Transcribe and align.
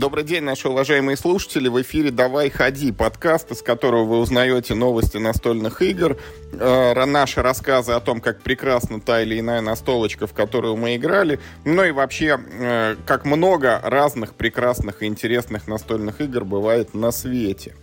Добрый 0.00 0.24
день, 0.24 0.44
наши 0.44 0.66
уважаемые 0.66 1.14
слушатели. 1.18 1.68
В 1.68 1.82
эфире 1.82 2.10
«Давай, 2.10 2.48
ходи» 2.48 2.90
подкаст, 2.90 3.50
из 3.50 3.60
которого 3.60 4.04
вы 4.04 4.18
узнаете 4.20 4.74
новости 4.74 5.18
настольных 5.18 5.82
игр, 5.82 6.16
э, 6.52 7.04
наши 7.04 7.42
рассказы 7.42 7.92
о 7.92 8.00
том, 8.00 8.22
как 8.22 8.40
прекрасна 8.40 8.98
та 8.98 9.20
или 9.20 9.38
иная 9.38 9.60
настолочка, 9.60 10.26
в 10.26 10.32
которую 10.32 10.76
мы 10.76 10.96
играли, 10.96 11.38
ну 11.66 11.84
и 11.84 11.90
вообще, 11.90 12.40
э, 12.40 12.96
как 13.04 13.26
много 13.26 13.78
разных 13.84 14.32
прекрасных 14.32 15.02
и 15.02 15.06
интересных 15.06 15.68
настольных 15.68 16.22
игр 16.22 16.46
бывает 16.46 16.94
на 16.94 17.10
свете. 17.10 17.74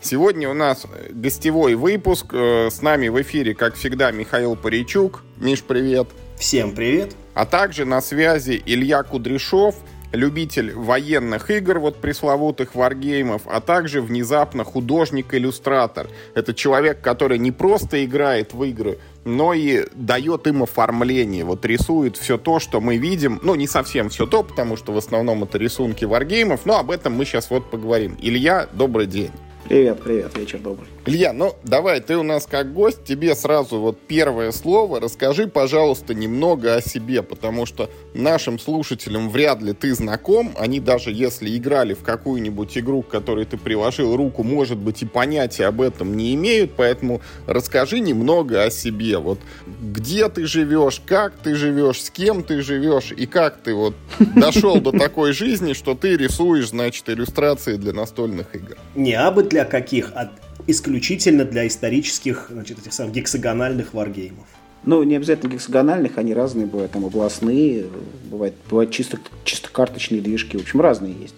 Сегодня 0.00 0.48
у 0.48 0.54
нас 0.54 0.86
гостевой 1.10 1.74
выпуск. 1.74 2.26
Э, 2.34 2.68
с 2.70 2.82
нами 2.82 3.08
в 3.08 3.20
эфире, 3.20 3.52
как 3.52 3.74
всегда, 3.74 4.12
Михаил 4.12 4.54
Паричук. 4.54 5.24
Миш, 5.38 5.64
привет. 5.64 6.06
Всем 6.38 6.72
привет. 6.72 7.16
А 7.34 7.46
также 7.46 7.84
на 7.84 8.00
связи 8.00 8.62
Илья 8.64 9.02
Кудряшов– 9.02 9.74
любитель 10.14 10.72
военных 10.72 11.50
игр, 11.50 11.78
вот 11.78 12.00
пресловутых 12.00 12.74
варгеймов, 12.74 13.42
а 13.46 13.60
также 13.60 14.00
внезапно 14.00 14.64
художник-иллюстратор. 14.64 16.08
Это 16.34 16.54
человек, 16.54 17.00
который 17.00 17.38
не 17.38 17.52
просто 17.52 18.04
играет 18.04 18.54
в 18.54 18.62
игры, 18.64 18.98
но 19.24 19.54
и 19.54 19.86
дает 19.94 20.46
им 20.46 20.62
оформление. 20.62 21.44
Вот 21.44 21.64
рисует 21.64 22.16
все 22.16 22.38
то, 22.38 22.58
что 22.58 22.80
мы 22.80 22.96
видим. 22.96 23.40
Ну, 23.42 23.54
не 23.54 23.66
совсем 23.66 24.08
все 24.08 24.26
то, 24.26 24.42
потому 24.42 24.76
что 24.76 24.92
в 24.92 24.96
основном 24.96 25.44
это 25.44 25.58
рисунки 25.58 26.04
варгеймов, 26.04 26.64
но 26.64 26.78
об 26.78 26.90
этом 26.90 27.14
мы 27.14 27.24
сейчас 27.24 27.50
вот 27.50 27.70
поговорим. 27.70 28.16
Илья, 28.20 28.68
добрый 28.72 29.06
день. 29.06 29.32
Привет, 29.68 30.02
привет, 30.02 30.36
вечер 30.36 30.58
добрый. 30.58 30.86
Илья, 31.06 31.32
ну 31.32 31.54
давай, 31.64 32.00
ты 32.00 32.18
у 32.18 32.22
нас 32.22 32.46
как 32.46 32.74
гость, 32.74 33.04
тебе 33.04 33.34
сразу 33.34 33.80
вот 33.80 33.98
первое 33.98 34.52
слово. 34.52 35.00
Расскажи, 35.00 35.46
пожалуйста, 35.46 36.12
немного 36.12 36.74
о 36.74 36.82
себе, 36.82 37.22
потому 37.22 37.64
что 37.64 37.88
нашим 38.12 38.58
слушателям 38.58 39.30
вряд 39.30 39.62
ли 39.62 39.72
ты 39.72 39.94
знаком. 39.94 40.52
Они 40.58 40.80
даже 40.80 41.12
если 41.12 41.56
играли 41.56 41.94
в 41.94 42.02
какую-нибудь 42.02 42.76
игру, 42.76 43.00
к 43.00 43.08
которой 43.08 43.46
ты 43.46 43.56
приложил 43.56 44.14
руку, 44.16 44.42
может 44.42 44.76
быть, 44.76 45.02
и 45.02 45.06
понятия 45.06 45.64
об 45.64 45.80
этом 45.80 46.14
не 46.14 46.34
имеют. 46.34 46.72
Поэтому 46.76 47.22
расскажи 47.46 48.00
немного 48.00 48.64
о 48.64 48.70
себе. 48.70 49.16
Вот 49.16 49.38
где 49.66 50.28
ты 50.28 50.46
живешь, 50.46 51.00
как 51.06 51.36
ты 51.42 51.54
живешь, 51.54 52.02
с 52.02 52.10
кем 52.10 52.42
ты 52.44 52.60
живешь 52.60 53.12
и 53.16 53.24
как 53.24 53.62
ты 53.62 53.74
вот 53.74 53.94
дошел 54.36 54.78
до 54.78 54.92
такой 54.92 55.32
жизни, 55.32 55.72
что 55.72 55.94
ты 55.94 56.18
рисуешь, 56.18 56.68
значит, 56.68 57.08
иллюстрации 57.08 57.76
для 57.76 57.94
настольных 57.94 58.54
игр. 58.54 58.76
Не 58.94 59.14
абы 59.14 59.53
для 59.54 59.64
каких, 59.64 60.10
а 60.16 60.32
исключительно 60.66 61.44
для 61.44 61.68
исторических, 61.68 62.48
значит, 62.50 62.80
этих 62.80 62.92
самых 62.92 63.12
гексагональных 63.14 63.94
варгеймов. 63.94 64.46
Ну, 64.84 65.02
не 65.04 65.14
обязательно 65.14 65.52
гексагональных, 65.52 66.18
они 66.18 66.34
разные 66.34 66.66
бывают, 66.66 66.90
там 66.90 67.04
областные, 67.04 67.86
бывают, 68.28 68.56
бывают 68.68 68.90
чисто, 68.90 69.18
чисто 69.44 69.68
карточные 69.70 70.20
движки, 70.20 70.56
в 70.56 70.62
общем, 70.62 70.80
разные 70.80 71.14
есть. 71.14 71.36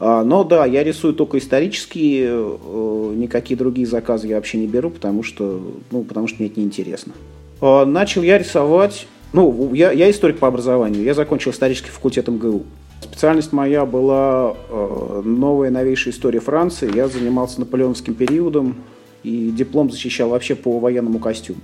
А, 0.00 0.24
но 0.24 0.44
да, 0.44 0.64
я 0.64 0.82
рисую 0.82 1.12
только 1.12 1.36
исторические, 1.36 2.30
э, 2.30 3.12
никакие 3.16 3.56
другие 3.58 3.86
заказы 3.86 4.28
я 4.28 4.36
вообще 4.36 4.56
не 4.56 4.66
беру, 4.66 4.88
потому 4.88 5.22
что, 5.22 5.60
ну, 5.90 6.04
потому 6.04 6.26
что 6.26 6.38
мне 6.38 6.48
это 6.48 6.58
неинтересно. 6.58 7.12
А, 7.60 7.84
начал 7.84 8.22
я 8.22 8.38
рисовать, 8.38 9.06
ну, 9.34 9.74
я, 9.74 9.92
я 9.92 10.10
историк 10.10 10.38
по 10.38 10.48
образованию, 10.48 11.02
я 11.02 11.12
закончил 11.12 11.50
исторический 11.50 11.90
факультет 11.90 12.28
МГУ. 12.28 12.64
Специальность 13.00 13.52
моя 13.52 13.84
была 13.86 14.54
э, 14.68 15.22
новая 15.24 15.70
новейшая 15.70 16.12
история 16.12 16.40
Франции. 16.40 16.94
Я 16.94 17.08
занимался 17.08 17.60
наполеоновским 17.60 18.14
периодом 18.14 18.76
и 19.22 19.50
диплом 19.50 19.90
защищал 19.90 20.30
вообще 20.30 20.54
по 20.54 20.78
военному 20.78 21.18
костюму. 21.18 21.60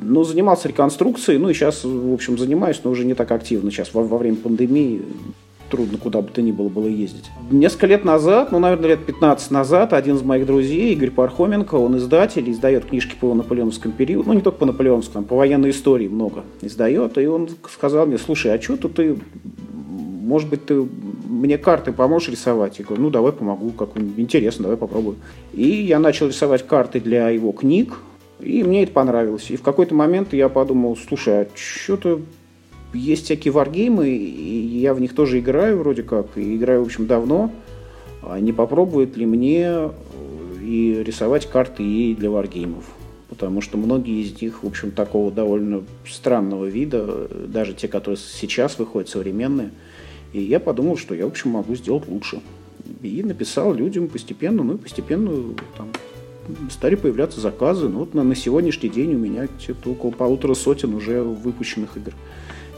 Ну, 0.00 0.24
занимался 0.24 0.68
реконструкцией, 0.68 1.38
ну 1.38 1.48
и 1.48 1.54
сейчас, 1.54 1.84
в 1.84 2.12
общем, 2.12 2.36
занимаюсь, 2.38 2.80
но 2.84 2.90
уже 2.90 3.04
не 3.04 3.14
так 3.14 3.30
активно. 3.30 3.70
Сейчас 3.70 3.94
во, 3.94 4.02
во 4.02 4.18
время 4.18 4.36
пандемии 4.36 5.02
трудно 5.70 5.98
куда 5.98 6.22
бы 6.22 6.28
то 6.28 6.42
ни 6.42 6.52
было 6.52 6.68
было 6.68 6.86
ездить. 6.86 7.30
Несколько 7.50 7.86
лет 7.86 8.04
назад, 8.04 8.52
ну, 8.52 8.58
наверное, 8.58 8.90
лет 8.90 9.04
15 9.04 9.50
назад, 9.50 9.92
один 9.92 10.16
из 10.16 10.22
моих 10.22 10.46
друзей, 10.46 10.92
Игорь 10.92 11.10
Пархоменко, 11.10 11.74
он 11.74 11.96
издатель, 11.96 12.50
издает 12.50 12.84
книжки 12.84 13.16
по 13.18 13.34
наполеоновскому 13.34 13.94
периоду, 13.94 14.28
ну, 14.28 14.34
не 14.34 14.40
только 14.42 14.58
по 14.58 14.66
наполеоновскому, 14.66 15.24
по 15.24 15.36
военной 15.36 15.70
истории 15.70 16.08
много 16.08 16.44
издает, 16.62 17.18
и 17.18 17.26
он 17.26 17.48
сказал 17.72 18.06
мне, 18.06 18.18
слушай, 18.18 18.54
а 18.54 18.60
что 18.60 18.76
тут 18.76 18.94
ты 18.94 19.16
может 20.26 20.50
быть, 20.50 20.66
ты 20.66 20.74
мне 21.28 21.56
карты 21.56 21.92
поможешь 21.92 22.30
рисовать? 22.30 22.80
Я 22.80 22.84
говорю, 22.84 23.04
ну, 23.04 23.10
давай 23.10 23.30
помогу, 23.30 23.70
как 23.70 23.90
интересно, 23.96 24.64
давай 24.64 24.76
попробую. 24.76 25.16
И 25.52 25.68
я 25.68 26.00
начал 26.00 26.26
рисовать 26.26 26.66
карты 26.66 27.00
для 27.00 27.28
его 27.28 27.52
книг, 27.52 28.00
и 28.40 28.64
мне 28.64 28.82
это 28.82 28.92
понравилось. 28.92 29.50
И 29.50 29.56
в 29.56 29.62
какой-то 29.62 29.94
момент 29.94 30.32
я 30.32 30.48
подумал, 30.48 30.96
слушай, 30.96 31.42
а 31.42 31.48
что-то 31.54 32.20
есть 32.92 33.26
всякие 33.26 33.52
варгеймы, 33.52 34.08
и 34.08 34.78
я 34.78 34.94
в 34.94 35.00
них 35.00 35.14
тоже 35.14 35.38
играю 35.38 35.78
вроде 35.78 36.02
как, 36.02 36.36
и 36.36 36.56
играю, 36.56 36.82
в 36.82 36.86
общем, 36.86 37.06
давно. 37.06 37.52
А 38.22 38.40
не 38.40 38.52
попробует 38.52 39.16
ли 39.16 39.26
мне 39.26 39.62
э, 39.64 39.90
и 40.60 41.04
рисовать 41.04 41.46
карты 41.46 41.84
и 41.84 42.16
для 42.16 42.30
варгеймов? 42.30 42.84
Потому 43.28 43.60
что 43.60 43.78
многие 43.78 44.22
из 44.22 44.42
них, 44.42 44.64
в 44.64 44.66
общем, 44.66 44.90
такого 44.90 45.30
довольно 45.30 45.84
странного 46.04 46.64
вида, 46.64 47.28
даже 47.46 47.74
те, 47.74 47.86
которые 47.86 48.16
сейчас 48.16 48.76
выходят 48.76 49.08
современные– 49.08 49.70
и 50.36 50.42
я 50.42 50.60
подумал, 50.60 50.98
что 50.98 51.14
я, 51.14 51.24
в 51.24 51.28
общем, 51.28 51.50
могу 51.50 51.74
сделать 51.76 52.06
лучше. 52.08 52.40
И 53.00 53.22
написал 53.22 53.72
людям 53.72 54.06
постепенно, 54.06 54.62
ну 54.62 54.74
и 54.74 54.76
постепенно 54.76 55.54
там, 55.78 55.88
стали 56.70 56.94
появляться 56.94 57.40
заказы. 57.40 57.88
Ну 57.88 58.00
вот 58.00 58.12
на, 58.12 58.22
на 58.22 58.34
сегодняшний 58.34 58.90
день 58.90 59.14
у 59.14 59.18
меня 59.18 59.46
где-то 59.46 59.92
около 59.92 60.10
полутора 60.10 60.52
сотен 60.52 60.94
уже 60.94 61.22
выпущенных 61.22 61.96
игр. 61.96 62.12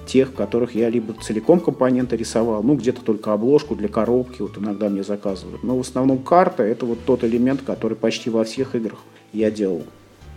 Тех, 0.06 0.34
которых 0.34 0.76
я 0.76 0.88
либо 0.88 1.14
целиком 1.20 1.58
компоненты 1.58 2.16
рисовал, 2.16 2.62
ну 2.62 2.76
где-то 2.76 3.02
только 3.02 3.32
обложку 3.32 3.74
для 3.74 3.88
коробки, 3.88 4.40
вот 4.40 4.56
иногда 4.56 4.88
мне 4.88 5.02
заказывают. 5.02 5.64
Но 5.64 5.76
в 5.76 5.80
основном 5.80 6.18
карта 6.18 6.62
это 6.62 6.86
вот 6.86 7.00
тот 7.04 7.24
элемент, 7.24 7.62
который 7.62 7.96
почти 7.96 8.30
во 8.30 8.44
всех 8.44 8.76
играх 8.76 9.00
я 9.32 9.50
делал. 9.50 9.82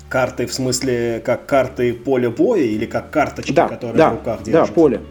Карты 0.10 0.48
в 0.48 0.54
смысле 0.54 1.22
как 1.24 1.46
карты 1.46 1.94
поля 1.94 2.32
боя 2.32 2.64
или 2.64 2.88
как 2.88 3.12
карточки, 3.12 3.54
да, 3.54 3.68
которые 3.68 3.98
да, 3.98 4.10
в 4.10 4.14
руках 4.14 4.44
держат? 4.44 4.70
Да, 4.70 4.74
поле. 4.74 5.02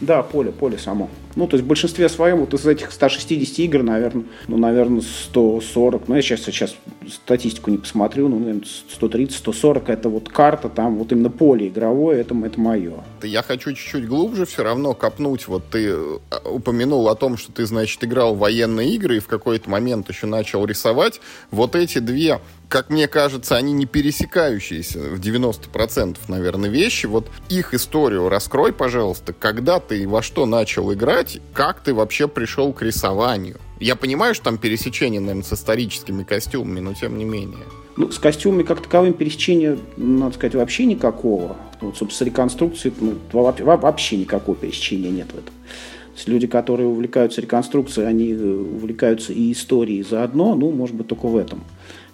Да, 0.00 0.22
поле, 0.22 0.52
поле 0.52 0.78
само. 0.78 1.10
Ну, 1.36 1.46
то 1.46 1.56
есть 1.56 1.64
в 1.64 1.68
большинстве 1.68 2.08
своем 2.08 2.38
вот 2.38 2.54
из 2.54 2.66
этих 2.66 2.92
160 2.92 3.58
игр, 3.60 3.82
наверное, 3.82 4.24
ну, 4.48 4.56
наверное, 4.56 5.00
140, 5.00 6.08
ну, 6.08 6.14
я 6.14 6.22
сейчас, 6.22 6.40
сейчас 6.42 6.74
статистику 7.08 7.70
не 7.70 7.78
посмотрю, 7.78 8.28
ну, 8.28 8.38
наверное, 8.38 8.64
130, 8.64 9.36
140 9.36 9.88
это 9.88 10.08
вот 10.08 10.28
карта, 10.28 10.68
там 10.68 10.96
вот 10.96 11.12
именно 11.12 11.30
поле 11.30 11.68
игровое, 11.68 12.20
это, 12.20 12.34
это 12.44 12.60
мое. 12.60 12.94
Я 13.22 13.42
хочу 13.42 13.72
чуть-чуть 13.72 14.06
глубже 14.06 14.44
все 14.46 14.64
равно 14.64 14.94
копнуть. 14.94 15.46
Вот 15.48 15.64
ты 15.70 15.88
э, 15.88 16.18
упомянул 16.44 17.08
о 17.08 17.14
том, 17.14 17.36
что 17.36 17.52
ты, 17.52 17.66
значит, 17.66 18.02
играл 18.04 18.34
в 18.34 18.38
военные 18.38 18.94
игры 18.94 19.16
и 19.16 19.20
в 19.20 19.26
какой-то 19.26 19.70
момент 19.70 20.08
еще 20.08 20.26
начал 20.26 20.64
рисовать. 20.64 21.20
Вот 21.50 21.76
эти 21.76 21.98
две 21.98 22.40
как 22.70 22.88
мне 22.88 23.08
кажется, 23.08 23.56
они 23.56 23.72
не 23.72 23.84
пересекающиеся 23.84 25.00
в 25.00 25.20
90%, 25.20 26.16
наверное, 26.28 26.70
вещи. 26.70 27.06
Вот 27.06 27.26
их 27.48 27.74
историю 27.74 28.28
раскрой, 28.28 28.72
пожалуйста, 28.72 29.32
когда 29.32 29.80
ты 29.80 30.08
во 30.08 30.22
что 30.22 30.46
начал 30.46 30.92
играть, 30.92 31.40
как 31.52 31.80
ты 31.80 31.92
вообще 31.92 32.28
пришел 32.28 32.72
к 32.72 32.82
рисованию. 32.82 33.58
Я 33.80 33.96
понимаю, 33.96 34.36
что 34.36 34.44
там 34.44 34.58
пересечение, 34.58 35.20
наверное, 35.20 35.42
с 35.42 35.52
историческими 35.52 36.22
костюмами, 36.22 36.78
но 36.78 36.94
тем 36.94 37.18
не 37.18 37.24
менее. 37.24 37.64
Ну, 37.96 38.12
с 38.12 38.18
костюмами 38.18 38.62
как 38.62 38.80
таковым 38.80 39.14
пересечения, 39.14 39.76
надо 39.96 40.36
сказать, 40.36 40.54
вообще 40.54 40.84
никакого. 40.84 41.56
Вот, 41.80 41.96
собственно, 41.96 42.30
с 42.30 42.32
реконструкцией 42.32 42.94
ну, 43.00 43.16
вообще 43.32 44.16
никакого 44.16 44.56
пересечения 44.56 45.10
нет 45.10 45.26
в 45.32 45.38
этом. 45.38 45.54
Люди, 46.26 46.46
которые 46.46 46.86
увлекаются 46.86 47.40
реконструкцией, 47.40 48.06
они 48.06 48.32
э, 48.32 48.36
увлекаются 48.36 49.32
и 49.32 49.50
историей 49.52 50.02
заодно, 50.02 50.54
ну, 50.54 50.70
может 50.70 50.94
быть, 50.94 51.08
только 51.08 51.26
в 51.26 51.36
этом. 51.36 51.64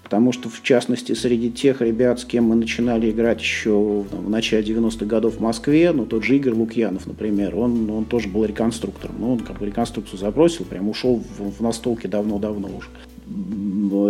Потому 0.07 0.31
что, 0.31 0.49
в 0.49 0.63
частности, 0.63 1.15
среди 1.15 1.51
тех 1.51 1.81
ребят, 1.81 2.21
с 2.21 2.25
кем 2.25 2.45
мы 2.45 2.55
начинали 2.55 3.11
играть 3.11 3.41
еще 3.41 4.05
в 4.09 4.31
начале 4.31 4.63
90-х 4.63 5.05
годов 5.05 5.39
в 5.39 5.41
Москве, 5.41 5.91
ну, 5.91 6.07
тот 6.07 6.23
же 6.23 6.37
Игорь 6.37 6.53
Лукьянов, 6.53 7.09
например, 7.09 7.57
он, 7.57 7.91
он 7.91 8.05
тоже 8.05 8.29
был 8.29 8.45
реконструктором. 8.45 9.17
Ну, 9.19 9.33
он 9.33 9.41
как 9.41 9.59
бы 9.59 9.67
реконструкцию 9.67 10.21
забросил, 10.21 10.65
прям 10.65 10.89
ушел 10.89 11.21
в, 11.39 11.59
в 11.59 11.61
настолки 11.61 12.07
давно-давно 12.07 12.69
уже. 12.69 12.89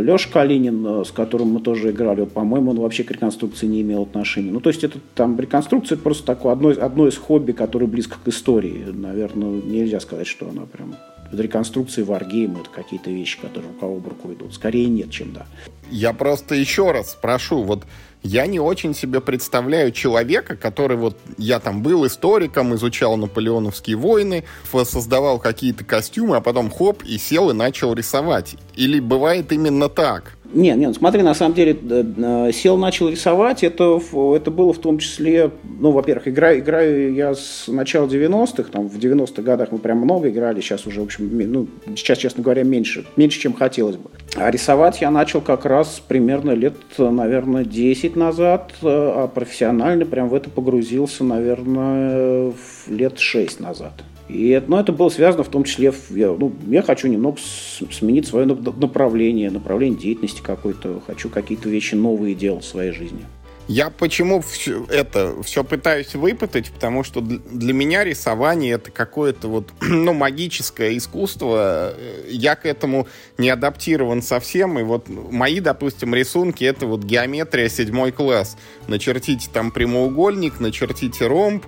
Леша 0.02 0.28
Калинин, 0.30 1.02
с 1.02 1.12
которым 1.12 1.52
мы 1.52 1.60
тоже 1.60 1.92
играли, 1.92 2.20
вот, 2.20 2.32
по-моему, 2.32 2.72
он 2.72 2.80
вообще 2.80 3.02
к 3.02 3.10
реконструкции 3.10 3.66
не 3.66 3.80
имел 3.80 4.02
отношения. 4.02 4.50
Ну, 4.50 4.60
то 4.60 4.68
есть 4.68 4.84
это 4.84 4.98
там 5.14 5.40
реконструкция 5.40 5.96
просто 5.96 6.26
такое 6.26 6.52
одно, 6.52 6.74
одно 6.78 7.08
из 7.08 7.16
хобби, 7.16 7.52
которое 7.52 7.86
близко 7.86 8.18
к 8.22 8.28
истории. 8.28 8.84
Наверное, 8.92 9.62
нельзя 9.62 10.00
сказать, 10.00 10.26
что 10.26 10.46
она 10.50 10.66
прям 10.66 10.94
в 11.32 11.40
реконструкции 11.40 12.02
варгейма 12.02 12.60
это 12.60 12.70
какие-то 12.70 13.10
вещи, 13.10 13.40
которые 13.40 13.72
кого 13.78 13.96
в 13.96 14.08
руку 14.08 14.32
идут. 14.32 14.54
Скорее 14.54 14.86
нет, 14.86 15.10
чем 15.10 15.32
да. 15.32 15.46
Я 15.90 16.12
просто 16.12 16.54
еще 16.54 16.90
раз 16.90 17.12
спрошу, 17.12 17.62
вот 17.62 17.84
я 18.22 18.46
не 18.46 18.58
очень 18.58 18.94
себе 18.94 19.20
представляю 19.20 19.92
человека, 19.92 20.56
который 20.56 20.96
вот, 20.96 21.16
я 21.38 21.60
там 21.60 21.82
был 21.82 22.06
историком, 22.06 22.74
изучал 22.74 23.16
наполеоновские 23.16 23.96
войны, 23.96 24.44
создавал 24.84 25.38
какие-то 25.38 25.84
костюмы, 25.84 26.36
а 26.36 26.40
потом 26.40 26.70
хоп, 26.70 27.04
и 27.04 27.18
сел 27.18 27.50
и 27.50 27.54
начал 27.54 27.94
рисовать. 27.94 28.56
Или 28.74 28.98
бывает 28.98 29.52
именно 29.52 29.88
так? 29.88 30.35
Нет, 30.52 30.78
нет, 30.78 30.94
смотри, 30.94 31.22
на 31.22 31.34
самом 31.34 31.54
деле, 31.54 31.76
э, 31.88 32.50
сел, 32.52 32.76
начал 32.76 33.08
рисовать, 33.08 33.64
это, 33.64 34.00
это 34.34 34.50
было 34.50 34.72
в 34.72 34.78
том 34.78 34.98
числе, 34.98 35.50
ну, 35.80 35.90
во-первых, 35.90 36.28
игра, 36.28 36.58
играю 36.58 37.14
я 37.14 37.34
с 37.34 37.64
начала 37.68 38.06
90-х, 38.06 38.70
там, 38.70 38.88
в 38.88 38.98
90-х 38.98 39.42
годах 39.42 39.72
мы 39.72 39.78
прям 39.78 39.98
много 39.98 40.28
играли, 40.30 40.60
сейчас 40.60 40.86
уже, 40.86 41.00
в 41.00 41.04
общем, 41.04 41.30
ну, 41.50 41.68
сейчас, 41.96 42.18
честно 42.18 42.42
говоря, 42.42 42.62
меньше, 42.62 43.04
меньше, 43.16 43.40
чем 43.40 43.52
хотелось 43.52 43.96
бы. 43.96 44.10
А 44.36 44.50
рисовать 44.50 45.00
я 45.00 45.10
начал 45.10 45.40
как 45.40 45.64
раз 45.64 46.02
примерно 46.06 46.52
лет, 46.52 46.76
наверное, 46.98 47.64
10 47.64 48.16
назад, 48.16 48.72
э, 48.82 48.86
а 48.86 49.28
профессионально 49.28 50.04
прям 50.04 50.28
в 50.28 50.34
это 50.34 50.50
погрузился, 50.50 51.24
наверное, 51.24 52.52
лет 52.88 53.18
6 53.18 53.60
назад. 53.60 53.92
И 54.28 54.60
но 54.66 54.80
это 54.80 54.92
было 54.92 55.08
связано 55.08 55.44
в 55.44 55.48
том 55.48 55.64
числе, 55.64 55.92
я, 56.10 56.32
ну, 56.32 56.52
я 56.66 56.82
хочу 56.82 57.06
немного 57.06 57.38
сменить 57.38 58.26
свое 58.26 58.46
направление, 58.46 59.50
направление 59.50 59.98
деятельности 59.98 60.40
какой-то, 60.42 61.00
хочу 61.06 61.28
какие-то 61.28 61.68
вещи 61.68 61.94
новые 61.94 62.34
делать 62.34 62.64
в 62.64 62.68
своей 62.68 62.92
жизни. 62.92 63.24
Я 63.68 63.90
почему 63.90 64.42
все 64.42 64.86
это 64.88 65.42
все 65.42 65.64
пытаюсь 65.64 66.14
выпытать, 66.14 66.70
потому 66.70 67.02
что 67.02 67.20
для 67.20 67.72
меня 67.72 68.04
рисование 68.04 68.74
это 68.74 68.92
какое-то 68.92 69.48
вот, 69.48 69.72
ну, 69.80 70.12
магическое 70.12 70.96
искусство. 70.96 71.92
Я 72.28 72.54
к 72.54 72.64
этому 72.64 73.08
не 73.38 73.50
адаптирован 73.50 74.22
совсем. 74.22 74.78
И 74.78 74.84
вот 74.84 75.08
мои, 75.08 75.58
допустим, 75.58 76.14
рисунки 76.14 76.62
это 76.62 76.86
вот 76.86 77.02
геометрия 77.02 77.68
седьмой 77.68 78.12
класс. 78.12 78.56
Начертите 78.86 79.50
там 79.52 79.72
прямоугольник, 79.72 80.60
начертите 80.60 81.26
ромб, 81.26 81.64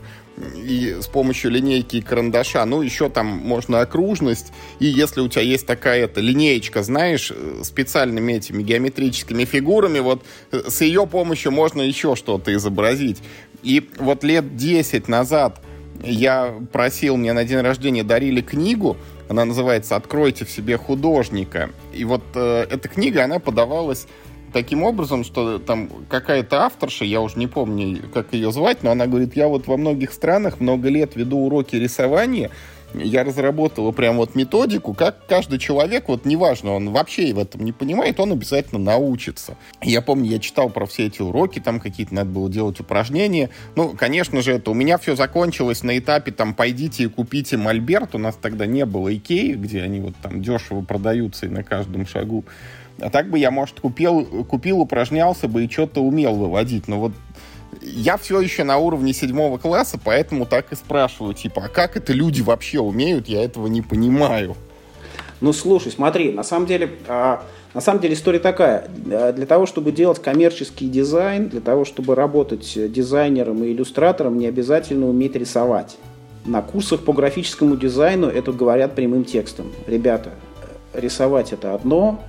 и 0.54 0.96
с 1.00 1.06
помощью 1.06 1.50
линейки 1.50 1.96
и 1.96 2.00
карандаша. 2.00 2.64
Ну, 2.64 2.82
еще 2.82 3.08
там 3.08 3.26
можно 3.26 3.80
окружность. 3.80 4.52
И 4.78 4.86
если 4.86 5.20
у 5.20 5.28
тебя 5.28 5.42
есть 5.42 5.66
такая 5.66 6.04
эта 6.04 6.20
линеечка, 6.20 6.82
знаешь, 6.82 7.32
э, 7.34 7.62
специальными 7.64 8.34
этими 8.34 8.62
геометрическими 8.62 9.44
фигурами, 9.44 9.98
вот 10.00 10.22
э, 10.52 10.62
с 10.68 10.80
ее 10.80 11.06
помощью 11.06 11.52
можно 11.52 11.82
еще 11.82 12.16
что-то 12.16 12.54
изобразить. 12.54 13.18
И 13.62 13.88
вот 13.98 14.24
лет 14.24 14.56
10 14.56 15.08
назад 15.08 15.60
я 16.02 16.54
просил, 16.72 17.16
мне 17.16 17.32
на 17.32 17.44
день 17.44 17.60
рождения 17.60 18.04
дарили 18.04 18.40
книгу, 18.40 18.96
она 19.28 19.44
называется 19.44 19.96
«Откройте 19.96 20.44
в 20.44 20.50
себе 20.50 20.76
художника». 20.78 21.70
И 21.92 22.04
вот 22.04 22.22
э, 22.34 22.66
эта 22.70 22.88
книга, 22.88 23.24
она 23.24 23.38
подавалась 23.38 24.06
таким 24.52 24.82
образом, 24.82 25.24
что 25.24 25.58
там 25.58 25.88
какая-то 26.08 26.64
авторша, 26.64 27.04
я 27.04 27.20
уже 27.20 27.38
не 27.38 27.46
помню, 27.46 28.02
как 28.12 28.32
ее 28.32 28.52
звать, 28.52 28.82
но 28.82 28.90
она 28.90 29.06
говорит, 29.06 29.36
я 29.36 29.48
вот 29.48 29.66
во 29.66 29.76
многих 29.76 30.12
странах 30.12 30.60
много 30.60 30.88
лет 30.88 31.16
веду 31.16 31.38
уроки 31.38 31.76
рисования, 31.76 32.50
я 32.94 33.24
разработала 33.24 33.92
прям 33.92 34.16
вот 34.16 34.34
методику, 34.34 34.94
как 34.94 35.26
каждый 35.26 35.58
человек, 35.58 36.08
вот 36.08 36.24
неважно, 36.24 36.72
он 36.72 36.90
вообще 36.90 37.32
в 37.32 37.38
этом 37.38 37.64
не 37.64 37.72
понимает, 37.72 38.20
он 38.20 38.32
обязательно 38.32 38.78
научится. 38.80 39.56
Я 39.82 40.02
помню, 40.02 40.30
я 40.30 40.38
читал 40.38 40.70
про 40.70 40.86
все 40.86 41.06
эти 41.06 41.20
уроки, 41.22 41.58
там 41.58 41.80
какие-то 41.80 42.14
надо 42.14 42.30
было 42.30 42.50
делать 42.50 42.80
упражнения. 42.80 43.50
Ну, 43.76 43.90
конечно 43.90 44.42
же, 44.42 44.52
это 44.52 44.70
у 44.70 44.74
меня 44.74 44.98
все 44.98 45.16
закончилось 45.16 45.82
на 45.82 45.98
этапе, 45.98 46.32
там, 46.32 46.54
пойдите 46.54 47.04
и 47.04 47.08
купите 47.08 47.56
мольберт, 47.56 48.14
у 48.14 48.18
нас 48.18 48.36
тогда 48.40 48.66
не 48.66 48.84
было 48.84 49.14
Икеи, 49.14 49.52
где 49.52 49.82
они 49.82 50.00
вот 50.00 50.14
там 50.22 50.42
дешево 50.42 50.82
продаются 50.82 51.46
и 51.46 51.50
на 51.50 51.62
каждом 51.62 52.06
шагу. 52.06 52.44
А 53.00 53.10
так 53.10 53.30
бы 53.30 53.38
я, 53.38 53.50
может, 53.50 53.80
купил, 53.80 54.24
купил, 54.44 54.80
упражнялся 54.80 55.46
бы 55.46 55.64
и 55.64 55.70
что-то 55.70 56.02
умел 56.02 56.34
выводить. 56.34 56.88
Но 56.88 56.98
вот 56.98 57.12
я 57.82 58.16
все 58.16 58.40
еще 58.40 58.64
на 58.64 58.78
уровне 58.78 59.12
седьмого 59.12 59.58
класса, 59.58 59.98
поэтому 60.02 60.46
так 60.46 60.72
и 60.72 60.76
спрашиваю, 60.76 61.34
типа, 61.34 61.64
а 61.66 61.68
как 61.68 61.96
это 61.96 62.12
люди 62.12 62.42
вообще 62.42 62.80
умеют, 62.80 63.28
я 63.28 63.44
этого 63.44 63.66
не 63.66 63.82
понимаю. 63.82 64.56
Ну, 65.40 65.52
слушай, 65.52 65.92
смотри, 65.92 66.32
на 66.32 66.42
самом 66.42 66.66
деле, 66.66 66.90
а, 67.06 67.42
на 67.74 67.80
самом 67.80 68.00
деле 68.00 68.14
история 68.14 68.40
такая. 68.40 68.88
Для 68.88 69.46
того, 69.46 69.66
чтобы 69.66 69.92
делать 69.92 70.20
коммерческий 70.20 70.88
дизайн, 70.88 71.48
для 71.48 71.60
того, 71.60 71.84
чтобы 71.84 72.14
работать 72.14 72.72
дизайнером 72.92 73.62
и 73.62 73.72
иллюстратором, 73.72 74.38
не 74.38 74.46
обязательно 74.46 75.08
уметь 75.08 75.36
рисовать. 75.36 75.96
На 76.44 76.62
курсах 76.62 77.04
по 77.04 77.12
графическому 77.12 77.76
дизайну 77.76 78.26
это 78.26 78.52
говорят 78.52 78.94
прямым 78.94 79.24
текстом. 79.24 79.70
Ребята, 79.86 80.30
рисовать 80.94 81.52
это 81.52 81.74
одно, 81.74 82.20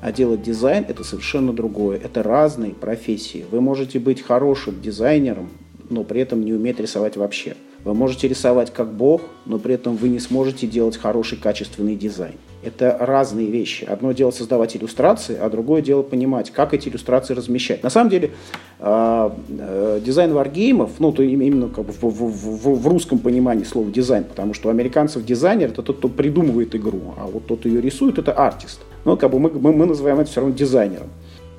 а 0.00 0.12
делать 0.12 0.42
дизайн– 0.42 0.84
это 0.88 1.04
совершенно 1.04 1.52
другое. 1.52 1.98
Это 1.98 2.22
разные 2.22 2.72
профессии. 2.72 3.44
Вы 3.50 3.60
можете 3.60 3.98
быть 3.98 4.22
хорошим 4.22 4.80
дизайнером, 4.80 5.50
но 5.88 6.04
при 6.04 6.20
этом 6.20 6.42
не 6.42 6.52
уметь 6.52 6.80
рисовать 6.80 7.16
вообще. 7.16 7.56
Вы 7.84 7.94
можете 7.94 8.28
рисовать 8.28 8.72
как 8.72 8.92
бог, 8.92 9.22
но 9.46 9.58
при 9.58 9.74
этом 9.74 9.96
вы 9.96 10.08
не 10.08 10.18
сможете 10.18 10.66
делать 10.66 10.96
хороший 10.96 11.38
качественный 11.38 11.96
дизайн. 11.96 12.34
Это 12.62 12.94
разные 13.00 13.46
вещи. 13.46 13.84
Одно 13.84 14.12
дело 14.12 14.30
создавать 14.32 14.76
иллюстрации, 14.76 15.36
а 15.40 15.48
другое 15.48 15.80
дело 15.80 16.02
понимать, 16.02 16.50
как 16.50 16.74
эти 16.74 16.90
иллюстрации 16.90 17.32
размещать. 17.32 17.82
На 17.82 17.88
самом 17.88 18.10
деле 18.10 18.32
э, 18.78 19.30
э, 19.48 20.00
дизайн 20.04 20.34
варгеймов, 20.34 20.90
ну 20.98 21.10
то 21.10 21.22
именно 21.22 21.68
как 21.68 21.86
бы 21.86 21.92
в, 21.92 22.02
в, 22.02 22.30
в, 22.30 22.82
в 22.82 22.86
русском 22.86 23.18
понимании 23.18 23.64
слова 23.64 23.90
дизайн, 23.90 24.24
потому 24.24 24.52
что 24.52 24.68
у 24.68 24.70
американцев 24.70 25.24
дизайнер 25.24 25.68
это 25.68 25.82
тот, 25.82 25.98
кто 25.98 26.08
придумывает 26.08 26.74
игру, 26.74 27.00
а 27.16 27.26
вот 27.26 27.46
тот, 27.46 27.60
кто 27.60 27.68
ее 27.70 27.80
рисует, 27.80 28.18
это 28.18 28.32
артист. 28.32 28.80
Но 29.06 29.16
как 29.16 29.30
бы 29.30 29.38
мы, 29.38 29.50
мы, 29.50 29.72
мы 29.72 29.86
называем 29.86 30.20
это 30.20 30.30
все 30.30 30.40
равно 30.42 30.54
дизайнером. 30.54 31.08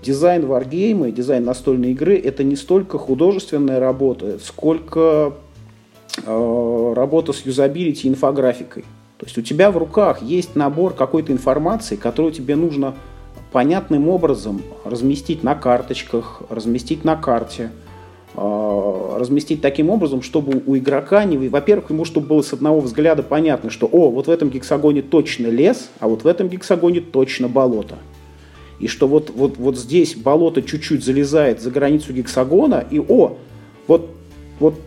Дизайн 0.04 0.46
варгейма, 0.46 1.10
дизайн 1.12 1.44
настольной 1.44 1.92
игры– 1.92 2.16
это 2.24 2.44
не 2.44 2.56
столько 2.56 3.00
художественная 3.00 3.80
работа, 3.80 4.38
сколько 4.44 5.34
э, 6.26 6.94
работа 6.96 7.34
с 7.34 7.46
юзабилити 7.46 8.08
и 8.08 8.12
инфографикой. 8.12 8.84
То 9.22 9.28
есть 9.28 9.38
у 9.38 9.44
тебя 9.44 9.70
в 9.70 9.78
руках 9.78 10.24
есть 10.24 10.56
набор 10.56 10.96
какой-то 10.96 11.32
информации, 11.32 11.96
которую 11.96 12.34
тебе 12.34 12.56
нужно 12.56 12.96
понятным 13.52 14.10
образом 14.10 14.64
разместить 14.84 15.44
на 15.44 15.54
карточках, 15.54 16.42
разместить 16.50 17.06
на 17.06 17.16
карте, 17.16 17.70
э, 18.36 19.16
разместить 19.20 19.62
таким 19.62 19.92
образом, 19.92 20.24
чтобы 20.24 20.64
у 20.66 20.76
игрока, 20.76 21.24
не, 21.24 21.38
во-первых, 21.50 21.92
ему 21.92 22.04
чтобы 22.04 22.26
было 22.26 22.42
с 22.42 22.52
одного 22.52 22.80
взгляда 22.80 23.22
понятно, 23.22 23.70
что 23.70 23.86
о, 23.86 24.10
вот 24.10 24.26
в 24.26 24.32
этом 24.32 24.50
гексагоне 24.50 25.04
точно 25.04 25.48
лес, 25.48 25.92
а 26.00 26.08
вот 26.08 26.24
в 26.24 26.28
этом 26.28 26.50
гексагоне 26.50 27.02
точно 27.02 27.48
болото 27.48 28.00
и 28.80 28.88
что 28.88 29.08
вот, 29.08 29.30
вот, 29.30 29.58
вот 29.58 29.78
здесь 29.78 30.16
болото 30.16 30.64
чуть-чуть 30.64 31.06
залезает 31.06 31.62
за 31.62 31.70
границу 31.70 32.14
гексагона, 32.14 32.84
и 32.90 32.98
о, 32.98 33.38
вот, 33.86 34.10
вот, 34.60 34.82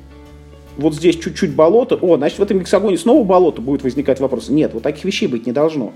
вот 0.77 0.95
здесь 0.95 1.17
чуть-чуть 1.17 1.55
болото, 1.55 1.97
о, 1.97 2.17
значит 2.17 2.39
в 2.39 2.43
этом 2.43 2.59
гексагоне 2.61 2.99
снова 2.99 3.25
болото 3.25 3.61
будет 3.61 3.83
возникать 3.83 4.21
вопрос. 4.21 4.49
Нет, 4.49 4.75
вот 4.75 4.83
таких 4.83 5.05
вещей 5.05 5.27
быть 5.27 5.47
не 5.47 5.53
должно. 5.53 5.93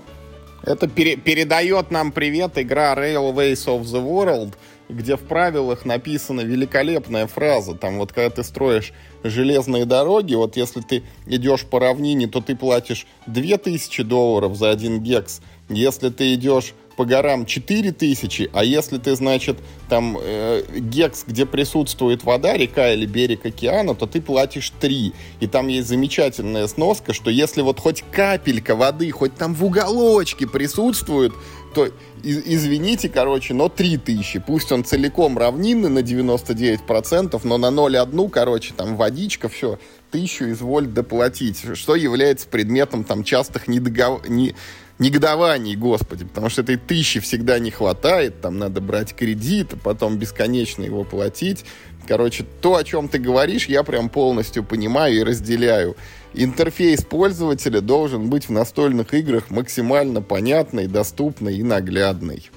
Это 0.63 0.87
пере- 0.87 1.15
передает 1.15 1.89
нам 1.91 2.11
привет 2.11 2.57
игра 2.57 2.93
Railways 2.95 3.65
of 3.65 3.81
the 3.83 4.03
World, 4.03 4.53
где 4.89 5.15
в 5.15 5.21
правилах 5.21 5.85
написана 5.85 6.41
великолепная 6.41 7.27
фраза. 7.27 7.75
Там 7.75 7.97
вот 7.97 8.11
когда 8.11 8.29
ты 8.29 8.43
строишь 8.43 8.91
железные 9.23 9.85
дороги, 9.85 10.35
вот 10.35 10.57
если 10.57 10.81
ты 10.81 11.03
идешь 11.27 11.65
по 11.65 11.79
равнине, 11.79 12.27
то 12.27 12.41
ты 12.41 12.55
платишь 12.55 13.05
2000 13.27 14.03
долларов 14.03 14.55
за 14.55 14.69
один 14.71 14.99
гекс. 14.99 15.41
Если 15.69 16.09
ты 16.09 16.33
идешь 16.33 16.73
по 16.99 17.05
горам 17.05 17.45
4000, 17.45 18.49
а 18.51 18.61
если 18.65 18.97
ты, 18.97 19.15
значит, 19.15 19.57
там 19.87 20.17
э, 20.21 20.63
гекс, 20.79 21.23
где 21.25 21.45
присутствует 21.45 22.25
вода, 22.25 22.57
река 22.57 22.91
или 22.91 23.05
берег 23.05 23.45
океана, 23.45 23.95
то 23.95 24.05
ты 24.05 24.19
платишь 24.19 24.73
3. 24.81 25.13
И 25.39 25.47
там 25.47 25.69
есть 25.69 25.87
замечательная 25.87 26.67
сноска, 26.67 27.13
что 27.13 27.29
если 27.29 27.61
вот 27.61 27.79
хоть 27.79 28.03
капелька 28.11 28.75
воды, 28.75 29.09
хоть 29.11 29.33
там 29.35 29.53
в 29.53 29.63
уголочке 29.63 30.45
присутствует, 30.45 31.31
то 31.73 31.87
извините, 32.21 33.07
короче, 33.07 33.53
но 33.53 33.69
3000. 33.69 34.39
Пусть 34.39 34.69
он 34.73 34.83
целиком 34.83 35.37
равнинный 35.37 35.89
на 35.89 35.99
99%, 35.99 37.39
но 37.45 37.57
на 37.57 37.67
0,1, 37.67 38.29
короче, 38.29 38.73
там 38.75 38.97
водичка, 38.97 39.47
все, 39.47 39.79
тысячу 40.11 40.51
изволь 40.51 40.87
доплатить, 40.87 41.63
что 41.75 41.95
является 41.95 42.45
предметом 42.49 43.05
там 43.05 43.23
частых 43.23 43.69
недогов... 43.69 44.27
не 44.27 44.53
негодований, 44.99 45.75
господи, 45.75 46.25
потому 46.25 46.49
что 46.49 46.61
этой 46.61 46.77
тысячи 46.77 47.19
всегда 47.19 47.57
не 47.57 47.71
хватает, 47.71 48.41
там 48.41 48.59
надо 48.59 48.81
брать 48.81 49.15
кредит, 49.15 49.73
а 49.73 49.77
потом 49.77 50.17
бесконечно 50.17 50.83
его 50.83 51.03
платить. 51.03 51.65
Короче, 52.07 52.45
то, 52.61 52.75
о 52.75 52.83
чем 52.83 53.07
ты 53.07 53.17
говоришь, 53.17 53.67
я 53.67 53.83
прям 53.83 54.09
полностью 54.09 54.63
понимаю 54.63 55.15
и 55.15 55.23
разделяю. 55.23 55.95
Интерфейс 56.33 57.03
пользователя 57.03 57.81
должен 57.81 58.29
быть 58.29 58.47
в 58.47 58.51
настольных 58.51 59.13
играх 59.13 59.49
максимально 59.49 60.21
понятный, 60.21 60.87
доступный 60.87 61.57
и 61.57 61.63
наглядный. 61.63 62.49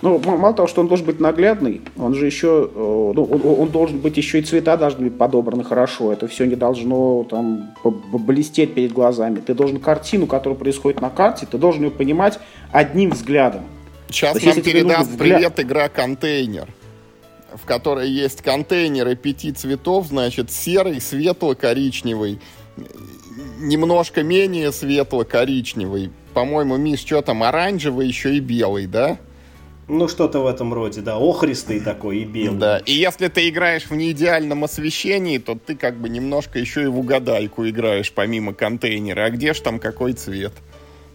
Ну, 0.00 0.18
мало 0.18 0.54
того, 0.54 0.68
что 0.68 0.80
он 0.80 0.88
должен 0.88 1.06
быть 1.06 1.18
наглядный, 1.18 1.80
он 1.96 2.14
же 2.14 2.26
еще, 2.26 2.70
э, 2.72 3.12
ну, 3.14 3.24
он, 3.24 3.62
он 3.62 3.68
должен 3.70 3.98
быть 3.98 4.16
еще 4.16 4.38
и 4.38 4.42
цвета 4.42 4.76
должны 4.76 5.08
быть 5.08 5.18
подобраны 5.18 5.64
хорошо. 5.64 6.12
Это 6.12 6.28
все 6.28 6.44
не 6.44 6.54
должно 6.54 7.24
там 7.24 7.74
блестеть 8.12 8.74
перед 8.74 8.92
глазами. 8.92 9.40
Ты 9.40 9.54
должен 9.54 9.80
картину, 9.80 10.26
которая 10.26 10.58
происходит 10.58 11.00
на 11.00 11.10
карте, 11.10 11.46
ты 11.50 11.58
должен 11.58 11.84
ее 11.84 11.90
понимать 11.90 12.38
одним 12.70 13.10
взглядом. 13.10 13.62
Сейчас 14.08 14.40
есть, 14.40 14.56
нам 14.56 14.64
передаст 14.64 15.10
взгляд... 15.10 15.36
привет 15.36 15.60
игра 15.60 15.88
контейнер 15.88 16.68
в 17.54 17.64
которой 17.64 18.10
есть 18.10 18.42
контейнеры 18.42 19.16
пяти 19.16 19.52
цветов, 19.52 20.06
значит, 20.08 20.52
серый, 20.52 21.00
светло-коричневый, 21.00 22.40
немножко 23.58 24.22
менее 24.22 24.72
светло-коричневый. 24.72 26.10
По-моему, 26.34 26.76
Миш, 26.76 27.00
что 27.00 27.22
там, 27.22 27.42
оранжевый 27.42 28.06
еще 28.06 28.36
и 28.36 28.40
белый, 28.40 28.86
да? 28.86 29.18
Ну, 29.88 30.06
что-то 30.06 30.40
в 30.40 30.46
этом 30.46 30.74
роде, 30.74 31.00
да, 31.00 31.16
охристый 31.16 31.80
такой 31.80 32.18
и 32.18 32.24
белый. 32.24 32.58
Да, 32.58 32.78
и 32.78 32.92
если 32.92 33.28
ты 33.28 33.48
играешь 33.48 33.84
в 33.84 33.92
неидеальном 33.92 34.64
освещении, 34.64 35.38
то 35.38 35.54
ты 35.54 35.76
как 35.76 35.96
бы 35.96 36.10
немножко 36.10 36.58
еще 36.58 36.82
и 36.82 36.86
в 36.86 36.98
угадайку 36.98 37.66
играешь, 37.66 38.12
помимо 38.12 38.52
контейнера. 38.52 39.24
А 39.24 39.30
где 39.30 39.54
ж 39.54 39.60
там 39.60 39.78
какой 39.78 40.12
цвет? 40.12 40.52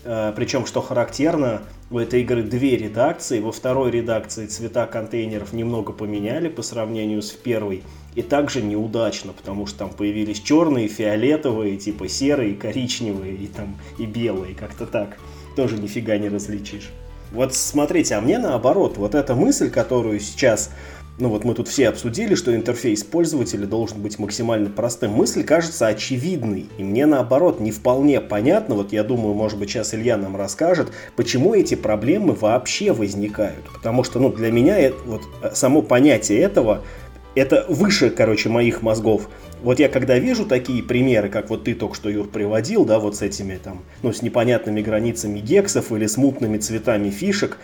А, 0.05 0.31
Причем, 0.31 0.65
что 0.65 0.81
характерно, 0.81 1.61
у 1.91 1.99
этой 1.99 2.21
игры 2.21 2.41
две 2.41 2.75
редакции. 2.75 3.39
Во 3.39 3.51
второй 3.51 3.91
редакции 3.91 4.47
цвета 4.47 4.87
контейнеров 4.87 5.53
немного 5.53 5.93
поменяли 5.93 6.49
по 6.49 6.63
сравнению 6.63 7.21
с 7.21 7.29
первой. 7.29 7.83
И 8.15 8.23
также 8.23 8.63
неудачно, 8.63 9.33
потому 9.33 9.67
что 9.67 9.79
там 9.79 9.89
появились 9.91 10.39
черные, 10.39 10.87
фиолетовые, 10.87 11.77
типа 11.77 12.07
серые, 12.07 12.55
коричневые 12.55 13.35
и 13.35 13.45
там 13.45 13.77
и 13.99 14.05
белые, 14.07 14.55
как-то 14.55 14.87
так. 14.87 15.17
Тоже 15.55 15.77
нифига 15.77 16.17
не 16.17 16.29
различишь. 16.29 16.89
Вот 17.33 17.55
смотрите, 17.55 18.13
а 18.13 18.21
мне 18.21 18.37
наоборот, 18.37 18.97
вот 18.97 19.15
эта 19.15 19.33
мысль, 19.33 19.71
которую 19.71 20.19
сейчас, 20.19 20.69
ну 21.17 21.29
вот 21.29 21.43
мы 21.43 21.55
тут 21.55 21.67
все 21.67 21.89
обсудили, 21.89 22.35
что 22.35 22.55
интерфейс 22.55 23.03
пользователя 23.03 23.65
должен 23.65 23.99
быть 24.03 24.19
максимально 24.19 24.69
простым, 24.69 25.13
мысль 25.13 25.43
кажется 25.43 25.87
очевидной. 25.87 26.67
И 26.77 26.83
мне 26.83 27.07
наоборот 27.07 27.59
не 27.59 27.71
вполне 27.71 28.21
понятно, 28.21 28.75
вот 28.75 28.93
я 28.93 29.03
думаю, 29.03 29.33
может 29.33 29.57
быть 29.57 29.71
сейчас 29.71 29.95
Илья 29.95 30.15
нам 30.15 30.35
расскажет, 30.35 30.91
почему 31.15 31.55
эти 31.55 31.73
проблемы 31.73 32.33
вообще 32.33 32.93
возникают. 32.93 33.65
Потому 33.73 34.03
что, 34.03 34.19
ну, 34.19 34.31
для 34.31 34.51
меня 34.51 34.77
это, 34.77 34.97
вот 35.03 35.23
само 35.55 35.81
понятие 35.81 36.37
этого, 36.39 36.83
это 37.33 37.65
выше, 37.67 38.11
короче, 38.11 38.49
моих 38.49 38.83
мозгов 38.83 39.27
вот 39.63 39.79
я 39.79 39.89
когда 39.89 40.19
вижу 40.19 40.45
такие 40.45 40.83
примеры, 40.83 41.29
как 41.29 41.49
вот 41.49 41.63
ты 41.63 41.73
только 41.73 41.95
что, 41.95 42.09
Юр, 42.09 42.27
приводил, 42.27 42.85
да, 42.85 42.99
вот 42.99 43.15
с 43.15 43.21
этими 43.21 43.55
там, 43.55 43.83
ну, 44.01 44.11
с 44.11 44.21
непонятными 44.21 44.81
границами 44.81 45.39
гексов 45.39 45.91
или 45.91 46.05
с 46.05 46.17
мутными 46.17 46.57
цветами 46.57 47.09
фишек, 47.09 47.57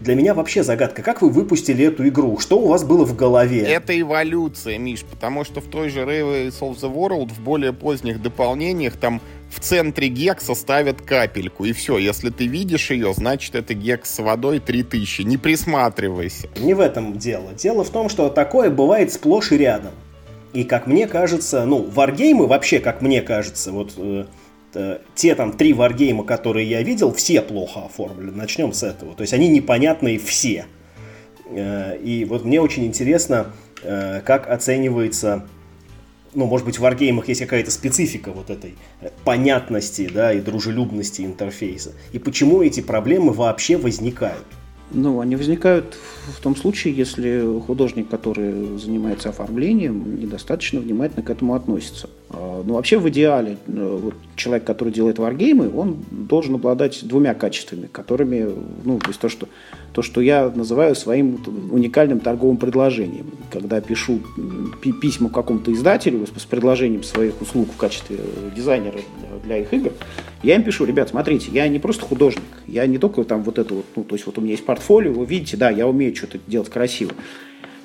для 0.00 0.16
меня 0.16 0.34
вообще 0.34 0.64
загадка, 0.64 1.02
как 1.02 1.22
вы 1.22 1.30
выпустили 1.30 1.86
эту 1.86 2.08
игру? 2.08 2.38
Что 2.40 2.58
у 2.58 2.66
вас 2.66 2.82
было 2.82 3.04
в 3.04 3.14
голове? 3.14 3.60
Это 3.60 3.98
эволюция, 3.98 4.76
Миш, 4.76 5.04
потому 5.04 5.44
что 5.44 5.60
в 5.60 5.66
той 5.66 5.88
же 5.88 6.00
Railways 6.00 6.58
of 6.60 6.80
the 6.80 6.92
World 6.92 7.32
в 7.32 7.40
более 7.40 7.72
поздних 7.72 8.20
дополнениях 8.20 8.96
там 8.96 9.20
в 9.50 9.60
центре 9.60 10.08
гекса 10.08 10.54
ставят 10.54 11.00
капельку, 11.02 11.64
и 11.64 11.72
все, 11.72 11.98
если 11.98 12.30
ты 12.30 12.46
видишь 12.46 12.90
ее, 12.90 13.12
значит 13.14 13.54
это 13.54 13.72
гекс 13.74 14.14
с 14.14 14.18
водой 14.18 14.58
3000, 14.58 15.22
не 15.22 15.36
присматривайся. 15.36 16.48
Не 16.56 16.74
в 16.74 16.80
этом 16.80 17.16
дело. 17.16 17.52
Дело 17.56 17.84
в 17.84 17.90
том, 17.90 18.08
что 18.08 18.30
такое 18.30 18.70
бывает 18.70 19.12
сплошь 19.12 19.52
и 19.52 19.58
рядом. 19.58 19.92
И 20.52 20.64
как 20.64 20.86
мне 20.86 21.06
кажется, 21.06 21.64
ну, 21.64 21.82
варгеймы 21.82 22.46
вообще, 22.46 22.80
как 22.80 23.02
мне 23.02 23.20
кажется, 23.22 23.70
вот 23.72 23.94
э, 23.96 24.24
э, 24.74 24.98
те 25.14 25.34
там 25.34 25.52
три 25.52 25.72
варгейма, 25.72 26.24
которые 26.24 26.68
я 26.68 26.82
видел, 26.82 27.12
все 27.12 27.42
плохо 27.42 27.84
оформлены. 27.84 28.32
Начнем 28.32 28.72
с 28.72 28.82
этого. 28.82 29.14
То 29.14 29.22
есть 29.22 29.34
они 29.34 29.48
непонятные 29.48 30.18
все. 30.18 30.66
Э, 31.50 31.98
и 31.98 32.24
вот 32.24 32.44
мне 32.44 32.60
очень 32.60 32.86
интересно, 32.86 33.52
э, 33.82 34.20
как 34.24 34.48
оценивается 34.48 35.46
ну, 36.34 36.46
может 36.46 36.66
быть, 36.66 36.76
в 36.76 36.82
варгеймах 36.82 37.28
есть 37.28 37.40
какая-то 37.40 37.70
специфика 37.70 38.32
вот 38.32 38.50
этой 38.50 38.74
э, 39.00 39.10
понятности, 39.24 40.08
да, 40.12 40.32
и 40.32 40.40
дружелюбности 40.40 41.22
интерфейса. 41.22 41.92
И 42.12 42.18
почему 42.18 42.62
эти 42.62 42.80
проблемы 42.80 43.32
вообще 43.32 43.76
возникают? 43.76 44.44
Ну, 44.90 45.20
они 45.20 45.36
возникают 45.36 45.96
в 46.36 46.40
том 46.40 46.56
случае, 46.56 46.94
если 46.94 47.60
художник, 47.66 48.08
который 48.08 48.78
занимается 48.78 49.28
оформлением, 49.28 50.18
недостаточно 50.18 50.80
внимательно 50.80 51.22
к 51.22 51.30
этому 51.30 51.54
относится. 51.54 52.08
А, 52.30 52.62
ну, 52.64 52.74
вообще, 52.74 52.98
в 52.98 53.08
идеале, 53.08 53.56
э, 53.66 54.10
человек, 54.36 54.64
который 54.64 54.92
делает 54.92 55.18
варгеймы, 55.18 55.70
он 55.74 55.96
должен 56.10 56.56
обладать 56.56 57.00
двумя 57.02 57.34
качествами, 57.34 57.88
которыми, 57.90 58.46
ну, 58.84 58.98
то 58.98 59.08
есть 59.08 59.20
то, 59.20 59.30
что, 59.30 59.48
то, 59.92 60.02
что 60.02 60.20
я 60.20 60.50
называю 60.54 60.94
своим 60.94 61.40
уникальным 61.70 62.20
торговым 62.20 62.58
предложением. 62.58 63.26
Когда 63.50 63.80
пишу 63.80 64.20
письма 65.00 65.30
какому-то 65.30 65.72
издателю 65.72 66.26
с 66.26 66.44
предложением 66.44 67.02
своих 67.02 67.40
услуг 67.40 67.68
в 67.72 67.76
качестве 67.76 68.18
дизайнера 68.54 68.98
для 69.44 69.58
их 69.58 69.72
игр, 69.72 69.92
я 70.42 70.56
им 70.56 70.64
пишу, 70.64 70.84
ребят, 70.84 71.08
смотрите, 71.08 71.50
я 71.50 71.66
не 71.68 71.78
просто 71.78 72.04
художник, 72.04 72.44
я 72.66 72.86
не 72.86 72.98
только 72.98 73.24
там 73.24 73.42
вот 73.42 73.58
это 73.58 73.72
вот, 73.74 73.86
ну, 73.96 74.04
то 74.04 74.14
есть 74.14 74.26
вот 74.26 74.36
у 74.36 74.42
меня 74.42 74.52
есть 74.52 74.66
портфолио, 74.66 75.12
вы 75.12 75.24
видите, 75.24 75.56
да, 75.56 75.70
я 75.70 75.86
умею 75.86 76.14
что-то 76.14 76.38
делать 76.46 76.68
красиво. 76.68 77.12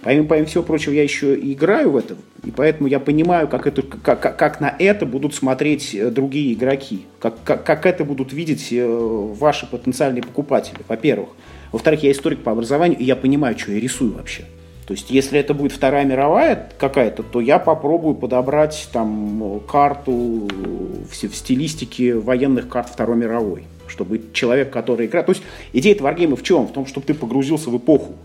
Помимо, 0.04 0.28
помимо 0.28 0.48
всего 0.48 0.64
прочего, 0.64 0.94
я 0.94 1.04
еще 1.04 1.36
и 1.36 1.54
играю 1.54 1.92
в 1.92 1.98
это, 1.98 2.16
и 2.44 2.52
поэтому 2.52 2.88
я 2.90 3.00
понимаю, 3.00 3.48
как, 3.48 3.68
это, 3.68 3.82
как, 3.82 4.38
как 4.38 4.60
на 4.60 4.76
это 4.78 5.06
будут 5.06 5.34
смотреть 5.34 5.96
э, 5.96 6.10
другие 6.10 6.54
игроки, 6.54 7.06
как, 7.20 7.42
как, 7.44 7.64
как 7.64 7.86
это 7.86 8.04
будут 8.04 8.34
видеть 8.34 8.68
э, 8.72 8.86
ваши 8.86 9.66
потенциальные 9.66 10.24
покупатели, 10.24 10.80
во-первых. 10.88 11.30
Во-вторых, 11.72 12.04
я 12.04 12.12
историк 12.12 12.44
по 12.44 12.52
образованию, 12.52 13.00
и 13.00 13.06
я 13.06 13.16
понимаю, 13.16 13.58
что 13.58 13.72
я 13.72 13.80
рисую 13.80 14.14
вообще. 14.14 14.44
То 14.86 14.94
есть, 14.94 15.10
если 15.10 15.40
это 15.40 15.54
будет 15.54 15.72
Вторая 15.72 16.04
мировая 16.04 16.70
какая-то, 16.78 17.24
то 17.24 17.40
я 17.40 17.58
попробую 17.58 18.16
подобрать 18.16 18.90
там 18.92 19.62
карту 19.62 20.12
в, 20.12 21.12
в 21.12 21.36
стилистике 21.36 22.16
военных 22.16 22.68
карт 22.68 22.90
Второй 22.90 23.16
мировой. 23.16 23.64
Чтобы 23.88 24.22
человек, 24.34 24.72
который 24.72 25.06
играет... 25.06 25.28
То 25.28 25.32
есть, 25.32 25.44
идея 25.72 25.96
Варгейма 26.00 26.36
в 26.36 26.44
чем? 26.44 26.68
В 26.68 26.74
том, 26.74 26.86
чтобы 26.86 27.06
ты 27.06 27.14
погрузился 27.14 27.70
в 27.70 27.78
эпоху. 27.78 28.16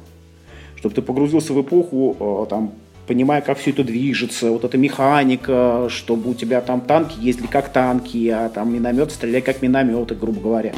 Чтобы 0.79 0.95
ты 0.95 1.03
погрузился 1.03 1.53
в 1.53 1.61
эпоху, 1.61 2.17
э, 2.19 2.47
там, 2.49 2.73
понимая, 3.09 3.41
как 3.41 3.59
все 3.59 3.71
это 3.71 3.83
движется, 3.83 4.53
вот 4.53 4.65
эта 4.65 4.79
механика, 4.79 5.89
чтобы 5.89 6.31
у 6.31 6.35
тебя 6.35 6.61
там 6.61 6.81
танки 6.81 7.19
ездили 7.19 7.49
как 7.49 7.73
танки, 7.73 8.29
а 8.29 8.49
там 8.49 8.73
миномет 8.73 9.11
стреляли 9.11 9.41
как 9.41 9.61
минометы, 9.61 10.15
грубо 10.15 10.41
говоря. 10.41 10.73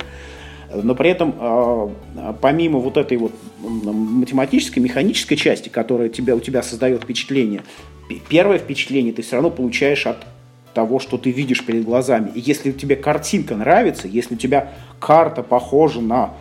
Но 0.73 0.95
при 0.95 1.11
этом, 1.11 1.35
а, 1.39 1.93
помимо 2.41 2.79
вот 2.79 2.97
этой 2.97 3.19
вот 3.19 3.33
математической, 3.61 4.79
механической 4.79 5.37
части, 5.37 5.69
которая 5.69 6.09
тебя, 6.09 6.37
у 6.37 6.41
тебя 6.41 6.63
создает 6.63 7.03
впечатление, 7.03 7.63
первое 8.29 8.59
впечатление 8.59 9.13
ты 9.13 9.23
все 9.23 9.35
равно 9.37 9.51
получаешь 9.51 10.07
от 10.07 10.19
того, 10.73 11.01
что 11.01 11.19
ты 11.19 11.31
видишь 11.31 11.65
перед 11.67 11.85
глазами. 11.85 12.31
И 12.35 12.41
если 12.41 12.73
тебе 12.73 12.97
картинка 12.97 13.57
нравится, 13.57 14.07
если 14.09 14.35
у 14.35 14.39
тебя 14.39 14.73
карта 15.01 15.43
похожа 15.43 16.01
на 16.01 16.35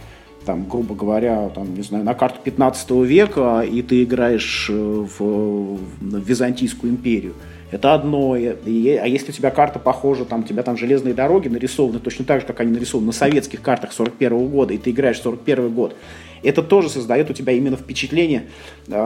там, 0.45 0.67
грубо 0.67 0.95
говоря, 0.95 1.49
там, 1.49 1.73
не 1.75 1.83
знаю, 1.83 2.03
на 2.03 2.13
карту 2.13 2.39
15 2.43 2.91
века, 3.05 3.61
и 3.61 3.81
ты 3.81 4.03
играешь 4.03 4.67
э, 4.69 4.73
в, 4.73 5.19
в 5.19 5.79
Византийскую 5.99 6.91
империю, 6.91 7.33
это 7.71 7.93
одно. 7.93 8.35
И, 8.35 8.95
а 8.95 9.05
если 9.05 9.31
у 9.31 9.33
тебя 9.33 9.51
карта 9.51 9.79
похожа, 9.79 10.25
там, 10.25 10.41
у 10.41 10.43
тебя 10.43 10.63
там 10.63 10.77
железные 10.77 11.13
дороги 11.13 11.47
нарисованы 11.47 11.99
точно 11.99 12.25
так 12.25 12.41
же, 12.41 12.47
как 12.47 12.59
они 12.59 12.71
нарисованы 12.71 13.07
на 13.07 13.13
советских 13.13 13.61
картах 13.61 13.93
41 13.93 14.47
года, 14.47 14.73
и 14.73 14.77
ты 14.77 14.91
играешь 14.91 15.21
41 15.21 15.69
год, 15.69 15.95
это 16.43 16.63
тоже 16.63 16.89
создает 16.89 17.29
у 17.29 17.33
тебя 17.33 17.53
именно 17.53 17.77
впечатление, 17.77 18.47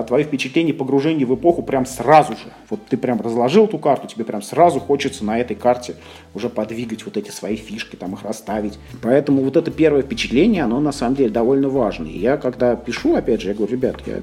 твое 0.08 0.24
впечатление 0.24 0.74
погружения 0.74 1.26
в 1.26 1.36
эпоху 1.36 1.64
прям 1.64 1.86
сразу 1.86 2.34
же. 2.34 2.54
Вот 2.70 2.86
ты 2.88 2.98
прям 2.98 3.22
разложил 3.22 3.66
эту 3.66 3.78
карту, 3.78 4.08
тебе 4.08 4.26
прям 4.26 4.42
сразу 4.42 4.80
хочется 4.80 5.26
на 5.26 5.40
этой 5.40 5.56
карте 5.56 5.96
уже 6.34 6.50
подвигать 6.50 7.06
вот 7.06 7.18
эти 7.18 7.30
свои 7.30 7.56
фишки, 7.56 7.96
там 7.96 8.14
их 8.14 8.24
расставить. 8.24 8.78
Поэтому 9.02 9.42
вот 9.44 9.58
это 9.58 9.72
первое 9.72 10.02
впечатление, 10.02 10.64
оно 10.64 10.80
на 10.80 10.92
самом 10.92 11.16
деле 11.16 11.30
довольно 11.30 11.70
важно. 11.70 12.06
И 12.06 12.18
я 12.18 12.38
когда 12.38 12.76
пишу, 12.76 13.16
опять 13.16 13.42
же, 13.42 13.50
я 13.50 13.54
говорю, 13.54 13.72
ребят, 13.72 13.98
я, 14.06 14.22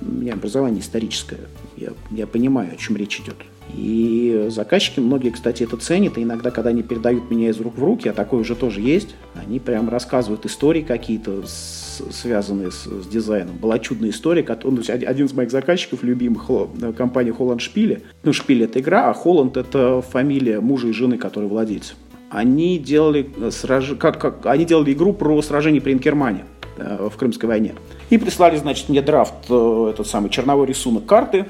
у 0.00 0.10
меня 0.10 0.34
образование 0.34 0.80
историческое, 0.80 1.40
я, 1.76 1.90
я 2.10 2.26
понимаю, 2.26 2.72
о 2.72 2.76
чем 2.76 2.96
речь 2.96 3.20
идет. 3.20 3.36
И 3.76 4.46
заказчики, 4.50 5.00
многие, 5.00 5.30
кстати, 5.30 5.62
это 5.62 5.76
ценят, 5.76 6.18
и 6.18 6.22
иногда, 6.22 6.50
когда 6.50 6.70
они 6.70 6.82
передают 6.82 7.30
меня 7.30 7.50
из 7.50 7.60
рук 7.60 7.76
в 7.76 7.84
руки, 7.84 8.08
а 8.08 8.12
такое 8.12 8.40
уже 8.40 8.54
тоже 8.54 8.80
есть, 8.80 9.14
они 9.34 9.58
прям 9.58 9.88
рассказывают 9.88 10.46
истории 10.46 10.82
какие-то, 10.82 11.42
связанные 11.46 12.70
с, 12.70 12.84
с 12.84 13.06
дизайном. 13.06 13.56
Была 13.56 13.78
чудная 13.78 14.10
история, 14.10 14.46
он, 14.64 14.82
один 14.88 15.26
из 15.26 15.32
моих 15.32 15.50
заказчиков, 15.50 16.02
любимых, 16.02 16.48
компания 16.96 17.32
Холланд 17.32 17.60
Шпиле, 17.60 18.02
ну, 18.22 18.32
Шпиле 18.32 18.64
это 18.64 18.80
игра, 18.80 19.10
а 19.10 19.12
Холланд 19.12 19.56
это 19.56 20.02
фамилия 20.02 20.60
мужа 20.60 20.88
и 20.88 20.92
жены, 20.92 21.18
которые 21.18 21.48
владельцы. 21.48 21.94
Они 22.30 22.78
делали, 22.78 23.28
э, 23.38 23.50
сраж... 23.50 23.94
как, 23.98 24.20
как... 24.20 24.46
они 24.46 24.64
делали 24.64 24.92
игру 24.92 25.12
про 25.12 25.42
сражение 25.42 25.80
при 25.80 25.92
Инкермане 25.92 26.44
э, 26.76 27.08
в 27.12 27.16
Крымской 27.16 27.48
войне. 27.48 27.74
И 28.08 28.18
прислали, 28.18 28.56
значит, 28.56 28.88
мне 28.88 29.02
драфт, 29.02 29.34
э, 29.48 29.90
этот 29.92 30.06
самый 30.06 30.30
черновой 30.30 30.66
рисунок 30.66 31.06
карты, 31.06 31.46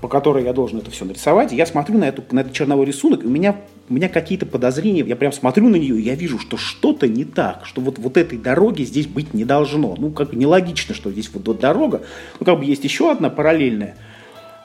по 0.00 0.08
которой 0.08 0.44
я 0.44 0.52
должен 0.52 0.78
это 0.78 0.90
все 0.90 1.04
нарисовать. 1.04 1.52
я 1.52 1.66
смотрю 1.66 1.98
на, 1.98 2.04
эту, 2.04 2.22
на 2.30 2.40
этот 2.40 2.52
черновой 2.52 2.86
рисунок, 2.86 3.22
и 3.22 3.26
у 3.26 3.30
меня, 3.30 3.56
у 3.88 3.94
меня 3.94 4.08
какие-то 4.08 4.46
подозрения, 4.46 5.00
я 5.00 5.16
прям 5.16 5.32
смотрю 5.32 5.68
на 5.68 5.76
нее, 5.76 5.98
и 5.98 6.02
я 6.02 6.14
вижу, 6.14 6.38
что 6.38 6.56
что-то 6.56 7.06
не 7.08 7.24
так, 7.24 7.66
что 7.66 7.80
вот, 7.80 7.98
вот 7.98 8.16
этой 8.16 8.38
дороги 8.38 8.82
здесь 8.82 9.06
быть 9.06 9.34
не 9.34 9.44
должно. 9.44 9.94
Ну, 9.98 10.10
как 10.10 10.30
бы 10.30 10.36
нелогично, 10.36 10.94
что 10.94 11.10
здесь 11.10 11.30
вот, 11.32 11.60
дорога, 11.60 12.02
ну, 12.38 12.46
как 12.46 12.58
бы 12.58 12.64
есть 12.64 12.84
еще 12.84 13.10
одна 13.10 13.30
параллельная, 13.30 13.96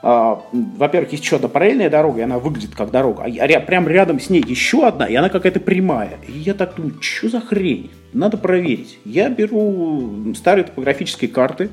а, 0.02 0.42
во-первых, 0.52 1.12
есть 1.12 1.24
еще 1.24 1.36
одна 1.36 1.48
параллельная 1.48 1.90
дорога, 1.90 2.20
и 2.20 2.22
она 2.22 2.38
выглядит 2.38 2.74
как 2.74 2.90
дорога, 2.90 3.24
а 3.24 3.28
ря- 3.28 3.64
прям 3.64 3.88
рядом 3.88 4.20
с 4.20 4.30
ней 4.30 4.44
еще 4.46 4.86
одна, 4.86 5.06
и 5.06 5.14
она 5.14 5.28
какая-то 5.28 5.60
прямая. 5.60 6.18
И 6.28 6.38
я 6.38 6.54
так 6.54 6.76
думаю, 6.76 6.94
что 7.00 7.28
за 7.28 7.40
хрень? 7.40 7.90
Надо 8.12 8.36
проверить. 8.36 8.98
Я 9.04 9.28
беру 9.28 10.34
старые 10.34 10.64
топографические 10.64 11.28
карты, 11.28 11.70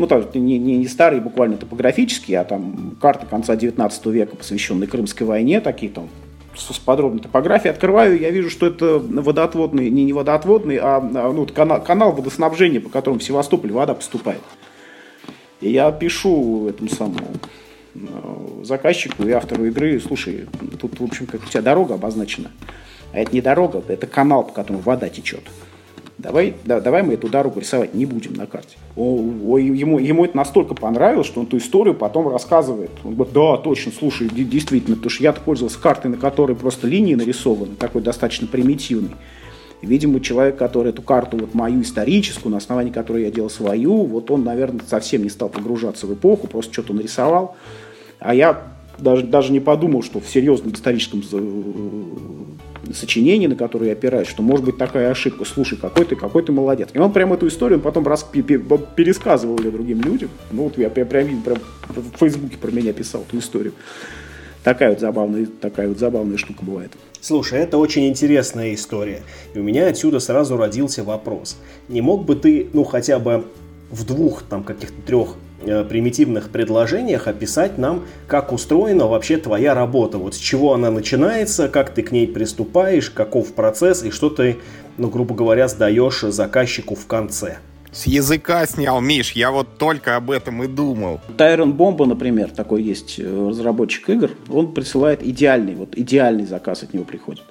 ну, 0.00 0.06
там, 0.06 0.24
не, 0.34 0.58
не, 0.58 0.78
не 0.78 0.88
старые 0.88 1.20
буквально 1.20 1.58
топографические, 1.58 2.40
а 2.40 2.44
там 2.44 2.96
карты 3.00 3.26
конца 3.26 3.54
19 3.54 4.06
века, 4.06 4.34
посвященные 4.34 4.88
Крымской 4.88 5.26
войне, 5.26 5.60
такие 5.60 5.92
там 5.92 6.08
с 6.56 6.78
подробной 6.78 7.20
топографией. 7.20 7.72
Открываю, 7.72 8.18
я 8.18 8.30
вижу, 8.30 8.48
что 8.48 8.66
это 8.66 8.98
водоотводный, 8.98 9.90
не, 9.90 10.04
не 10.04 10.12
водоотводный, 10.12 10.78
а, 10.78 10.96
а 10.98 11.32
ну, 11.32 11.46
канал, 11.46 11.82
канал 11.82 12.12
водоснабжения, 12.12 12.80
по 12.80 12.88
которому 12.88 13.20
в 13.20 13.22
Севастополь 13.22 13.72
вода 13.72 13.94
поступает. 13.94 14.40
И 15.60 15.70
я 15.70 15.92
пишу 15.92 16.68
этому 16.68 16.88
самому 16.88 17.28
э, 17.94 17.98
заказчику 18.64 19.24
и 19.24 19.30
автору 19.30 19.66
игры, 19.66 20.00
слушай, 20.00 20.46
тут, 20.80 20.98
в 20.98 21.04
общем, 21.04 21.26
как 21.26 21.42
у 21.42 21.46
тебя 21.46 21.60
дорога 21.60 21.94
обозначена. 21.94 22.50
А 23.12 23.18
это 23.18 23.32
не 23.32 23.42
дорога, 23.42 23.82
это 23.86 24.06
канал, 24.06 24.44
по 24.44 24.52
которому 24.52 24.82
вода 24.82 25.10
течет. 25.10 25.42
Давай, 26.20 26.54
да, 26.66 26.80
давай 26.80 27.02
мы 27.02 27.14
эту 27.14 27.30
дорогу 27.30 27.60
рисовать 27.60 27.94
не 27.94 28.04
будем 28.04 28.34
на 28.34 28.46
карте. 28.46 28.76
О, 28.94 29.24
о, 29.46 29.56
ему, 29.58 29.98
ему 29.98 30.26
это 30.26 30.36
настолько 30.36 30.74
понравилось, 30.74 31.26
что 31.26 31.40
он 31.40 31.46
ту 31.46 31.56
историю 31.56 31.94
потом 31.94 32.28
рассказывает. 32.28 32.90
Он 33.04 33.14
говорит, 33.14 33.32
да, 33.32 33.56
точно, 33.56 33.90
слушай, 33.90 34.28
действительно, 34.28 34.96
потому 34.96 35.10
что 35.10 35.22
я-то 35.22 35.40
пользовался 35.40 35.80
картой, 35.80 36.10
на 36.10 36.18
которой 36.18 36.54
просто 36.54 36.86
линии 36.86 37.14
нарисованы, 37.14 37.74
такой 37.74 38.02
достаточно 38.02 38.46
примитивный. 38.46 39.12
видимо, 39.80 40.20
человек, 40.20 40.58
который 40.58 40.90
эту 40.90 41.00
карту, 41.00 41.38
вот 41.38 41.54
мою 41.54 41.80
историческую, 41.80 42.52
на 42.52 42.58
основании 42.58 42.92
которой 42.92 43.22
я 43.22 43.30
делал 43.30 43.48
свою, 43.48 44.04
вот 44.04 44.30
он, 44.30 44.44
наверное, 44.44 44.82
совсем 44.86 45.22
не 45.22 45.30
стал 45.30 45.48
погружаться 45.48 46.06
в 46.06 46.12
эпоху, 46.12 46.48
просто 46.48 46.70
что-то 46.70 46.92
нарисовал. 46.92 47.56
А 48.18 48.34
я 48.34 48.62
даже, 49.00 49.24
даже 49.24 49.52
не 49.52 49.60
подумал, 49.60 50.02
что 50.02 50.20
в 50.20 50.28
серьезном 50.28 50.72
историческом 50.72 51.22
сочинений, 52.92 53.46
на 53.46 53.56
которые 53.56 53.88
я 53.88 53.92
опираюсь, 53.92 54.28
что 54.28 54.42
может 54.42 54.64
быть 54.64 54.78
такая 54.78 55.10
ошибка. 55.10 55.44
Слушай, 55.44 55.78
какой 55.78 56.04
ты, 56.04 56.16
какой 56.16 56.42
ты 56.42 56.52
молодец. 56.52 56.88
И 56.92 56.98
он 56.98 57.12
прям 57.12 57.32
эту 57.32 57.46
историю 57.48 57.78
он 57.78 57.82
потом 57.82 58.06
раз, 58.06 58.24
пересказывал 58.24 59.58
ее 59.58 59.70
другим 59.70 60.00
людям. 60.02 60.30
Ну 60.50 60.64
вот 60.64 60.78
я, 60.78 60.84
я 60.94 61.06
прям, 61.06 61.42
прям 61.42 61.58
в 61.88 62.18
Фейсбуке 62.18 62.56
про 62.56 62.70
меня 62.70 62.92
писал 62.92 63.22
эту 63.22 63.38
историю. 63.38 63.72
Такая 64.64 64.90
вот 64.90 65.00
забавная, 65.00 65.46
такая 65.60 65.88
вот 65.88 65.98
забавная 65.98 66.36
штука 66.36 66.64
бывает. 66.64 66.92
Слушай, 67.20 67.60
это 67.60 67.78
очень 67.78 68.08
интересная 68.08 68.74
история. 68.74 69.22
И 69.54 69.58
у 69.58 69.62
меня 69.62 69.86
отсюда 69.86 70.20
сразу 70.20 70.56
родился 70.56 71.02
вопрос. 71.04 71.58
Не 71.88 72.00
мог 72.00 72.24
бы 72.24 72.34
ты, 72.34 72.68
ну, 72.72 72.84
хотя 72.84 73.18
бы 73.18 73.44
в 73.90 74.04
двух, 74.04 74.42
там, 74.42 74.62
каких-то 74.62 75.00
трех 75.06 75.36
Э, 75.49 75.49
примитивных 75.60 76.50
предложениях 76.50 77.28
описать 77.28 77.78
нам, 77.78 78.04
как 78.26 78.52
устроена 78.52 79.06
вообще 79.06 79.36
твоя 79.36 79.74
работа, 79.74 80.18
вот 80.18 80.34
с 80.34 80.38
чего 80.38 80.74
она 80.74 80.90
начинается, 80.90 81.68
как 81.68 81.94
ты 81.94 82.02
к 82.02 82.12
ней 82.12 82.26
приступаешь, 82.26 83.10
каков 83.10 83.52
процесс 83.52 84.02
и 84.02 84.10
что 84.10 84.30
ты, 84.30 84.56
ну, 84.96 85.08
грубо 85.08 85.34
говоря, 85.34 85.68
сдаешь 85.68 86.20
заказчику 86.20 86.94
в 86.94 87.06
конце. 87.06 87.58
С 87.92 88.06
языка 88.06 88.64
снял, 88.66 89.00
Миш, 89.00 89.32
я 89.32 89.50
вот 89.50 89.76
только 89.76 90.14
об 90.14 90.30
этом 90.30 90.62
и 90.62 90.68
думал. 90.68 91.20
Тайрон 91.36 91.72
Бомба, 91.72 92.06
например, 92.06 92.50
такой 92.50 92.84
есть 92.84 93.18
э, 93.18 93.48
разработчик 93.48 94.08
игр, 94.10 94.30
он 94.48 94.72
присылает 94.72 95.24
идеальный, 95.24 95.74
вот 95.74 95.98
идеальный 95.98 96.46
заказ 96.46 96.84
от 96.84 96.94
него 96.94 97.04
приходит. 97.04 97.42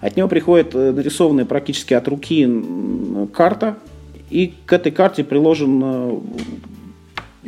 От 0.00 0.16
него 0.16 0.26
приходит 0.26 0.74
э, 0.74 0.90
нарисованная 0.90 1.44
практически 1.44 1.94
от 1.94 2.08
руки 2.08 2.48
карта, 3.32 3.76
и 4.28 4.54
к 4.66 4.72
этой 4.72 4.90
карте 4.90 5.22
приложен 5.22 6.22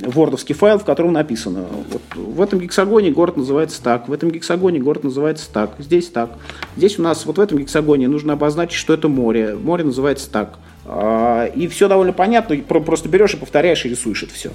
вордовский 0.02 0.54
файл, 0.54 0.78
в 0.78 0.84
котором 0.84 1.12
написано, 1.12 1.66
вот 1.90 2.02
в 2.14 2.40
этом 2.40 2.60
гексагоне 2.60 3.10
город 3.10 3.36
называется 3.36 3.82
так, 3.82 4.08
в 4.08 4.12
этом 4.12 4.30
гексагоне 4.30 4.78
город 4.80 5.04
называется 5.04 5.50
так, 5.52 5.74
здесь 5.78 6.08
так. 6.08 6.30
Здесь 6.76 6.98
у 6.98 7.02
нас 7.02 7.26
вот 7.26 7.38
в 7.38 7.40
этом 7.40 7.58
гексагоне 7.58 8.08
нужно 8.08 8.34
обозначить, 8.34 8.76
что 8.76 8.94
это 8.94 9.08
море. 9.08 9.54
Море 9.54 9.84
называется 9.84 10.30
так. 10.30 10.58
А, 10.84 11.46
и 11.46 11.68
все 11.68 11.88
довольно 11.88 12.12
понятно, 12.12 12.56
просто 12.56 13.08
берешь 13.08 13.34
и 13.34 13.36
повторяешь 13.36 13.84
и 13.84 13.88
рисуешь 13.88 14.22
это 14.22 14.32
все. 14.32 14.50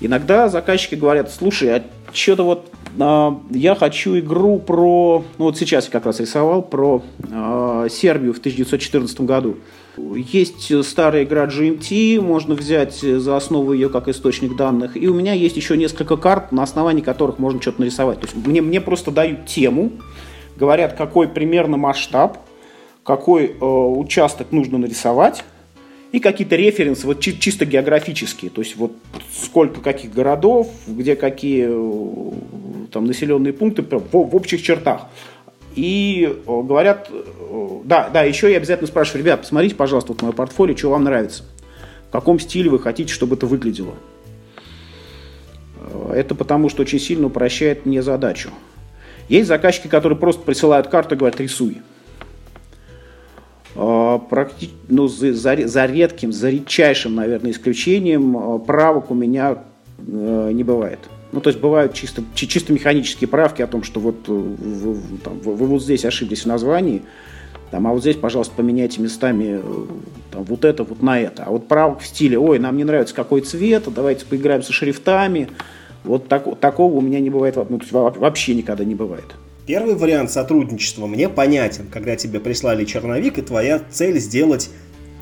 Иногда 0.00 0.48
заказчики 0.48 0.94
говорят, 0.94 1.30
слушай, 1.30 1.74
а 1.74 1.82
что-то 2.12 2.44
вот 2.44 2.70
а, 2.98 3.40
я 3.50 3.74
хочу 3.74 4.18
игру 4.18 4.58
про, 4.58 5.24
ну 5.38 5.44
вот 5.44 5.56
сейчас 5.58 5.86
я 5.86 5.90
как 5.90 6.06
раз 6.06 6.20
рисовал, 6.20 6.62
про 6.62 7.02
а, 7.32 7.88
Сербию 7.88 8.34
в 8.34 8.38
1914 8.38 9.20
году. 9.22 9.56
Есть 9.96 10.84
старая 10.84 11.24
игра 11.24 11.46
GMT, 11.46 12.20
можно 12.20 12.54
взять 12.54 12.98
за 13.00 13.36
основу 13.36 13.72
ее 13.72 13.88
как 13.88 14.08
источник 14.08 14.54
данных. 14.54 14.96
И 14.96 15.08
у 15.08 15.14
меня 15.14 15.32
есть 15.32 15.56
еще 15.56 15.76
несколько 15.76 16.18
карт, 16.18 16.52
на 16.52 16.62
основании 16.62 17.00
которых 17.00 17.38
можно 17.38 17.62
что-то 17.62 17.80
нарисовать. 17.80 18.20
То 18.20 18.26
есть 18.26 18.36
мне, 18.46 18.60
мне 18.60 18.82
просто 18.82 19.10
дают 19.10 19.46
тему, 19.46 19.92
говорят, 20.56 20.94
какой 20.94 21.28
примерно 21.28 21.78
масштаб, 21.78 22.38
какой 23.04 23.46
э, 23.46 23.64
участок 23.64 24.52
нужно 24.52 24.76
нарисовать, 24.76 25.44
и 26.16 26.18
какие-то 26.18 26.56
референсы, 26.56 27.06
вот 27.06 27.20
чи- 27.20 27.38
чисто 27.38 27.66
географические, 27.66 28.50
то 28.50 28.62
есть 28.62 28.74
вот 28.76 28.92
сколько 29.38 29.82
каких 29.82 30.14
городов, 30.14 30.72
где 30.86 31.14
какие 31.14 31.66
э, 31.68 32.32
там 32.90 33.04
населенные 33.04 33.52
пункты 33.52 33.82
в, 33.82 34.00
в 34.10 34.34
общих 34.34 34.62
чертах. 34.62 35.08
И 35.74 36.34
говорят, 36.46 37.10
да, 37.84 38.08
да, 38.08 38.22
еще 38.22 38.50
я 38.50 38.56
обязательно 38.56 38.86
спрашиваю, 38.86 39.24
ребят, 39.24 39.42
посмотрите, 39.42 39.74
пожалуйста, 39.74 40.14
вот 40.14 40.22
мое 40.22 40.32
портфолио, 40.32 40.74
что 40.74 40.88
вам 40.88 41.04
нравится. 41.04 41.42
В 42.08 42.12
каком 42.12 42.40
стиле 42.40 42.70
вы 42.70 42.78
хотите, 42.78 43.12
чтобы 43.12 43.36
это 43.36 43.44
выглядело. 43.44 43.92
Это 46.14 46.34
потому, 46.34 46.70
что 46.70 46.80
очень 46.80 46.98
сильно 46.98 47.26
упрощает 47.26 47.84
мне 47.84 48.00
задачу. 48.00 48.48
Есть 49.28 49.48
заказчики, 49.48 49.88
которые 49.88 50.18
просто 50.18 50.40
присылают 50.40 50.86
карту 50.88 51.14
и 51.14 51.18
говорят, 51.18 51.38
рисуй. 51.40 51.82
Практи... 53.76 54.70
Ну, 54.88 55.06
за, 55.08 55.34
за 55.34 55.86
редким, 55.86 56.32
за 56.32 56.50
редчайшим, 56.50 57.14
наверное, 57.14 57.50
исключением 57.50 58.60
правок 58.60 59.10
у 59.10 59.14
меня 59.14 59.58
э, 59.98 60.50
не 60.52 60.64
бывает. 60.64 60.98
Ну, 61.32 61.40
то 61.40 61.50
есть 61.50 61.60
бывают 61.60 61.92
чисто, 61.92 62.22
чисто 62.34 62.72
механические 62.72 63.28
правки 63.28 63.60
о 63.60 63.66
том, 63.66 63.82
что 63.82 64.00
вот 64.00 64.16
э, 64.28 64.32
вы, 64.32 64.96
там, 65.22 65.38
вы, 65.40 65.54
вы 65.54 65.66
вот 65.66 65.82
здесь 65.82 66.04
ошиблись 66.04 66.42
в 66.42 66.46
названии, 66.46 67.02
там, 67.70 67.86
а 67.86 67.92
вот 67.92 68.00
здесь, 68.00 68.16
пожалуйста, 68.16 68.54
поменяйте 68.56 69.02
местами 69.02 69.60
э, 69.62 69.84
там, 70.30 70.44
вот 70.44 70.64
это 70.64 70.84
вот 70.84 71.02
на 71.02 71.20
это. 71.20 71.44
А 71.44 71.50
вот 71.50 71.68
правок 71.68 72.00
в 72.00 72.06
стиле, 72.06 72.38
ой, 72.38 72.58
нам 72.58 72.76
не 72.76 72.84
нравится 72.84 73.14
какой 73.14 73.42
цвет, 73.42 73.84
давайте 73.94 74.24
поиграем 74.24 74.62
со 74.62 74.72
шрифтами. 74.72 75.50
Вот 76.04 76.28
так, 76.28 76.58
такого 76.60 76.94
у 76.94 77.00
меня 77.00 77.20
не 77.20 77.30
бывает, 77.30 77.56
ну, 77.56 77.78
то 77.78 77.82
есть 77.82 77.92
вообще 77.92 78.54
никогда 78.54 78.84
не 78.84 78.94
бывает. 78.94 79.34
Первый 79.66 79.96
вариант 79.96 80.30
сотрудничества 80.30 81.08
мне 81.08 81.28
понятен, 81.28 81.86
когда 81.90 82.14
тебе 82.14 82.38
прислали 82.38 82.84
черновик, 82.84 83.38
и 83.38 83.42
твоя 83.42 83.82
цель 83.90 84.20
сделать 84.20 84.70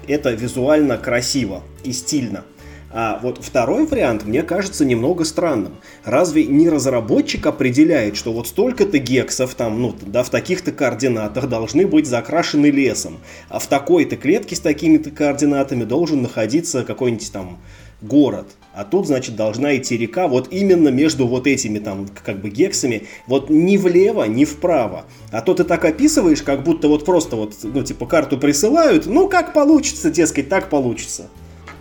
это 0.06 0.32
визуально 0.32 0.98
красиво 0.98 1.62
и 1.82 1.92
стильно. 1.92 2.44
А 2.92 3.18
вот 3.22 3.42
второй 3.42 3.86
вариант 3.86 4.24
мне 4.24 4.42
кажется 4.42 4.84
немного 4.84 5.24
странным. 5.24 5.78
Разве 6.04 6.44
не 6.44 6.68
разработчик 6.68 7.46
определяет, 7.46 8.16
что 8.16 8.34
вот 8.34 8.46
столько-то 8.46 8.98
гексов 8.98 9.54
там, 9.54 9.80
ну, 9.80 9.94
да, 10.02 10.22
в 10.22 10.28
таких-то 10.28 10.72
координатах 10.72 11.48
должны 11.48 11.86
быть 11.86 12.06
закрашены 12.06 12.66
лесом, 12.66 13.20
а 13.48 13.58
в 13.58 13.66
такой-то 13.66 14.16
клетке 14.16 14.56
с 14.56 14.60
такими-то 14.60 15.10
координатами 15.10 15.84
должен 15.84 16.20
находиться 16.20 16.84
какой-нибудь 16.84 17.32
там 17.32 17.58
город. 18.02 18.46
А 18.74 18.84
тут, 18.84 19.06
значит, 19.06 19.36
должна 19.36 19.76
идти 19.76 19.96
река 19.96 20.26
вот 20.26 20.48
именно 20.50 20.88
между 20.88 21.26
вот 21.26 21.46
этими 21.46 21.78
там 21.78 22.08
как 22.24 22.40
бы 22.40 22.50
гексами, 22.50 23.04
вот 23.26 23.48
ни 23.48 23.76
влево, 23.76 24.24
ни 24.24 24.44
вправо. 24.44 25.04
А 25.30 25.40
то 25.42 25.54
ты 25.54 25.64
так 25.64 25.84
описываешь, 25.84 26.42
как 26.42 26.64
будто 26.64 26.88
вот 26.88 27.04
просто 27.04 27.36
вот, 27.36 27.54
ну, 27.62 27.82
типа, 27.82 28.06
карту 28.06 28.38
присылают, 28.38 29.06
ну, 29.06 29.28
как 29.28 29.52
получится, 29.52 30.10
дескать, 30.10 30.48
так 30.48 30.70
получится. 30.70 31.28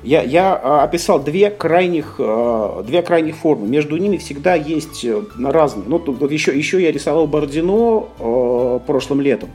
Я, 0.04 0.22
я 0.22 0.60
а, 0.62 0.84
описал 0.84 1.24
две 1.24 1.50
крайних, 1.50 2.16
а, 2.20 2.84
две 2.84 3.02
крайних 3.02 3.38
формы. 3.38 3.68
Между 3.68 3.98
ними 3.98 4.18
всегда 4.18 4.54
есть 4.54 5.06
э, 5.06 5.22
разные. 5.42 5.86
Ну, 5.88 5.98
тут, 5.98 6.20
вот 6.20 6.32
еще, 6.32 6.56
еще 6.56 6.82
я 6.82 6.92
рисовал 6.92 7.26
Бородино 7.26 8.08
э, 8.20 8.80
прошлым 8.86 9.22
летом. 9.22 9.50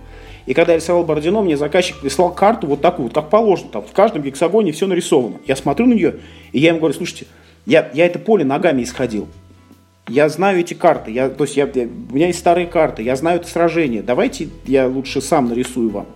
И 0.48 0.54
когда 0.54 0.72
я 0.72 0.78
рисовал 0.78 1.04
Бородино, 1.04 1.42
мне 1.42 1.58
заказчик 1.58 1.98
прислал 1.98 2.32
карту 2.32 2.66
вот 2.68 2.80
такую, 2.80 3.08
вот 3.08 3.14
как 3.14 3.28
положено. 3.28 3.68
Там 3.70 3.82
в 3.82 3.92
каждом 3.92 4.22
гексагоне 4.22 4.72
все 4.72 4.86
нарисовано. 4.86 5.36
Я 5.46 5.54
смотрю 5.56 5.84
на 5.84 5.92
нее, 5.92 6.20
и 6.52 6.58
я 6.58 6.70
ему 6.70 6.78
говорю, 6.78 6.94
слушайте, 6.94 7.26
я, 7.66 7.90
я 7.92 8.06
это 8.06 8.18
поле 8.18 8.46
ногами 8.46 8.82
исходил. 8.82 9.28
Я 10.08 10.26
знаю 10.30 10.60
эти 10.60 10.72
карты, 10.72 11.10
я, 11.10 11.28
то 11.28 11.44
есть 11.44 11.58
я, 11.58 11.68
я, 11.74 11.84
у 11.84 12.14
меня 12.14 12.28
есть 12.28 12.38
старые 12.38 12.66
карты, 12.66 13.02
я 13.02 13.14
знаю 13.14 13.40
это 13.40 13.46
сражение. 13.46 14.02
Давайте 14.02 14.48
я 14.64 14.86
лучше 14.86 15.20
сам 15.20 15.50
нарисую 15.50 15.90
вам. 15.90 16.06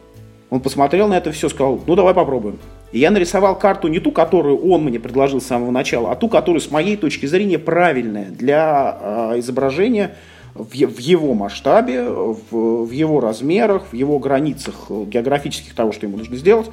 Он 0.48 0.60
посмотрел 0.60 1.08
на 1.08 1.18
это 1.18 1.30
все, 1.30 1.50
сказал, 1.50 1.82
ну 1.86 1.94
давай 1.94 2.14
попробуем. 2.14 2.58
И 2.90 3.00
я 3.00 3.10
нарисовал 3.10 3.58
карту 3.58 3.88
не 3.88 3.98
ту, 4.00 4.12
которую 4.12 4.66
он 4.66 4.82
мне 4.82 4.98
предложил 4.98 5.42
с 5.42 5.46
самого 5.46 5.70
начала, 5.72 6.10
а 6.10 6.16
ту, 6.16 6.30
которая 6.30 6.62
с 6.62 6.70
моей 6.70 6.96
точки 6.96 7.26
зрения 7.26 7.58
правильная 7.58 8.30
для 8.30 8.96
э, 8.98 9.40
изображения 9.40 10.14
в, 10.54 10.98
его 10.98 11.34
масштабе, 11.34 12.04
в, 12.08 12.90
его 12.90 13.20
размерах, 13.20 13.92
в 13.92 13.94
его 13.94 14.18
границах 14.18 14.90
географических 14.90 15.74
того, 15.74 15.92
что 15.92 16.06
ему 16.06 16.18
нужно 16.18 16.36
сделать 16.36 16.70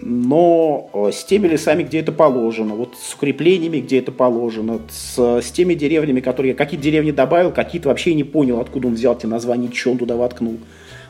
но 0.00 0.90
э, 0.92 1.10
с 1.12 1.24
теми 1.24 1.48
лесами, 1.48 1.82
где 1.82 2.00
это 2.00 2.12
положено, 2.12 2.74
вот 2.74 2.94
с 3.00 3.14
укреплениями, 3.14 3.78
где 3.78 3.98
это 3.98 4.10
положено, 4.10 4.80
с, 4.90 5.18
с 5.40 5.50
теми 5.50 5.74
деревнями, 5.74 6.20
которые 6.20 6.50
я 6.50 6.56
какие-то 6.56 6.84
деревни 6.84 7.10
добавил, 7.10 7.52
какие-то 7.52 7.88
вообще 7.88 8.14
не 8.14 8.24
понял, 8.24 8.60
откуда 8.60 8.88
он 8.88 8.94
взял 8.94 9.16
те 9.16 9.26
названия, 9.26 9.70
что 9.72 9.92
он 9.92 9.98
туда 9.98 10.16
воткнул. 10.16 10.58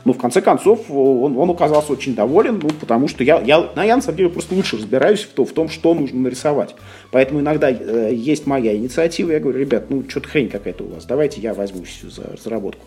Но 0.05 0.11
в 0.11 0.17
конце 0.17 0.41
концов 0.41 0.91
он, 0.91 1.37
он 1.37 1.49
оказался 1.49 1.93
очень 1.93 2.13
доволен, 2.13 2.59
ну, 2.61 2.69
потому 2.79 3.07
что 3.07 3.23
я, 3.23 3.39
я, 3.39 3.69
ну, 3.73 3.81
я 3.81 3.95
на 3.95 4.01
самом 4.01 4.17
деле 4.17 4.29
просто 4.29 4.53
лучше 4.53 4.75
разбираюсь 4.75 5.21
в, 5.21 5.29
то, 5.29 5.45
в 5.45 5.53
том, 5.53 5.69
что 5.69 5.93
нужно 5.93 6.19
нарисовать. 6.19 6.75
Поэтому 7.13 7.41
иногда 7.41 7.69
э, 7.69 8.11
есть 8.11 8.47
моя 8.47 8.75
инициатива, 8.75 9.33
я 9.33 9.39
говорю, 9.39 9.59
ребят, 9.59 9.85
ну 9.91 10.03
что-то 10.09 10.29
хрень 10.29 10.49
какая-то 10.49 10.83
у 10.83 10.87
вас, 10.87 11.05
давайте 11.05 11.39
я 11.41 11.53
возьмусь 11.53 12.01
за 12.01 12.23
разработку. 12.23 12.83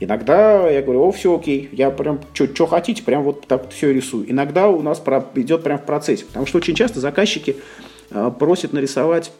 Иногда 0.00 0.68
я 0.68 0.82
говорю, 0.82 1.04
о, 1.04 1.12
все 1.12 1.36
окей, 1.36 1.68
я 1.70 1.92
прям, 1.92 2.18
что 2.32 2.66
хотите, 2.66 3.04
прям 3.04 3.22
вот 3.22 3.46
так 3.46 3.70
все 3.70 3.92
рисую. 3.92 4.28
Иногда 4.28 4.66
у 4.66 4.82
нас 4.82 4.98
про, 4.98 5.24
идет 5.36 5.62
прям 5.62 5.78
в 5.78 5.84
процессе, 5.84 6.24
потому 6.24 6.46
что 6.46 6.58
очень 6.58 6.74
часто 6.74 6.98
заказчики 6.98 7.54
э, 8.10 8.32
просят 8.36 8.72
нарисовать 8.72 9.30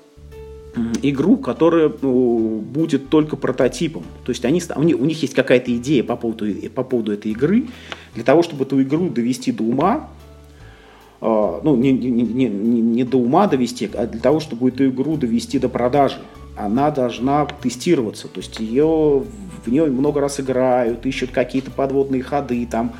игру, 1.03 1.37
которая 1.37 1.92
ну, 2.00 2.61
будет 2.61 3.09
только 3.09 3.35
прототипом. 3.35 4.05
То 4.24 4.31
есть 4.31 4.44
они, 4.44 4.62
у, 4.77 4.83
них, 4.85 5.00
у 5.00 5.05
них 5.05 5.22
есть 5.22 5.35
какая-то 5.35 5.74
идея 5.77 6.05
по 6.05 6.14
поводу, 6.14 6.46
по 6.72 6.85
поводу 6.85 7.12
этой 7.12 7.33
игры. 7.33 7.66
Для 8.14 8.22
того, 8.22 8.44
чтобы 8.44 8.64
эту 8.64 8.81
игру 8.81 9.09
довести 9.09 9.50
до 9.50 9.64
ума, 9.64 10.09
ну, 11.20 11.77
не, 11.77 11.92
не, 11.92 12.11
не, 12.11 12.48
не 12.48 13.05
до 13.05 13.18
ума 13.18 13.46
довести, 13.46 13.90
а 13.94 14.07
для 14.07 14.20
того, 14.20 14.40
чтобы 14.40 14.68
эту 14.68 14.88
игру 14.88 15.16
довести 15.16 15.59
до 15.59 15.68
продажи, 15.68 16.16
она 16.57 16.90
должна 16.90 17.46
тестироваться. 17.46 18.29
То 18.29 18.40
есть 18.40 18.61
ее, 18.61 19.24
в 19.64 19.70
нее 19.70 19.87
много 19.87 20.20
раз 20.20 20.40
играют, 20.40 21.05
ищут 21.07 21.31
какие-то 21.31 21.70
подводные 21.70 22.22
ходы, 22.22 22.66
там, 22.70 22.92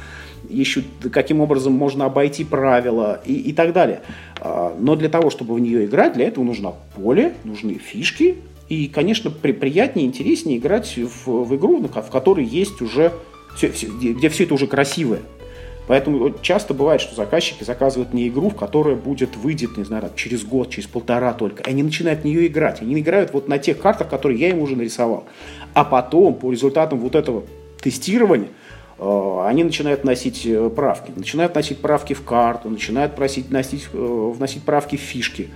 ищут, 0.49 0.85
каким 1.13 1.41
образом 1.41 1.73
можно 1.73 2.05
обойти 2.07 2.45
правила 2.45 3.21
и, 3.25 3.35
и 3.35 3.53
так 3.53 3.73
далее. 3.73 4.03
А, 4.41 4.75
но 4.79 4.97
для 4.97 5.09
того, 5.09 5.31
чтобы 5.31 5.55
в 5.55 5.61
нее 5.61 5.85
играть, 5.87 6.15
для 6.15 6.27
этого 6.27 6.45
нужно 6.45 6.75
поле, 6.97 7.35
нужны 7.45 7.75
фишки. 7.75 8.37
И, 8.69 8.89
конечно, 8.89 9.31
при, 9.31 9.53
приятнее, 9.53 10.07
интереснее 10.07 10.59
играть 10.59 10.97
в, 10.97 11.45
в 11.45 11.57
игру, 11.57 11.79
в 11.79 12.11
которой 12.11 12.45
есть 12.45 12.81
уже 12.81 13.13
все, 13.57 13.71
все, 13.71 13.87
где 13.87 14.29
все 14.29 14.45
это 14.45 14.55
уже 14.55 14.67
красивое. 14.67 15.21
Поэтому 15.87 16.35
часто 16.41 16.73
бывает, 16.73 17.01
что 17.01 17.15
заказчики 17.15 17.63
заказывают 17.63 18.15
мне 18.15 18.29
игру, 18.29 18.49
в 18.49 18.57
которая 18.57 18.97
будет, 18.97 19.37
выйдет, 19.37 19.77
не 19.77 19.85
знаю, 19.85 20.11
через 20.17 20.43
год, 20.45 20.71
через 20.71 20.89
полтора 20.89 21.35
только. 21.35 21.63
И 21.63 21.71
они 21.71 21.83
начинают 21.83 22.21
в 22.21 22.25
нее 22.25 22.47
играть. 22.47 22.81
Они 22.81 22.99
играют 22.99 23.33
вот 23.33 23.49
на 23.49 23.59
тех 23.59 23.79
картах, 23.79 24.09
которые 24.09 24.41
я 24.41 24.49
им 24.49 24.61
уже 24.61 24.77
нарисовал. 24.77 25.25
А 25.75 25.85
потом, 25.85 26.35
по 26.35 26.51
результатам 26.51 27.01
вот 27.01 27.15
этого 27.15 27.45
тестирования, 27.83 28.49
э, 28.99 29.41
они 29.45 29.63
начинают 29.63 30.05
вносить 30.05 30.47
э, 30.47 30.71
правки. 30.71 31.13
Начинают 31.15 31.53
вносить 31.53 31.79
правки 31.81 32.15
в 32.15 32.25
карту, 32.25 32.71
начинают 32.71 33.15
просить 33.15 33.49
вносить, 33.49 33.89
э, 33.93 34.33
вносить 34.35 34.63
правки 34.63 34.97
в 34.97 35.01
фишки. 35.01 35.51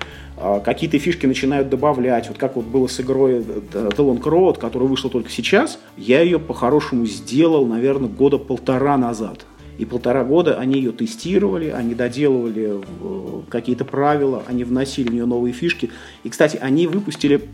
Какие-то 0.64 1.00
фишки 1.00 1.26
начинают 1.26 1.68
добавлять. 1.68 2.28
Вот 2.28 2.38
как 2.38 2.54
вот 2.54 2.64
было 2.64 2.86
с 2.86 3.00
игрой 3.00 3.40
The 3.40 3.96
Long 3.96 4.22
Road, 4.22 4.60
которая 4.60 4.88
вышла 4.88 5.10
только 5.10 5.30
сейчас. 5.30 5.80
Я 5.96 6.20
ее 6.20 6.38
по-хорошему 6.38 7.06
сделал, 7.06 7.66
наверное, 7.66 8.08
года 8.08 8.38
полтора 8.38 8.96
назад. 8.96 9.46
И 9.78 9.84
полтора 9.84 10.24
года 10.24 10.58
они 10.58 10.74
ее 10.74 10.90
тестировали, 10.90 11.68
они 11.68 11.94
доделывали 11.94 12.80
э, 13.00 13.40
какие-то 13.48 13.84
правила, 13.84 14.42
они 14.48 14.64
вносили 14.64 15.08
в 15.08 15.12
нее 15.12 15.24
новые 15.24 15.52
фишки. 15.52 15.90
И, 16.24 16.28
кстати, 16.28 16.58
они 16.60 16.88
выпустили, 16.88 17.48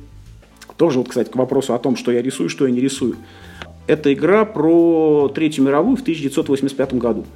тоже, 0.78 0.98
вот, 0.98 1.10
кстати, 1.10 1.28
к 1.28 1.37
вопросу 1.37 1.74
о 1.74 1.78
том, 1.78 1.96
что 1.96 2.10
я 2.10 2.22
рисую, 2.22 2.48
что 2.48 2.66
я 2.66 2.72
не 2.72 2.80
рисую. 2.80 3.16
Это 3.87 4.12
игра 4.14 4.46
про 4.46 5.30
Третью 5.34 5.64
мировую 5.64 5.98
в 5.98 6.00
1985 6.00 6.94
году. 6.94 7.26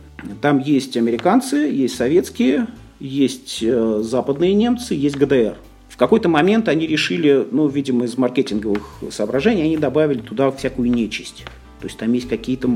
Там 0.40 0.58
есть 0.58 0.96
американцы, 0.96 1.56
есть 1.56 1.94
советские, 1.94 2.66
есть 2.98 3.62
э, 3.62 4.00
западные 4.02 4.54
немцы, 4.54 4.94
есть 4.94 5.16
ГДР. 5.16 5.56
В 5.90 5.96
какой-то 5.98 6.30
момент 6.30 6.68
они 6.68 6.86
решили, 6.86 7.46
ну, 7.50 7.68
видимо, 7.68 8.06
из 8.06 8.16
маркетинговых 8.16 9.02
соображений, 9.10 9.62
они 9.62 9.76
добавили 9.76 10.20
туда 10.20 10.50
всякую 10.50 10.90
нечисть. 10.90 11.44
То 11.80 11.86
есть 11.86 11.98
там 11.98 12.12
есть 12.12 12.28
какие-то 12.28 12.68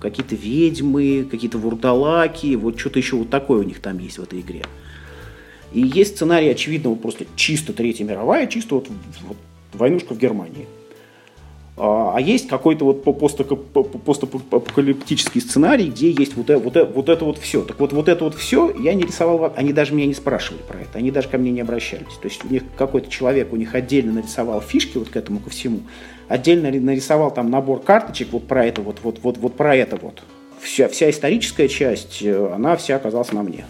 какие-то 0.00 0.34
ведьмы, 0.34 1.26
какие-то 1.30 1.58
вурдалаки, 1.58 2.56
вот 2.56 2.78
что-то 2.78 2.98
еще 2.98 3.16
вот 3.16 3.30
такое 3.30 3.60
у 3.60 3.62
них 3.62 3.80
там 3.80 3.98
есть 3.98 4.18
в 4.18 4.22
этой 4.22 4.40
игре. 4.40 4.64
И 5.72 5.80
есть 5.80 6.16
сценарий, 6.16 6.48
очевидно, 6.48 6.90
вот 6.90 7.00
просто 7.00 7.26
чисто 7.36 7.72
Третья 7.72 8.04
мировая, 8.04 8.46
чисто 8.46 8.76
вот, 8.76 8.88
вот 9.22 9.36
войнушка 9.72 10.14
в 10.14 10.18
Германии. 10.18 10.66
А, 11.76 12.14
а 12.16 12.20
есть 12.20 12.48
какой-то 12.48 12.84
вот 12.84 13.04
постапокалиптический 14.04 15.40
сценарий, 15.40 15.88
где 15.88 16.10
есть 16.10 16.36
вот, 16.36 16.50
это, 16.50 16.58
вот, 16.62 16.76
это, 16.76 16.92
вот 16.92 17.08
это 17.08 17.24
вот 17.24 17.38
все. 17.38 17.62
Так 17.62 17.80
вот, 17.80 17.92
вот 17.92 18.08
это 18.08 18.24
вот 18.24 18.34
все 18.34 18.74
я 18.78 18.92
не 18.94 19.04
рисовал, 19.04 19.52
они 19.56 19.72
даже 19.72 19.94
меня 19.94 20.06
не 20.06 20.14
спрашивали 20.14 20.60
про 20.62 20.80
это, 20.80 20.98
они 20.98 21.10
даже 21.10 21.28
ко 21.28 21.38
мне 21.38 21.50
не 21.50 21.60
обращались. 21.60 22.12
То 22.20 22.28
есть 22.28 22.44
у 22.44 22.48
них 22.48 22.64
какой-то 22.76 23.08
человек 23.10 23.52
у 23.52 23.56
них 23.56 23.74
отдельно 23.74 24.12
нарисовал 24.12 24.60
фишки 24.60 24.98
вот 24.98 25.08
к 25.08 25.16
этому, 25.16 25.38
ко 25.38 25.48
всему, 25.48 25.80
отдельно 26.30 26.70
нарисовал 26.70 27.32
там 27.34 27.50
набор 27.50 27.82
карточек 27.82 28.28
вот 28.32 28.46
про 28.46 28.64
это 28.64 28.80
вот, 28.80 29.00
вот, 29.02 29.18
вот, 29.22 29.36
вот 29.36 29.56
про 29.56 29.74
это 29.74 29.96
вот. 29.96 30.22
Вся, 30.60 30.88
вся 30.88 31.10
историческая 31.10 31.68
часть, 31.68 32.22
э, 32.22 32.52
она 32.54 32.76
вся 32.76 32.96
оказалась 32.96 33.32
на 33.32 33.42
мне. 33.42 33.64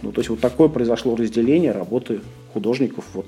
Ну, 0.00 0.12
то 0.12 0.20
есть 0.20 0.30
вот 0.30 0.40
такое 0.40 0.68
произошло 0.68 1.14
разделение 1.14 1.72
работы 1.72 2.20
художников 2.54 3.04
вот 3.12 3.26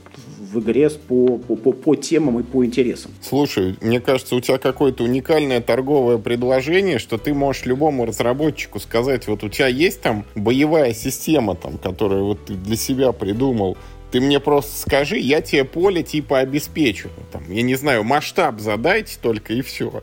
в 0.52 0.60
игре 0.60 0.88
по, 0.88 1.36
по, 1.36 1.56
по, 1.56 1.72
по 1.72 1.94
темам 1.96 2.40
и 2.40 2.42
по 2.42 2.64
интересам. 2.64 3.10
Слушай, 3.20 3.76
мне 3.82 4.00
кажется, 4.00 4.34
у 4.36 4.40
тебя 4.40 4.56
какое-то 4.56 5.04
уникальное 5.04 5.60
торговое 5.60 6.16
предложение, 6.16 6.98
что 6.98 7.18
ты 7.18 7.34
можешь 7.34 7.66
любому 7.66 8.06
разработчику 8.06 8.80
сказать, 8.80 9.26
вот 9.26 9.44
у 9.44 9.48
тебя 9.48 9.66
есть 9.66 10.00
там 10.00 10.24
боевая 10.34 10.94
система, 10.94 11.56
там, 11.56 11.76
которую 11.76 12.24
вот 12.24 12.46
ты 12.46 12.54
для 12.54 12.76
себя 12.76 13.12
придумал, 13.12 13.76
ты 14.10 14.20
мне 14.20 14.40
просто 14.40 14.78
скажи, 14.78 15.18
я 15.18 15.40
тебе 15.40 15.64
поле 15.64 16.02
типа 16.02 16.40
обеспечу. 16.40 17.10
Там, 17.32 17.42
я 17.50 17.62
не 17.62 17.74
знаю, 17.76 18.04
масштаб 18.04 18.60
задайте 18.60 19.18
только 19.20 19.52
и 19.52 19.62
все. 19.62 20.02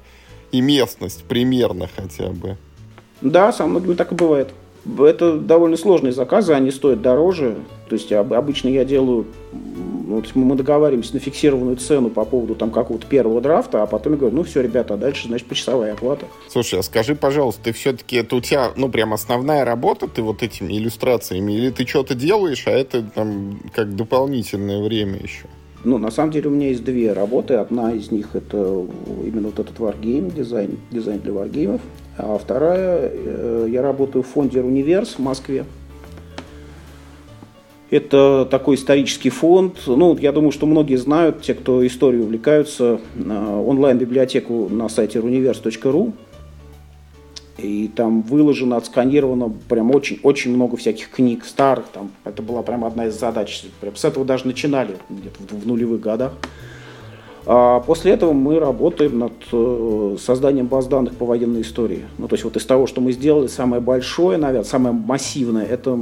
И 0.51 0.61
местность 0.61 1.23
примерно 1.25 1.89
хотя 1.93 2.29
бы. 2.29 2.57
Да, 3.21 3.51
со 3.51 3.65
многими 3.65 3.95
так 3.95 4.11
и 4.11 4.15
бывает. 4.15 4.53
Это 4.99 5.37
довольно 5.37 5.77
сложные 5.77 6.13
заказы, 6.13 6.53
они 6.53 6.71
стоят 6.71 7.01
дороже. 7.01 7.57
То 7.89 7.93
есть 7.93 8.11
обычно 8.11 8.69
я 8.69 8.85
делаю, 8.85 9.25
вот 10.07 10.35
мы 10.35 10.55
договариваемся 10.55 11.13
на 11.13 11.19
фиксированную 11.19 11.77
цену 11.77 12.09
по 12.09 12.25
поводу 12.25 12.55
там 12.55 12.71
какого-то 12.71 13.05
первого 13.07 13.41
драфта, 13.41 13.83
а 13.83 13.85
потом 13.85 14.13
я 14.13 14.19
говорю, 14.19 14.35
ну 14.35 14.43
все, 14.43 14.61
ребята, 14.61 14.93
а 14.93 14.97
дальше, 14.97 15.27
значит, 15.27 15.47
почасовая 15.47 15.93
оплата. 15.93 16.25
Слушай, 16.49 16.79
а 16.79 16.83
скажи, 16.83 17.15
пожалуйста, 17.15 17.65
ты 17.65 17.73
все-таки, 17.73 18.17
это 18.17 18.35
у 18.35 18.41
тебя, 18.41 18.71
ну, 18.75 18.89
прям 18.89 19.13
основная 19.13 19.65
работа, 19.65 20.07
ты 20.07 20.21
вот 20.21 20.43
этими 20.43 20.73
иллюстрациями, 20.73 21.53
или 21.53 21.69
ты 21.69 21.85
что-то 21.85 22.15
делаешь, 22.15 22.63
а 22.67 22.71
это 22.71 23.03
там 23.03 23.59
как 23.73 23.95
дополнительное 23.95 24.81
время 24.81 25.19
еще? 25.21 25.45
Ну, 25.83 25.97
на 25.97 26.11
самом 26.11 26.31
деле 26.31 26.49
у 26.49 26.51
меня 26.51 26.69
есть 26.69 26.83
две 26.83 27.13
работы. 27.13 27.53
Одна 27.53 27.93
из 27.93 28.11
них 28.11 28.29
это 28.33 28.85
именно 29.23 29.49
вот 29.49 29.59
этот 29.59 29.77
Wargame, 29.77 30.33
дизайн, 30.33 30.79
дизайн 30.91 31.19
для 31.21 31.31
варгеймов. 31.31 31.81
А 32.17 32.37
вторая, 32.37 33.11
э, 33.13 33.67
я 33.69 33.81
работаю 33.81 34.23
в 34.23 34.27
фонде 34.27 34.61
«Универс» 34.61 35.15
в 35.15 35.19
Москве. 35.19 35.65
Это 37.89 38.45
такой 38.49 38.75
исторический 38.75 39.29
фонд. 39.29 39.77
Ну, 39.85 40.17
я 40.17 40.31
думаю, 40.31 40.51
что 40.51 40.65
многие 40.65 40.97
знают, 40.97 41.41
те, 41.41 41.53
кто 41.53 41.85
историей 41.87 42.21
увлекаются, 42.21 42.99
онлайн-библиотеку 43.15 44.67
на 44.69 44.89
сайте 44.89 45.19
universe.ru. 45.19 46.11
И 47.57 47.89
там 47.95 48.21
выложено, 48.21 48.77
отсканировано 48.77 49.51
прям 49.69 49.91
очень, 49.91 50.19
очень 50.21 50.53
много 50.53 50.75
всяких 50.77 51.09
книг 51.09 51.45
старых. 51.45 51.85
Там, 51.93 52.11
это 52.23 52.41
была 52.41 52.61
прям 52.61 52.83
одна 52.83 53.05
из 53.05 53.17
задач. 53.17 53.63
Прям 53.79 53.95
с 53.95 54.03
этого 54.05 54.25
даже 54.25 54.45
начинали 54.45 54.97
где-то 55.09 55.55
в, 55.55 55.61
в 55.61 55.67
нулевых 55.67 56.01
годах. 56.01 56.33
А 57.49 57.79
после 57.79 58.11
этого 58.11 58.33
мы 58.33 58.59
работаем 58.59 59.19
над 59.19 59.31
э, 59.53 60.17
созданием 60.19 60.67
баз 60.67 60.87
данных 60.87 61.15
по 61.15 61.25
военной 61.25 61.61
истории. 61.61 62.03
Ну, 62.17 62.27
то 62.27 62.33
есть 62.33 62.43
вот 62.43 62.57
из 62.57 62.65
того, 62.65 62.87
что 62.87 62.99
мы 62.99 63.13
сделали, 63.13 63.47
самое 63.47 63.81
большое, 63.81 64.37
наверное, 64.37 64.65
самое 64.65 64.93
массивное, 64.93 65.65
это 65.65 65.97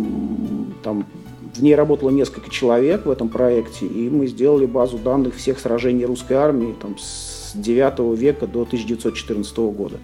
там 0.82 1.06
в 1.54 1.62
ней 1.62 1.76
работало 1.76 2.10
несколько 2.10 2.50
человек 2.50 3.06
в 3.06 3.12
этом 3.12 3.30
проекте, 3.30 3.86
и 3.86 4.10
мы 4.10 4.26
сделали 4.26 4.66
базу 4.66 4.98
данных 4.98 5.36
всех 5.36 5.60
сражений 5.60 6.06
русской 6.06 6.34
армии 6.34 6.74
там, 6.82 6.98
с 6.98 7.52
9 7.54 8.18
века 8.20 8.48
до 8.48 8.64
1914 8.64 9.56
года. 9.58 9.98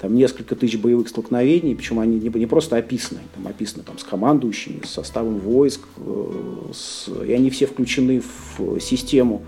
Там 0.00 0.14
несколько 0.14 0.56
тысяч 0.56 0.78
боевых 0.78 1.10
столкновений, 1.10 1.74
причем 1.74 2.00
они 2.00 2.18
не, 2.18 2.46
просто 2.46 2.78
описаны, 2.78 3.20
там 3.34 3.46
описаны 3.48 3.84
там, 3.84 3.98
с 3.98 4.04
командующими, 4.04 4.80
с 4.82 4.92
составом 4.92 5.40
войск, 5.40 5.82
э, 5.98 6.32
с, 6.72 7.10
и 7.22 7.34
они 7.34 7.50
все 7.50 7.66
включены 7.66 8.22
в 8.56 8.80
систему 8.80 9.42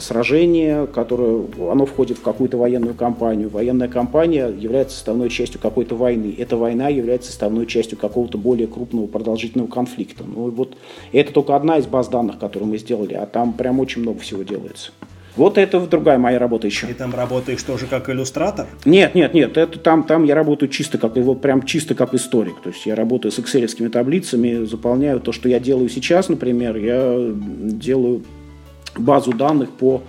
сражение, 0.00 0.86
которое, 0.86 1.44
оно 1.70 1.86
входит 1.86 2.18
в 2.18 2.22
какую-то 2.22 2.56
военную 2.56 2.94
кампанию. 2.94 3.48
Военная 3.48 3.88
кампания 3.88 4.48
является 4.48 4.96
составной 4.96 5.28
частью 5.28 5.60
какой-то 5.60 5.94
войны. 5.94 6.34
Эта 6.36 6.56
война 6.56 6.88
является 6.88 7.30
составной 7.30 7.66
частью 7.66 7.98
какого-то 7.98 8.38
более 8.38 8.66
крупного 8.66 9.06
продолжительного 9.06 9.68
конфликта. 9.68 10.24
Ну 10.24 10.48
и 10.48 10.50
вот 10.50 10.76
это 11.12 11.32
только 11.32 11.54
одна 11.56 11.78
из 11.78 11.86
баз 11.86 12.08
данных, 12.08 12.38
которую 12.38 12.70
мы 12.70 12.78
сделали, 12.78 13.14
а 13.14 13.26
там 13.26 13.52
прям 13.52 13.80
очень 13.80 14.02
много 14.02 14.20
всего 14.20 14.42
делается. 14.42 14.92
Вот 15.36 15.58
это 15.58 15.80
другая 15.80 16.16
моя 16.16 16.38
работа 16.38 16.68
еще. 16.68 16.86
Ты 16.86 16.94
там 16.94 17.12
работаешь 17.12 17.62
тоже 17.62 17.86
как 17.86 18.08
иллюстратор? 18.08 18.66
Нет, 18.84 19.16
нет, 19.16 19.34
нет. 19.34 19.56
Это 19.56 19.80
там, 19.80 20.04
там 20.04 20.22
я 20.24 20.34
работаю 20.36 20.68
чисто 20.68 20.96
как 20.96 21.16
вот 21.16 21.40
прям 21.42 21.64
чисто 21.64 21.96
как 21.96 22.14
историк. 22.14 22.60
То 22.62 22.70
есть 22.70 22.86
я 22.86 22.94
работаю 22.94 23.32
с 23.32 23.38
экселевскими 23.40 23.88
таблицами, 23.88 24.64
заполняю 24.64 25.20
то, 25.20 25.32
что 25.32 25.48
я 25.48 25.58
делаю 25.58 25.88
сейчас, 25.88 26.28
например, 26.28 26.76
я 26.76 27.32
делаю 27.34 28.22
базу 28.96 29.32
данных 29.32 29.70
по 29.70 30.02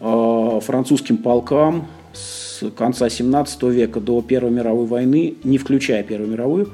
э, 0.00 0.60
французским 0.62 1.16
полкам 1.18 1.86
с 2.12 2.62
конца 2.76 3.08
17 3.08 3.62
века 3.64 4.00
до 4.00 4.22
Первой 4.22 4.50
мировой 4.50 4.86
войны, 4.86 5.34
не 5.44 5.58
включая 5.58 6.02
Первую 6.02 6.30
мировую, 6.30 6.72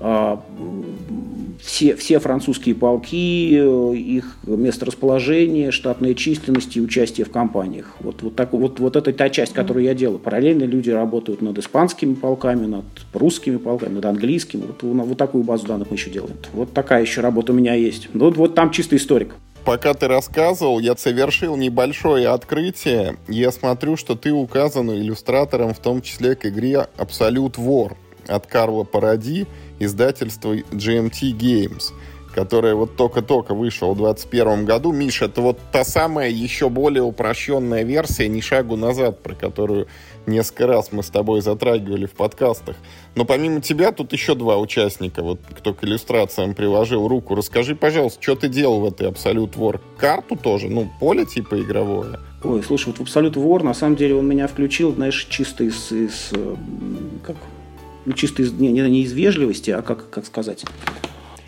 а, 0.00 0.40
все, 1.60 1.96
все 1.96 2.20
французские 2.20 2.76
полки, 2.76 3.50
э, 3.52 3.96
их 3.96 4.36
месторасположение, 4.46 5.72
штатная 5.72 6.14
численность 6.14 6.76
и 6.76 6.80
участие 6.80 7.24
в 7.24 7.32
кампаниях. 7.32 7.96
Вот, 7.98 8.22
вот, 8.22 8.36
так, 8.36 8.52
вот, 8.52 8.78
вот 8.78 8.94
это 8.94 9.12
та 9.12 9.28
часть, 9.28 9.54
которую 9.54 9.84
я 9.84 9.94
делаю. 9.94 10.20
Параллельно 10.20 10.64
люди 10.64 10.90
работают 10.90 11.42
над 11.42 11.58
испанскими 11.58 12.14
полками, 12.14 12.66
над 12.66 12.84
русскими 13.12 13.56
полками, 13.56 13.94
над 13.94 14.04
английскими. 14.04 14.62
Вот, 14.62 14.82
вот 14.82 15.18
такую 15.18 15.42
базу 15.42 15.66
данных 15.66 15.90
мы 15.90 15.96
еще 15.96 16.10
делаем. 16.10 16.36
Вот 16.52 16.72
такая 16.72 17.02
еще 17.02 17.20
работа 17.20 17.52
у 17.52 17.56
меня 17.56 17.74
есть. 17.74 18.08
Вот, 18.14 18.36
вот 18.36 18.54
там 18.54 18.70
чисто 18.70 18.94
историк 18.94 19.34
пока 19.68 19.92
ты 19.92 20.08
рассказывал, 20.08 20.78
я 20.78 20.96
совершил 20.96 21.54
небольшое 21.54 22.28
открытие. 22.28 23.18
Я 23.28 23.52
смотрю, 23.52 23.98
что 23.98 24.14
ты 24.14 24.32
указан 24.32 24.90
иллюстратором, 24.90 25.74
в 25.74 25.78
том 25.78 26.00
числе 26.00 26.36
к 26.36 26.46
игре 26.46 26.88
Absolute 26.96 27.56
War 27.56 27.94
от 28.26 28.46
Карла 28.46 28.84
Паради, 28.84 29.46
издательства 29.78 30.54
GMT 30.54 31.32
Games 31.32 31.92
которая 32.34 32.74
вот 32.74 32.96
только-только 32.96 33.54
вышла 33.54 33.86
в 33.86 33.96
2021 33.96 34.64
году. 34.64 34.92
Миша, 34.92 35.26
это 35.26 35.40
вот 35.40 35.58
та 35.72 35.84
самая 35.84 36.30
еще 36.30 36.68
более 36.68 37.02
упрощенная 37.02 37.82
версия 37.82 38.28
«Ни 38.28 38.40
шагу 38.40 38.76
назад», 38.76 39.22
про 39.22 39.34
которую 39.34 39.88
несколько 40.26 40.66
раз 40.66 40.92
мы 40.92 41.02
с 41.02 41.08
тобой 41.08 41.40
затрагивали 41.40 42.06
в 42.06 42.12
подкастах. 42.12 42.76
Но 43.14 43.24
помимо 43.24 43.60
тебя 43.60 43.92
тут 43.92 44.12
еще 44.12 44.34
два 44.34 44.58
участника, 44.58 45.22
вот 45.22 45.40
кто 45.56 45.74
к 45.74 45.82
иллюстрациям 45.84 46.54
приложил 46.54 47.08
руку. 47.08 47.34
Расскажи, 47.34 47.74
пожалуйста, 47.74 48.22
что 48.22 48.36
ты 48.36 48.48
делал 48.48 48.80
в 48.80 48.86
этой 48.86 49.08
Absolute 49.08 49.54
War? 49.54 49.80
Карту 49.96 50.36
тоже? 50.36 50.68
Ну, 50.68 50.90
поле 51.00 51.24
типа 51.24 51.60
игровое? 51.60 52.20
Ой, 52.44 52.62
слушай, 52.62 52.92
вот 52.96 52.98
в 52.98 53.02
Absolute 53.02 53.34
War, 53.34 53.62
на 53.64 53.74
самом 53.74 53.96
деле, 53.96 54.14
он 54.14 54.28
меня 54.28 54.46
включил, 54.46 54.94
знаешь, 54.94 55.26
чисто 55.28 55.64
из, 55.64 55.90
из 55.90 56.30
как, 57.24 57.36
ну, 58.04 58.12
чисто 58.12 58.42
из, 58.42 58.52
не, 58.52 58.68
не 58.70 59.02
из 59.02 59.12
вежливости, 59.12 59.70
а 59.70 59.82
как, 59.82 60.08
как 60.10 60.24
сказать, 60.24 60.64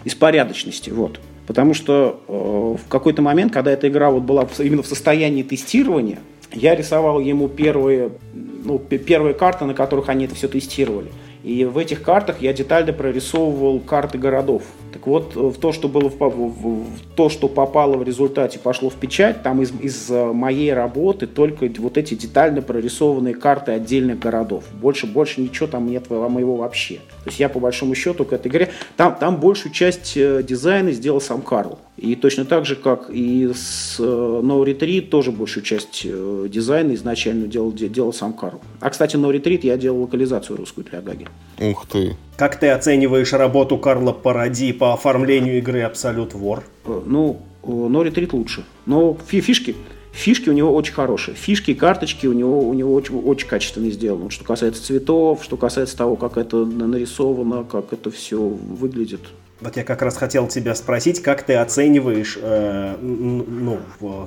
из 0.04 0.14
порядочности, 0.14 0.90
вот. 0.90 1.20
Потому 1.46 1.74
что 1.74 2.20
э, 2.28 2.32
в 2.32 2.88
какой-то 2.88 3.22
момент, 3.22 3.52
когда 3.52 3.72
эта 3.72 3.88
игра 3.88 4.10
вот 4.10 4.22
была 4.22 4.46
именно 4.58 4.82
в 4.82 4.86
состоянии 4.86 5.42
тестирования, 5.42 6.20
я 6.52 6.74
рисовал 6.74 7.20
ему 7.20 7.48
первые, 7.48 8.10
ну, 8.32 8.78
первые 8.78 9.34
карты, 9.34 9.64
на 9.64 9.74
которых 9.74 10.08
они 10.08 10.26
это 10.26 10.34
все 10.34 10.48
тестировали. 10.48 11.10
И 11.42 11.64
в 11.64 11.78
этих 11.78 12.02
картах 12.02 12.42
я 12.42 12.52
детально 12.52 12.92
прорисовывал 12.92 13.80
карты 13.80 14.18
городов. 14.18 14.62
Так 14.92 15.06
вот, 15.06 15.34
в 15.34 15.58
то, 15.58 15.72
что 15.72 15.88
было 15.88 16.10
в, 16.10 16.18
в, 16.18 16.84
в 16.84 17.14
то, 17.16 17.30
что 17.30 17.48
попало 17.48 17.96
в 17.96 18.02
результате, 18.02 18.58
пошло 18.58 18.90
в 18.90 18.94
печать, 18.94 19.42
там 19.42 19.62
из, 19.62 19.72
из 19.80 20.10
э, 20.10 20.32
моей 20.32 20.72
работы 20.74 21.26
только 21.26 21.70
вот 21.78 21.96
эти 21.96 22.14
детально 22.14 22.60
прорисованные 22.60 23.34
карты 23.34 23.72
отдельных 23.72 24.18
городов. 24.18 24.64
Больше, 24.74 25.06
больше 25.06 25.40
ничего 25.40 25.66
там 25.66 25.86
нет 25.86 26.10
моего 26.10 26.56
вообще. 26.56 27.00
То 27.24 27.30
есть 27.30 27.40
я 27.40 27.48
по 27.48 27.60
большому 27.60 27.94
счету 27.94 28.24
к 28.24 28.32
этой 28.32 28.48
игре, 28.48 28.70
там, 28.96 29.14
там 29.14 29.38
большую 29.38 29.72
часть 29.72 30.14
э, 30.16 30.42
дизайна 30.42 30.92
сделал 30.92 31.20
сам 31.20 31.42
Карл. 31.42 31.78
И 31.98 32.14
точно 32.16 32.46
так 32.46 32.64
же, 32.64 32.76
как 32.76 33.10
и 33.10 33.50
с 33.54 33.96
э, 33.98 34.02
No 34.02 34.64
Retreat, 34.64 35.08
тоже 35.08 35.30
большую 35.30 35.62
часть 35.62 36.02
дизайна 36.04 36.94
изначально 36.94 37.46
делал, 37.46 37.72
делал 37.72 38.12
сам 38.12 38.32
Карл. 38.32 38.60
А, 38.80 38.88
кстати, 38.88 39.16
No 39.16 39.30
Retreat 39.30 39.60
я 39.64 39.76
делал 39.76 40.02
локализацию 40.02 40.56
русскую 40.56 40.86
для 40.86 41.02
Гаги. 41.02 41.28
Ух 41.58 41.86
ты. 41.86 42.16
Как 42.36 42.58
ты 42.58 42.68
оцениваешь 42.68 43.32
работу 43.34 43.76
Карла 43.76 44.12
Паради 44.12 44.72
по 44.72 44.94
оформлению 44.94 45.58
игры 45.58 45.80
Absolute 45.80 46.32
War? 46.32 46.62
Э, 46.86 47.02
ну, 47.04 47.40
No 47.62 48.02
Retreat 48.02 48.30
лучше. 48.32 48.64
Но 48.86 49.16
фишки, 49.26 49.76
фишки 50.12 50.48
у 50.48 50.52
него 50.52 50.74
очень 50.74 50.94
хорошие. 50.94 51.34
Фишки, 51.34 51.74
карточки 51.74 52.26
у 52.26 52.32
него, 52.32 52.60
у 52.60 52.74
него 52.74 52.94
очень, 52.94 53.18
очень 53.20 53.48
качественно 53.48 53.90
сделаны. 53.90 54.30
Что 54.30 54.44
касается 54.44 54.82
цветов, 54.82 55.42
что 55.42 55.56
касается 55.56 55.96
того, 55.96 56.16
как 56.16 56.36
это 56.36 56.64
нарисовано, 56.64 57.64
как 57.64 57.92
это 57.92 58.10
все 58.10 58.38
выглядит. 58.38 59.20
Вот 59.60 59.76
я 59.76 59.84
как 59.84 60.00
раз 60.00 60.16
хотел 60.16 60.48
тебя 60.48 60.74
спросить, 60.74 61.20
как 61.20 61.42
ты 61.42 61.54
оцениваешь 61.54 62.38
э, 62.40 62.96
ну, 63.00 63.78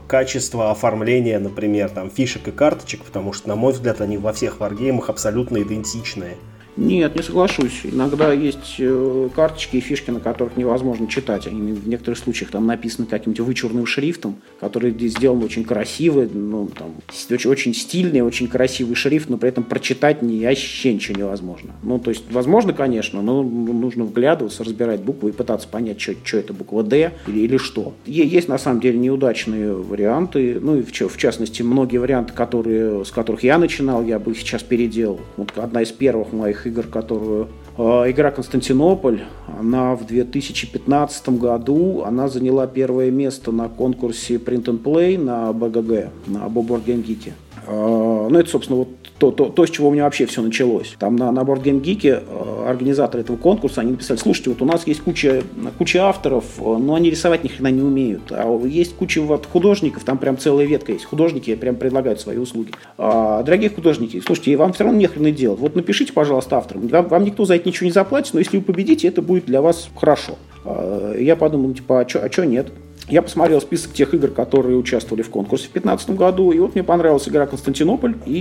качество 0.07 0.69
оформления, 0.69 1.39
например, 1.39 1.89
там, 1.89 2.11
фишек 2.11 2.47
и 2.47 2.51
карточек, 2.51 3.03
потому 3.03 3.33
что, 3.33 3.49
на 3.49 3.55
мой 3.55 3.73
взгляд, 3.73 3.99
они 3.99 4.19
во 4.19 4.31
всех 4.31 4.59
варгеймах 4.59 5.09
абсолютно 5.09 5.63
идентичные. 5.63 6.37
Нет, 6.75 7.15
не 7.15 7.21
соглашусь. 7.21 7.81
Иногда 7.83 8.33
есть 8.33 8.75
э, 8.79 9.29
карточки 9.35 9.77
и 9.77 9.79
фишки, 9.79 10.09
на 10.09 10.19
которых 10.19 10.57
невозможно 10.57 11.07
читать. 11.07 11.47
Они 11.47 11.73
в 11.73 11.87
некоторых 11.87 12.17
случаях 12.17 12.51
там 12.51 12.65
написаны 12.65 13.07
каким-то 13.07 13.43
вычурным 13.43 13.85
шрифтом, 13.85 14.37
который 14.59 14.91
сделан 15.07 15.43
очень 15.43 15.63
красиво, 15.63 16.27
ну, 16.31 16.67
там, 16.67 16.95
очень, 17.29 17.49
очень 17.49 17.73
стильный, 17.73 18.21
очень 18.21 18.47
красивый 18.47 18.95
шрифт, 18.95 19.29
но 19.29 19.37
при 19.37 19.49
этом 19.49 19.63
прочитать 19.63 20.21
ни, 20.21 20.43
вообще 20.45 20.93
ничего 20.93 21.17
невозможно. 21.19 21.73
Ну, 21.83 21.99
то 21.99 22.09
есть, 22.09 22.23
возможно, 22.31 22.73
конечно, 22.73 23.21
но 23.21 23.43
нужно 23.43 24.05
вглядываться, 24.05 24.63
разбирать 24.63 25.01
буквы 25.01 25.29
и 25.29 25.33
пытаться 25.33 25.67
понять, 25.67 26.01
что, 26.01 26.13
что 26.23 26.37
это 26.37 26.53
буква 26.53 26.83
«Д» 26.83 27.11
или, 27.27 27.39
или 27.41 27.57
что. 27.57 27.93
Есть, 28.05 28.47
на 28.47 28.57
самом 28.57 28.81
деле, 28.81 28.97
неудачные 28.97 29.73
варианты, 29.73 30.59
ну, 30.59 30.77
и 30.77 30.81
в, 30.81 30.91
в 30.91 31.17
частности, 31.17 31.61
многие 31.61 31.97
варианты, 31.97 32.33
которые, 32.33 33.05
с 33.05 33.11
которых 33.11 33.43
я 33.43 33.57
начинал, 33.57 34.03
я 34.03 34.17
бы 34.17 34.31
их 34.31 34.39
сейчас 34.39 34.63
переделал. 34.63 35.19
Вот 35.37 35.51
одна 35.57 35.81
из 35.81 35.91
первых 35.91 36.33
моих 36.33 36.62
игр, 36.65 36.87
которую 36.87 37.49
э, 37.77 37.81
игра 38.11 38.31
Константинополь, 38.31 39.21
она 39.59 39.95
в 39.95 40.05
2015 40.05 41.29
году, 41.29 42.03
она 42.05 42.27
заняла 42.27 42.67
первое 42.67 43.11
место 43.11 43.51
на 43.51 43.69
конкурсе 43.69 44.35
Print 44.35 44.65
and 44.65 44.83
Play 44.83 45.17
на 45.17 45.51
БГГ, 45.53 46.11
на 46.27 46.45
Board 46.47 46.85
Game 46.85 47.05
Geek. 47.05 47.33
Э, 47.67 48.27
ну, 48.29 48.37
это, 48.37 48.49
собственно, 48.49 48.79
вот 48.79 48.89
то, 49.19 49.31
то, 49.31 49.45
то, 49.45 49.65
с 49.65 49.69
чего 49.69 49.89
у 49.89 49.91
меня 49.91 50.03
вообще 50.03 50.25
все 50.25 50.41
началось. 50.41 50.95
Там 50.99 51.15
на, 51.15 51.31
на 51.31 51.41
Board 51.41 51.63
Game 51.63 51.81
Geek 51.81 52.05
э, 52.05 52.69
организаторы 52.69 53.23
этого 53.23 53.37
конкурса, 53.37 53.81
они 53.81 53.91
написали, 53.91 54.17
слушайте, 54.17 54.49
вот 54.49 54.61
у 54.61 54.65
нас 54.65 54.85
есть 54.85 55.01
куча, 55.01 55.43
куча 55.77 56.03
авторов, 56.03 56.45
э, 56.57 56.61
но 56.63 56.95
они 56.95 57.09
рисовать 57.09 57.43
ни 57.43 57.47
хрена 57.47 57.69
не 57.71 57.81
умеют. 57.81 58.31
А 58.31 58.45
есть 58.65 58.95
куча 58.95 59.21
вот 59.21 59.45
художников, 59.45 60.03
там 60.03 60.17
прям 60.17 60.37
целая 60.37 60.65
ветка 60.65 60.91
есть. 60.91 61.05
Художники 61.05 61.55
прям 61.55 61.75
предлагают 61.75 62.19
свои 62.19 62.37
услуги. 62.37 62.71
А, 62.97 63.43
дорогие 63.43 63.69
художники, 63.69 64.21
слушайте, 64.25 64.57
вам 64.57 64.73
все 64.73 64.83
равно 64.83 64.99
не 64.99 65.07
хрена 65.07 65.31
делать. 65.31 65.59
Вот 65.59 65.75
напишите, 65.75 66.11
пожалуйста, 66.11 66.57
авторам. 66.57 66.87
Вам, 66.87 67.07
вам 67.07 67.23
никто 67.23 67.45
за 67.45 67.55
это 67.55 67.67
ничего 67.67 67.85
не 67.85 67.93
заплатит, 67.93 68.33
но 68.33 68.39
если 68.39 68.57
вы 68.57 68.63
победите, 68.63 69.07
это 69.07 69.21
будет 69.21 69.45
для 69.45 69.61
вас 69.61 69.89
хорошо. 69.95 70.37
А, 70.65 71.15
я 71.17 71.35
подумал, 71.35 71.73
типа, 71.73 72.01
а 72.01 72.09
что 72.09 72.41
а 72.41 72.45
нет? 72.45 72.71
Я 73.09 73.21
посмотрел 73.21 73.59
список 73.59 73.93
тех 73.93 74.13
игр, 74.13 74.29
которые 74.29 74.77
участвовали 74.77 75.23
в 75.23 75.29
конкурсе 75.29 75.67
в 75.67 75.73
2015 75.73 76.11
году, 76.11 76.51
и 76.51 76.59
вот 76.59 76.73
мне 76.73 76.83
понравилась 76.83 77.27
игра 77.27 77.45
«Константинополь», 77.45 78.15
и 78.25 78.37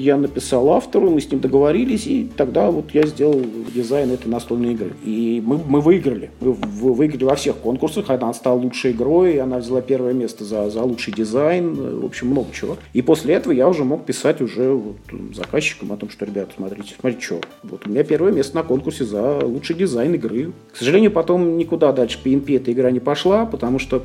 я 0.00 0.16
написал 0.16 0.70
автору, 0.70 1.10
мы 1.10 1.20
с 1.20 1.30
ним 1.30 1.40
договорились, 1.40 2.06
и 2.06 2.30
тогда 2.36 2.70
вот 2.70 2.90
я 2.92 3.06
сделал 3.06 3.40
дизайн 3.74 4.10
этой 4.12 4.28
настольной 4.28 4.72
игры. 4.72 4.92
И 5.04 5.42
мы, 5.44 5.58
мы 5.66 5.80
выиграли. 5.80 6.30
Мы 6.40 6.52
выиграли 6.52 7.24
во 7.24 7.36
всех 7.36 7.56
конкурсах, 7.56 8.10
она 8.10 8.32
стала 8.34 8.58
лучшей 8.58 8.92
игрой, 8.92 9.38
она 9.40 9.58
взяла 9.58 9.80
первое 9.80 10.12
место 10.12 10.44
за, 10.44 10.68
за 10.68 10.82
лучший 10.82 11.14
дизайн, 11.14 12.00
в 12.00 12.04
общем, 12.04 12.28
много 12.28 12.48
чего. 12.52 12.76
И 12.92 13.00
после 13.00 13.34
этого 13.34 13.52
я 13.52 13.68
уже 13.68 13.84
мог 13.84 14.04
писать 14.04 14.40
уже 14.42 14.72
вот 14.72 14.96
заказчикам 15.34 15.92
о 15.92 15.96
том, 15.96 16.10
что, 16.10 16.26
ребята, 16.26 16.52
смотрите, 16.56 16.94
смотрите, 17.00 17.24
что, 17.24 17.40
вот 17.62 17.86
у 17.86 17.90
меня 17.90 18.04
первое 18.04 18.32
место 18.32 18.56
на 18.56 18.62
конкурсе 18.62 19.04
за 19.04 19.38
лучший 19.38 19.74
дизайн 19.74 20.14
игры. 20.14 20.52
К 20.72 20.76
сожалению, 20.76 21.10
потом 21.10 21.56
никуда 21.56 21.92
дальше 21.92 22.18
PNP 22.22 22.56
эта 22.56 22.72
игра 22.72 22.90
не 22.90 23.00
пошла, 23.00 23.46
потому 23.46 23.78
что 23.78 24.01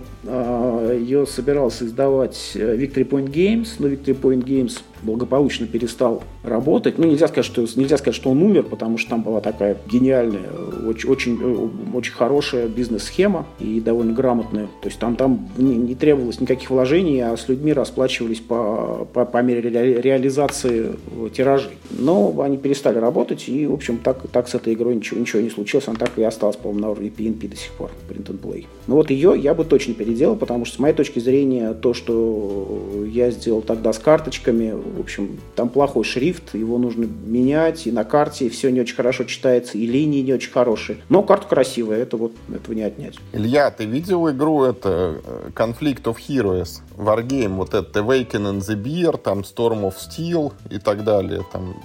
ее 0.93 1.25
собирался 1.25 1.85
издавать 1.85 2.51
э, 2.55 2.75
Victory 2.77 3.07
Point 3.07 3.31
Games, 3.31 3.69
но 3.79 3.87
Victory 3.87 4.19
Point 4.19 4.43
Games 4.43 4.81
благополучно 5.01 5.67
перестал 5.67 6.23
работать. 6.47 6.97
Ну, 6.97 7.07
нельзя 7.07 7.27
сказать, 7.27 7.45
что, 7.45 7.65
нельзя 7.75 7.97
сказать, 7.97 8.15
что 8.15 8.29
он 8.29 8.41
умер, 8.41 8.63
потому 8.63 8.97
что 8.97 9.11
там 9.11 9.23
была 9.23 9.41
такая 9.41 9.77
гениальная, 9.87 10.49
очень, 10.87 11.09
очень, 11.09 11.39
э, 11.41 11.95
очень 11.95 12.13
хорошая 12.13 12.67
бизнес-схема 12.67 13.45
и 13.59 13.79
довольно 13.79 14.13
грамотная. 14.13 14.67
То 14.81 14.87
есть 14.87 14.99
там, 14.99 15.15
там 15.15 15.49
не, 15.57 15.75
не 15.75 15.95
требовалось 15.95 16.39
никаких 16.39 16.69
вложений, 16.69 17.21
а 17.21 17.37
с 17.37 17.47
людьми 17.47 17.73
расплачивались 17.73 18.39
по, 18.39 19.07
по, 19.13 19.25
по 19.25 19.41
мере 19.41 19.61
ре, 19.61 20.01
реализации 20.01 20.95
тиражей. 21.33 21.71
Но 21.91 22.41
они 22.41 22.57
перестали 22.57 22.97
работать, 22.97 23.47
и, 23.47 23.65
в 23.67 23.73
общем, 23.73 23.97
так, 23.97 24.27
так 24.31 24.47
с 24.47 24.55
этой 24.55 24.73
игрой 24.73 24.95
ничего, 24.95 25.19
ничего 25.19 25.41
не 25.41 25.49
случилось. 25.49 25.87
Она 25.87 25.97
так 25.97 26.17
и 26.17 26.23
осталась, 26.23 26.55
по-моему, 26.55 26.81
на 26.81 26.89
уровне 26.91 27.11
PNP 27.15 27.47
до 27.47 27.55
сих 27.55 27.71
пор, 27.73 27.91
Print 28.09 28.27
and 28.27 28.39
Play. 28.39 28.65
Но 28.87 28.95
вот 28.95 29.09
ее 29.09 29.33
я 29.37 29.53
бы 29.53 29.65
точно 29.65 29.93
переделал, 29.93 30.35
потому 30.35 30.65
что, 30.65 30.75
с 30.75 30.79
моей 30.79 30.93
точки 30.93 31.19
зрения, 31.19 31.73
то, 31.73 31.93
что 31.93 33.05
я 33.07 33.31
сделал 33.31 33.61
тогда 33.61 33.93
с 33.93 33.99
карточками, 33.99 34.73
в 34.73 34.99
общем, 34.99 35.39
там 35.55 35.69
плохой 35.69 36.03
шрифт, 36.03 36.36
его 36.53 36.77
нужно 36.77 37.05
менять, 37.05 37.87
и 37.87 37.91
на 37.91 38.03
карте 38.03 38.49
все 38.49 38.71
не 38.71 38.81
очень 38.81 38.95
хорошо 38.95 39.23
читается, 39.23 39.77
и 39.77 39.85
линии 39.85 40.21
не 40.21 40.33
очень 40.33 40.51
хорошие. 40.51 40.99
Но 41.09 41.23
карта 41.23 41.47
красивая, 41.47 41.99
это 41.99 42.17
вот 42.17 42.33
этого 42.53 42.73
не 42.73 42.83
отнять. 42.83 43.15
Илья, 43.33 43.71
ты 43.71 43.85
видел 43.85 44.29
игру 44.29 44.63
это 44.63 45.21
э, 45.23 45.49
Conflict 45.53 46.03
of 46.03 46.17
Heroes? 46.27 46.81
Wargame, 46.95 47.55
вот 47.55 47.73
это 47.73 47.99
Awaken 47.99 48.51
in 48.51 48.59
the 48.59 48.81
Beer, 48.81 49.17
там 49.17 49.39
Storm 49.39 49.83
of 49.83 49.95
Steel 49.95 50.53
и 50.69 50.79
так 50.79 51.03
далее, 51.03 51.43
там 51.51 51.75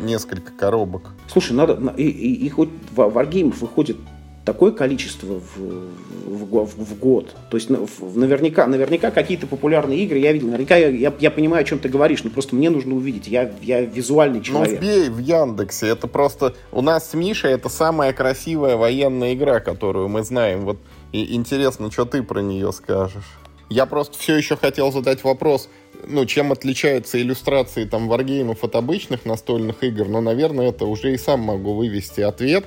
несколько 0.00 0.52
коробок. 0.52 1.10
Слушай, 1.28 1.52
надо, 1.52 1.94
и, 1.96 2.04
и, 2.04 2.46
и 2.46 2.48
хоть 2.48 2.70
варгеймов 2.94 3.60
выходит 3.60 3.96
такое 4.44 4.72
количество 4.72 5.40
в, 5.40 5.58
в, 5.58 6.64
в, 6.64 6.84
в 6.84 6.98
год. 6.98 7.34
То 7.50 7.56
есть 7.56 7.68
наверняка, 7.68 8.66
наверняка 8.66 9.10
какие-то 9.10 9.46
популярные 9.46 9.98
игры 10.00 10.18
я 10.18 10.32
видел. 10.32 10.48
Наверняка 10.48 10.76
я, 10.76 10.88
я, 10.88 11.12
я 11.18 11.30
понимаю, 11.30 11.62
о 11.62 11.64
чем 11.64 11.78
ты 11.78 11.88
говоришь, 11.88 12.24
но 12.24 12.30
просто 12.30 12.54
мне 12.56 12.70
нужно 12.70 12.94
увидеть. 12.94 13.28
Я, 13.28 13.50
я 13.62 13.80
визуальный 13.82 14.40
человек. 14.40 14.80
Ну, 14.80 14.86
вбей 14.86 15.08
в 15.10 15.18
Яндексе. 15.18 15.88
Это 15.88 16.06
просто... 16.06 16.54
У 16.72 16.80
нас 16.80 17.10
с 17.10 17.14
Мишей 17.14 17.52
это 17.52 17.68
самая 17.68 18.12
красивая 18.12 18.76
военная 18.76 19.34
игра, 19.34 19.60
которую 19.60 20.08
мы 20.08 20.24
знаем. 20.24 20.64
Вот 20.64 20.78
и 21.12 21.34
интересно, 21.34 21.90
что 21.90 22.04
ты 22.04 22.22
про 22.22 22.40
нее 22.40 22.72
скажешь. 22.72 23.24
Я 23.68 23.86
просто 23.86 24.18
все 24.18 24.36
еще 24.36 24.56
хотел 24.56 24.90
задать 24.90 25.22
вопрос, 25.22 25.68
ну, 26.06 26.24
чем 26.24 26.50
отличаются 26.50 27.20
иллюстрации 27.20 27.84
там 27.84 28.08
варгеймов 28.08 28.64
от 28.64 28.74
обычных 28.74 29.24
настольных 29.24 29.84
игр, 29.84 30.08
но, 30.08 30.20
наверное, 30.20 30.70
это 30.70 30.86
уже 30.86 31.14
и 31.14 31.18
сам 31.18 31.40
могу 31.40 31.74
вывести 31.74 32.20
ответ, 32.20 32.66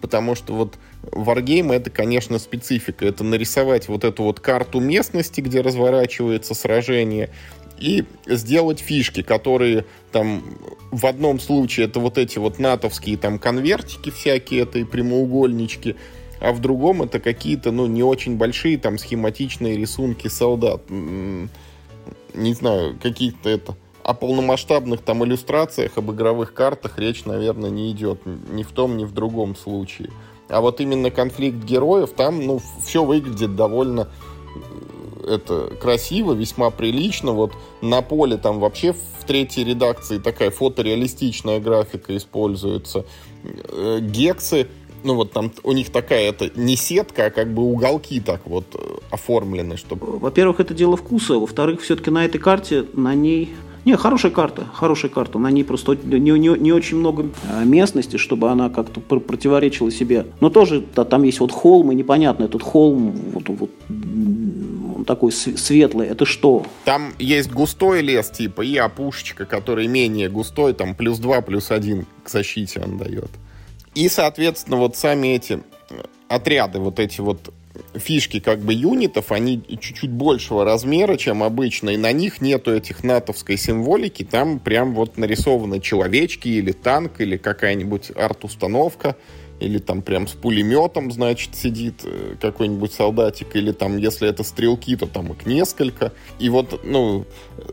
потому 0.00 0.34
что 0.34 0.54
вот 0.54 0.76
Wargame 1.02 1.72
это, 1.72 1.90
конечно, 1.90 2.38
специфика. 2.38 3.06
Это 3.06 3.24
нарисовать 3.24 3.88
вот 3.88 4.04
эту 4.04 4.24
вот 4.24 4.40
карту 4.40 4.80
местности, 4.80 5.40
где 5.40 5.60
разворачивается 5.60 6.54
сражение, 6.54 7.30
и 7.78 8.04
сделать 8.26 8.80
фишки, 8.80 9.22
которые 9.22 9.84
там 10.10 10.42
в 10.90 11.06
одном 11.06 11.38
случае 11.38 11.86
это 11.86 12.00
вот 12.00 12.18
эти 12.18 12.38
вот 12.38 12.58
натовские 12.58 13.16
там 13.16 13.38
конвертики 13.38 14.10
всякие, 14.10 14.62
это 14.62 14.80
и 14.80 14.84
прямоугольнички, 14.84 15.94
а 16.40 16.52
в 16.52 16.60
другом 16.60 17.02
это 17.02 17.20
какие-то, 17.20 17.70
ну, 17.70 17.86
не 17.86 18.02
очень 18.02 18.36
большие 18.36 18.78
там 18.78 18.98
схематичные 18.98 19.76
рисунки 19.76 20.28
солдат. 20.28 20.82
Не 20.90 21.48
знаю, 22.54 22.98
какие-то 23.00 23.48
это... 23.48 23.76
О 24.04 24.14
полномасштабных 24.14 25.02
там 25.02 25.22
иллюстрациях, 25.22 25.98
об 25.98 26.10
игровых 26.10 26.54
картах 26.54 26.98
речь, 26.98 27.26
наверное, 27.26 27.68
не 27.68 27.92
идет 27.92 28.24
ни 28.24 28.62
в 28.62 28.72
том, 28.72 28.96
ни 28.96 29.04
в 29.04 29.12
другом 29.12 29.54
случае. 29.54 30.10
А 30.48 30.60
вот 30.60 30.80
именно 30.80 31.10
конфликт 31.10 31.58
героев, 31.58 32.10
там, 32.16 32.44
ну, 32.44 32.60
все 32.84 33.04
выглядит 33.04 33.54
довольно 33.54 34.08
э, 35.24 35.34
это 35.34 35.72
красиво, 35.80 36.32
весьма 36.32 36.70
прилично. 36.70 37.32
Вот 37.32 37.52
на 37.82 38.02
поле 38.02 38.36
там 38.36 38.60
вообще 38.60 38.92
в 38.92 39.24
третьей 39.26 39.64
редакции 39.64 40.18
такая 40.18 40.50
фотореалистичная 40.50 41.60
графика 41.60 42.16
используется. 42.16 43.04
Э, 43.44 43.98
гексы, 44.00 44.68
ну 45.04 45.14
вот 45.14 45.32
там 45.32 45.52
у 45.62 45.72
них 45.72 45.90
такая 45.90 46.30
это 46.30 46.50
не 46.54 46.76
сетка, 46.76 47.26
а 47.26 47.30
как 47.30 47.52
бы 47.52 47.62
уголки 47.62 48.20
так 48.20 48.46
вот 48.46 48.64
э, 48.74 48.78
оформлены, 49.10 49.76
чтобы... 49.76 50.18
Во-первых, 50.18 50.60
это 50.60 50.74
дело 50.74 50.96
вкуса. 50.96 51.34
Во-вторых, 51.34 51.82
все-таки 51.82 52.10
на 52.10 52.24
этой 52.24 52.38
карте, 52.38 52.86
на 52.94 53.14
ней 53.14 53.54
не, 53.88 53.96
хорошая 53.96 54.30
карта, 54.30 54.66
хорошая 54.74 55.10
карта. 55.10 55.38
На 55.38 55.50
ней 55.50 55.64
просто 55.64 55.96
не, 56.02 56.18
не, 56.18 56.58
не 56.58 56.72
очень 56.72 56.98
много 56.98 57.30
а, 57.50 57.64
местности, 57.64 58.18
чтобы 58.18 58.50
она 58.50 58.68
как-то 58.68 59.00
противоречила 59.00 59.90
себе. 59.90 60.26
Но 60.40 60.50
тоже 60.50 60.84
да, 60.94 61.06
там 61.06 61.22
есть 61.22 61.40
вот 61.40 61.52
холм, 61.52 61.90
и 61.90 61.94
непонятно, 61.94 62.44
этот 62.44 62.62
холм 62.62 63.12
вот, 63.32 63.48
вот 63.48 63.70
он 63.88 65.06
такой 65.06 65.32
светлый, 65.32 66.06
это 66.06 66.26
что? 66.26 66.66
Там 66.84 67.14
есть 67.18 67.50
густой 67.50 68.02
лес, 68.02 68.28
типа, 68.28 68.60
и 68.60 68.76
опушечка, 68.76 69.46
который 69.46 69.86
менее 69.86 70.28
густой, 70.28 70.74
там 70.74 70.94
плюс 70.94 71.18
2, 71.18 71.40
плюс 71.40 71.70
1 71.70 72.04
к 72.24 72.28
защите 72.28 72.82
он 72.84 72.98
дает. 72.98 73.30
И, 73.94 74.10
соответственно, 74.10 74.76
вот 74.76 74.96
сами 74.96 75.28
эти 75.28 75.60
отряды, 76.28 76.78
вот 76.78 77.00
эти 77.00 77.22
вот 77.22 77.54
фишки 77.98 78.40
как 78.40 78.60
бы 78.60 78.72
юнитов, 78.72 79.32
они 79.32 79.62
чуть-чуть 79.80 80.10
большего 80.10 80.64
размера, 80.64 81.16
чем 81.16 81.42
обычно, 81.42 81.90
и 81.90 81.96
на 81.96 82.12
них 82.12 82.40
нету 82.40 82.74
этих 82.74 83.04
натовской 83.04 83.56
символики, 83.56 84.24
там 84.24 84.58
прям 84.58 84.94
вот 84.94 85.18
нарисованы 85.18 85.80
человечки 85.80 86.48
или 86.48 86.72
танк, 86.72 87.20
или 87.20 87.36
какая-нибудь 87.36 88.10
арт-установка, 88.14 89.16
или 89.60 89.78
там 89.78 90.02
прям 90.02 90.26
с 90.26 90.32
пулеметом, 90.32 91.10
значит, 91.10 91.54
сидит 91.54 92.02
э, 92.04 92.34
какой-нибудь 92.40 92.92
солдатик, 92.92 93.56
или 93.56 93.72
там, 93.72 93.96
если 93.96 94.28
это 94.28 94.44
стрелки, 94.44 94.96
то 94.96 95.06
там 95.06 95.32
их 95.32 95.46
несколько. 95.46 96.12
И 96.38 96.48
вот, 96.48 96.80
ну, 96.84 97.24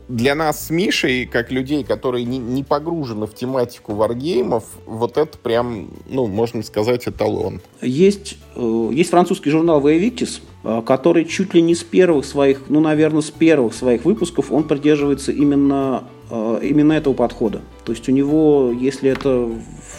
для 0.08 0.34
нас 0.34 0.66
с 0.66 0.70
Мишей, 0.70 1.26
как 1.26 1.52
людей, 1.52 1.84
которые 1.84 2.24
не, 2.24 2.38
не 2.38 2.64
погружены 2.64 3.26
в 3.26 3.34
тематику 3.34 3.94
варгеймов, 3.94 4.64
вот 4.86 5.16
это 5.16 5.38
прям, 5.38 5.90
ну, 6.08 6.26
можно 6.26 6.62
сказать, 6.62 7.06
эталон. 7.06 7.60
Есть, 7.80 8.38
э, 8.54 8.90
есть 8.92 9.10
французский 9.10 9.50
журнал 9.50 9.80
Воевиктис, 9.80 10.40
э, 10.64 10.82
который 10.84 11.24
чуть 11.24 11.54
ли 11.54 11.62
не 11.62 11.74
с 11.74 11.84
первых 11.84 12.24
своих, 12.24 12.62
ну, 12.68 12.80
наверное, 12.80 13.22
с 13.22 13.30
первых 13.30 13.74
своих 13.74 14.04
выпусков, 14.04 14.50
он 14.50 14.64
придерживается 14.64 15.32
именно, 15.32 16.04
именно 16.30 16.92
этого 16.92 17.14
подхода. 17.14 17.60
То 17.84 17.92
есть 17.92 18.08
у 18.08 18.12
него, 18.12 18.72
если 18.72 19.10
это 19.10 19.48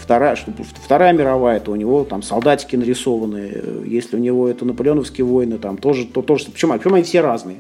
вторая, 0.02 0.38
вторая 0.84 1.14
мировая, 1.14 1.60
то 1.60 1.72
у 1.72 1.76
него 1.76 2.04
там 2.04 2.22
солдатики 2.22 2.76
нарисованы, 2.76 3.86
если 3.86 4.18
у 4.18 4.20
него 4.20 4.48
это 4.48 4.66
наполеоновские 4.66 5.26
войны, 5.26 5.58
там 5.58 5.78
тоже, 5.78 6.06
то 6.06 6.22
тоже, 6.22 6.46
причем, 6.52 6.78
причем 6.78 6.94
они 6.94 7.04
все 7.04 7.22
разные. 7.22 7.58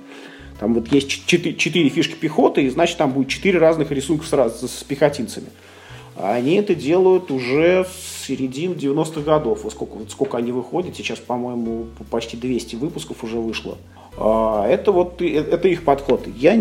Там 0.59 0.73
вот 0.73 0.91
есть 0.91 1.25
четыре, 1.25 1.89
фишки 1.89 2.15
пехоты, 2.15 2.63
и 2.63 2.69
значит 2.69 2.97
там 2.97 3.11
будет 3.11 3.27
четыре 3.27 3.59
разных 3.59 3.91
рисунка 3.91 4.25
с, 4.25 4.67
с 4.67 4.83
пехотинцами. 4.83 5.47
А 6.15 6.33
они 6.33 6.55
это 6.55 6.73
делают 6.73 7.29
уже 7.29 7.85
с 7.85 8.25
середины 8.25 8.73
90-х 8.73 9.21
годов. 9.21 9.63
Вот 9.63 9.73
сколько, 9.73 9.93
вот 9.97 10.09
сколько 10.09 10.37
они 10.37 10.51
выходят, 10.51 10.95
сейчас, 10.95 11.19
по-моему, 11.19 11.87
почти 12.09 12.37
200 12.37 12.75
выпусков 12.77 13.23
уже 13.23 13.37
вышло. 13.37 13.77
А 14.17 14.67
это 14.67 14.91
вот 14.91 15.21
э, 15.21 15.27
это 15.35 15.67
их 15.67 15.83
подход. 15.83 16.27
Я 16.35 16.59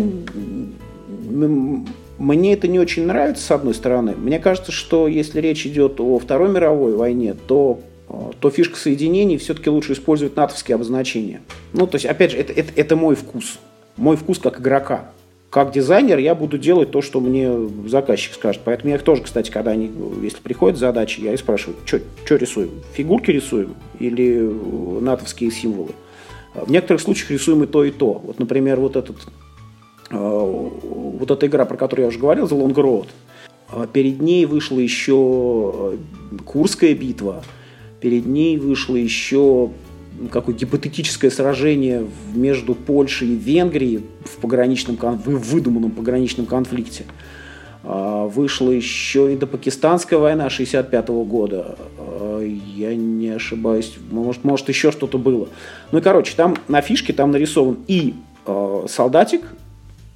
мне 1.07 2.53
это 2.53 2.67
не 2.67 2.79
очень 2.79 3.05
нравится, 3.05 3.43
с 3.43 3.51
одной 3.51 3.73
стороны. 3.73 4.15
Мне 4.15 4.39
кажется, 4.39 4.71
что 4.71 5.07
если 5.07 5.39
речь 5.39 5.65
идет 5.65 5.99
о 5.99 6.19
Второй 6.19 6.49
мировой 6.49 6.95
войне, 6.95 7.35
то 7.47 7.79
э, 8.09 8.13
то 8.39 8.49
фишка 8.49 8.77
соединений 8.77 9.37
все-таки 9.37 9.69
лучше 9.69 9.93
использовать 9.93 10.35
натовские 10.35 10.75
обозначения. 10.75 11.41
Ну, 11.73 11.87
то 11.87 11.95
есть, 11.95 12.05
опять 12.05 12.31
же, 12.31 12.37
это, 12.37 12.53
это, 12.53 12.71
это 12.75 12.95
мой 12.95 13.15
вкус. 13.15 13.59
Мой 13.95 14.17
вкус 14.17 14.39
как 14.39 14.59
игрока. 14.59 15.11
Как 15.49 15.71
дизайнер 15.71 16.17
я 16.17 16.35
буду 16.35 16.57
делать 16.57 16.91
то, 16.91 17.01
что 17.01 17.21
мне 17.21 17.51
заказчик 17.87 18.33
скажет. 18.33 18.61
Поэтому 18.65 18.89
я 18.89 18.95
их 18.97 19.03
тоже, 19.03 19.23
кстати, 19.23 19.49
когда 19.49 19.71
они, 19.71 19.89
если 20.21 20.39
приходят 20.39 20.77
задачи, 20.77 21.21
я 21.21 21.33
и 21.33 21.37
спрашиваю, 21.37 21.77
что 21.85 22.35
рисуем? 22.35 22.71
Фигурки 22.93 23.31
рисуем 23.31 23.75
или 23.99 24.39
натовские 24.99 25.51
символы? 25.51 25.91
В 26.53 26.69
некоторых 26.69 27.01
случаях 27.01 27.31
рисуем 27.31 27.63
и 27.63 27.67
то, 27.67 27.83
и 27.83 27.91
то. 27.91 28.13
Вот, 28.13 28.39
например, 28.39 28.79
вот 28.79 28.97
этот 28.97 29.15
Э, 29.25 29.46
вот 30.09 31.31
эта 31.31 31.47
игра, 31.47 31.65
про 31.65 31.77
которую 31.77 32.05
я 32.05 32.09
уже 32.09 32.19
говорил, 32.19 32.45
The 32.45 32.57
Long 32.57 32.73
Road, 32.73 33.07
э, 33.71 33.87
перед 33.91 34.21
ней 34.21 34.45
вышла 34.45 34.79
еще 34.79 35.73
э, 35.93 36.37
Курская 36.45 36.93
битва, 36.93 37.43
перед 37.99 38.25
ней 38.25 38.57
вышло 38.57 38.95
еще 38.95 39.71
какое 40.31 40.55
гипотетическое 40.55 41.29
сражение 41.29 42.07
между 42.33 42.73
Польшей 42.73 43.29
и 43.29 43.35
Венгрией 43.35 44.03
в, 44.23 44.37
пограничном, 44.37 44.95
в 44.95 45.51
выдуманном 45.51 45.91
пограничном 45.91 46.47
конфликте. 46.47 47.05
Вышла 47.83 48.71
еще 48.71 49.31
индопакистанская 49.33 50.17
война 50.17 50.49
65 50.49 51.07
года. 51.09 51.77
Я 52.41 52.95
не 52.95 53.29
ошибаюсь. 53.29 53.95
Может, 54.09 54.43
может 54.43 54.67
еще 54.69 54.91
что-то 54.91 55.19
было. 55.19 55.47
Ну 55.91 55.99
и, 55.99 56.01
короче, 56.01 56.33
там 56.35 56.57
на 56.67 56.81
фишке 56.81 57.13
там 57.13 57.29
нарисован 57.29 57.77
и 57.87 58.15
солдатик, 58.89 59.43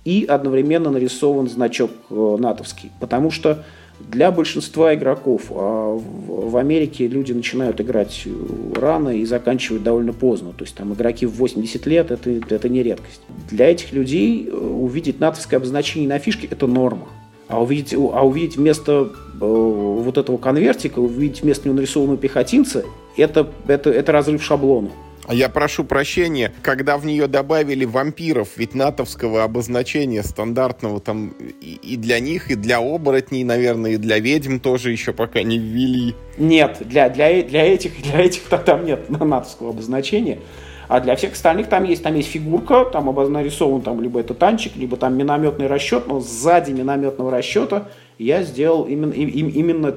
и 0.06 0.26
одновременно 0.26 0.90
нарисован 0.92 1.48
значок 1.48 1.92
э, 2.10 2.38
натовский. 2.40 2.92
Потому 3.00 3.32
что 3.32 3.64
для 4.10 4.32
большинства 4.32 4.96
игроков 4.96 5.52
а 5.52 5.96
в 5.96 6.58
Америке 6.58 7.08
люди 7.08 7.34
начинают 7.34 7.80
играть 7.82 8.28
рано 8.76 9.10
и 9.10 9.26
заканчивают 9.26 9.84
довольно 9.84 10.14
поздно. 10.14 10.54
То 10.58 10.64
есть 10.64 10.76
там 10.76 10.94
игроки 10.94 11.26
в 11.26 11.36
80 11.36 11.86
лет 11.86 12.12
это, 12.12 12.32
это 12.32 12.70
не 12.70 12.84
редкость. 12.84 13.22
Для 13.50 13.70
этих 13.70 13.94
людей 13.94 14.48
э, 14.48 14.56
увидеть 14.56 15.20
натовское 15.20 15.58
обозначение 15.60 16.10
на 16.10 16.20
фишке 16.20 16.48
это 16.50 16.68
норма. 16.68 17.08
А 17.48 17.62
увидеть, 17.62 17.94
а 17.94 18.26
увидеть 18.26 18.56
вместо 18.56 19.12
э, 19.34 19.38
вот 19.40 20.18
этого 20.18 20.38
конвертика, 20.38 21.00
увидеть 21.00 21.42
вместо 21.44 21.68
него 21.68 21.76
нарисованного 21.76 22.18
пехотинца, 22.18 22.86
это, 23.18 23.48
это, 23.68 23.90
это 23.90 24.12
разрыв 24.12 24.42
шаблона. 24.42 24.90
А 25.28 25.34
я 25.34 25.50
прошу 25.50 25.84
прощения, 25.84 26.52
когда 26.62 26.98
в 26.98 27.06
нее 27.06 27.28
добавили 27.28 27.86
вампиров, 27.86 28.50
ведь 28.58 28.74
натовского 28.74 29.44
обозначения 29.44 30.24
стандартного 30.24 31.00
там 31.00 31.34
и 31.62 31.96
для 31.96 32.20
них, 32.20 32.50
и 32.50 32.56
для 32.56 32.80
оборотней, 32.80 33.44
наверное, 33.44 33.92
и 33.92 33.98
для 33.98 34.20
ведьм 34.20 34.60
тоже 34.60 34.92
еще 34.92 35.14
пока 35.14 35.44
не 35.44 35.58
ввели. 35.58 36.16
Нет, 36.38 36.78
для, 36.82 37.10
для, 37.10 37.44
для 37.44 37.66
этих, 37.66 38.02
для 38.02 38.22
этих 38.22 38.42
там 38.66 38.86
нет 38.86 39.10
натовского 39.10 39.70
обозначения. 39.70 40.40
А 40.88 41.00
для 41.00 41.16
всех 41.16 41.34
остальных 41.34 41.70
там 41.70 41.86
есть, 41.86 42.04
там 42.04 42.16
есть 42.16 42.28
фигурка, 42.28 42.84
там 42.84 43.06
нарисован 43.32 43.82
там 43.82 44.02
либо 44.02 44.20
это 44.20 44.34
танчик, 44.34 44.76
либо 44.76 44.98
там 44.98 45.16
минометный 45.16 45.68
расчет, 45.68 46.08
но 46.08 46.20
сзади 46.20 46.72
минометного 46.72 47.32
расчета 47.32 47.88
я 48.18 48.44
сделал 48.44 48.84
именно, 48.84 49.14
им, 49.14 49.48
именно 49.48 49.96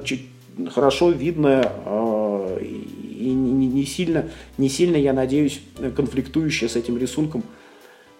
хорошо 0.73 1.09
видное 1.09 1.69
э, 1.85 2.59
и 3.25 3.33
не, 3.33 3.67
не, 3.67 3.85
сильно, 3.85 4.29
не 4.57 4.69
сильно, 4.69 4.97
я 4.97 5.13
надеюсь, 5.13 5.61
конфликтующее 5.95 6.69
с 6.69 6.75
этим 6.75 6.97
рисунком 6.97 7.43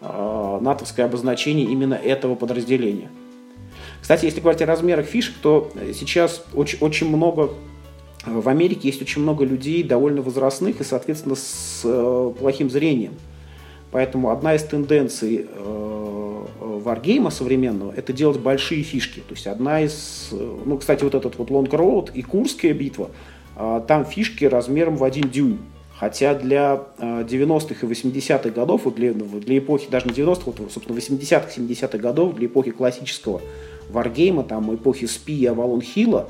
э, 0.02 0.60
натовское 0.62 1.06
обозначение 1.06 1.66
именно 1.66 1.96
этого 1.96 2.36
подразделения. 2.36 3.10
Кстати, 4.02 4.26
если 4.26 4.40
говорить 4.40 4.62
о 4.62 4.66
размерах 4.66 5.06
фишек, 5.06 5.34
то 5.42 5.72
сейчас 5.94 6.46
очень, 6.54 6.78
очень 6.80 7.10
много 7.10 7.52
в 8.26 8.50
Америке 8.50 8.88
есть 8.88 9.02
очень 9.02 9.22
много 9.22 9.46
людей 9.46 9.84
довольно 9.84 10.22
возрастных 10.22 10.82
и, 10.82 10.84
соответственно, 10.84 11.36
с 11.36 11.82
э, 11.84 12.34
плохим 12.40 12.70
зрением. 12.70 13.14
Поэтому 13.92 14.32
одна 14.32 14.56
из 14.56 14.64
тенденций 14.64 15.46
э, 15.48 16.46
варгейма 16.60 17.30
современного– 17.30 17.94
это 17.96 18.14
делать 18.14 18.40
большие 18.40 18.84
фишки. 18.84 19.20
То 19.20 19.36
есть 19.36 19.48
одна 19.48 19.82
из, 19.82 20.30
э, 20.32 20.58
ну, 20.66 20.78
кстати, 20.78 21.04
вот 21.04 21.16
этот 21.16 21.38
вот 21.38 21.50
Long 21.50 21.70
Road 21.70 22.12
и 22.14 22.22
Курская 22.24 22.74
битва, 22.74 23.12
там 23.56 24.06
фишки 24.06 24.46
размером 24.46 24.96
в 24.98 25.04
один 25.04 25.30
дюйм. 25.30 25.60
Хотя 25.98 26.36
для 26.36 26.84
90-х 27.00 27.88
и 27.88 27.90
80-х 27.90 28.50
годов, 28.50 28.82
вот 28.84 28.96
для, 28.96 29.14
для 29.14 29.58
эпохи, 29.58 29.88
даже 29.90 30.08
не 30.08 30.14
90-х, 30.14 30.44
вот, 30.46 30.72
собственно, 30.72 30.98
80-х, 30.98 31.48
70-х 31.56 31.98
годов, 31.98 32.36
для 32.36 32.48
эпохи 32.48 32.72
классического 32.72 33.42
варгейма, 33.90 34.44
там, 34.44 34.76
эпохи 34.76 35.06
Спи 35.06 35.34
и 35.34 35.46
Авалон 35.46 35.82
Хилла, 35.82 36.28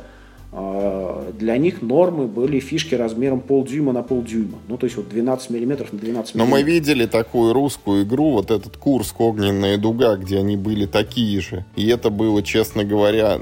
а, 0.57 1.31
для 1.37 1.57
них 1.57 1.81
нормы 1.81 2.27
были 2.27 2.59
фишки 2.59 2.95
размером 2.95 3.41
полдюйма 3.41 3.91
на 3.91 4.03
полдюйма. 4.03 4.59
Ну, 4.67 4.77
то 4.77 4.85
есть 4.85 4.95
вот 4.95 5.09
12 5.09 5.49
миллиметров 5.49 5.91
на 5.91 5.99
12 5.99 6.35
миллиметров. 6.35 6.35
Но 6.35 6.45
мы 6.45 6.61
видели 6.61 7.05
такую 7.07 7.51
русскую 7.51 8.03
игру, 8.03 8.31
вот 8.31 8.51
этот 8.51 8.77
курс 8.77 9.13
«Огненная 9.17 9.77
дуга», 9.77 10.15
где 10.15 10.37
они 10.37 10.55
были 10.55 10.85
такие 10.85 11.41
же. 11.41 11.65
И 11.75 11.87
это 11.87 12.09
было, 12.09 12.41
честно 12.41 12.85
говоря, 12.85 13.39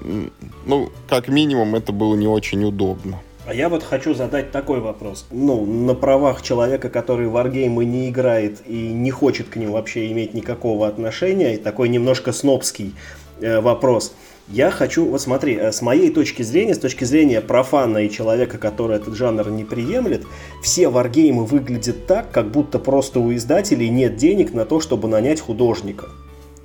ну, 0.65 0.89
как 1.07 1.27
минимум, 1.27 1.75
это 1.75 1.91
было 1.91 2.15
не 2.15 2.27
очень 2.27 2.63
удобно. 2.63 3.19
А 3.45 3.53
я 3.53 3.69
вот 3.69 3.83
хочу 3.83 4.13
задать 4.13 4.51
такой 4.51 4.79
вопрос. 4.79 5.25
Ну, 5.31 5.65
на 5.65 5.95
правах 5.95 6.41
человека, 6.41 6.89
который 6.89 7.27
в 7.27 7.31
варгеймы 7.31 7.83
не 7.85 8.09
играет 8.09 8.61
и 8.65 8.87
не 8.93 9.11
хочет 9.11 9.49
к 9.49 9.57
ним 9.57 9.71
вообще 9.71 10.11
иметь 10.11 10.33
никакого 10.33 10.87
отношения, 10.87 11.55
и 11.55 11.57
такой 11.57 11.89
немножко 11.89 12.31
снобский 12.31 12.93
э, 13.41 13.59
вопрос– 13.59 14.13
я 14.49 14.71
хочу, 14.71 15.05
вот 15.05 15.21
смотри, 15.21 15.55
э, 15.55 15.71
с 15.71 15.81
моей 15.81 16.09
точки 16.09 16.43
зрения, 16.43 16.75
с 16.75 16.79
точки 16.79 17.05
зрения 17.05 17.39
профана 17.39 17.99
и 17.99 18.09
человека, 18.09 18.57
который 18.57 18.97
этот 18.97 19.15
жанр 19.15 19.49
не 19.49 19.63
приемлет, 19.63 20.25
все 20.61 20.89
варгеймы 20.89 21.45
выглядят 21.45 22.07
так, 22.07 22.29
как 22.31 22.51
будто 22.51 22.77
просто 22.77 23.19
у 23.19 23.33
издателей 23.33 23.87
нет 23.89 24.17
денег 24.17 24.53
на 24.53 24.65
то, 24.65 24.81
чтобы 24.81 25.07
нанять 25.07 25.39
художника. 25.39 26.09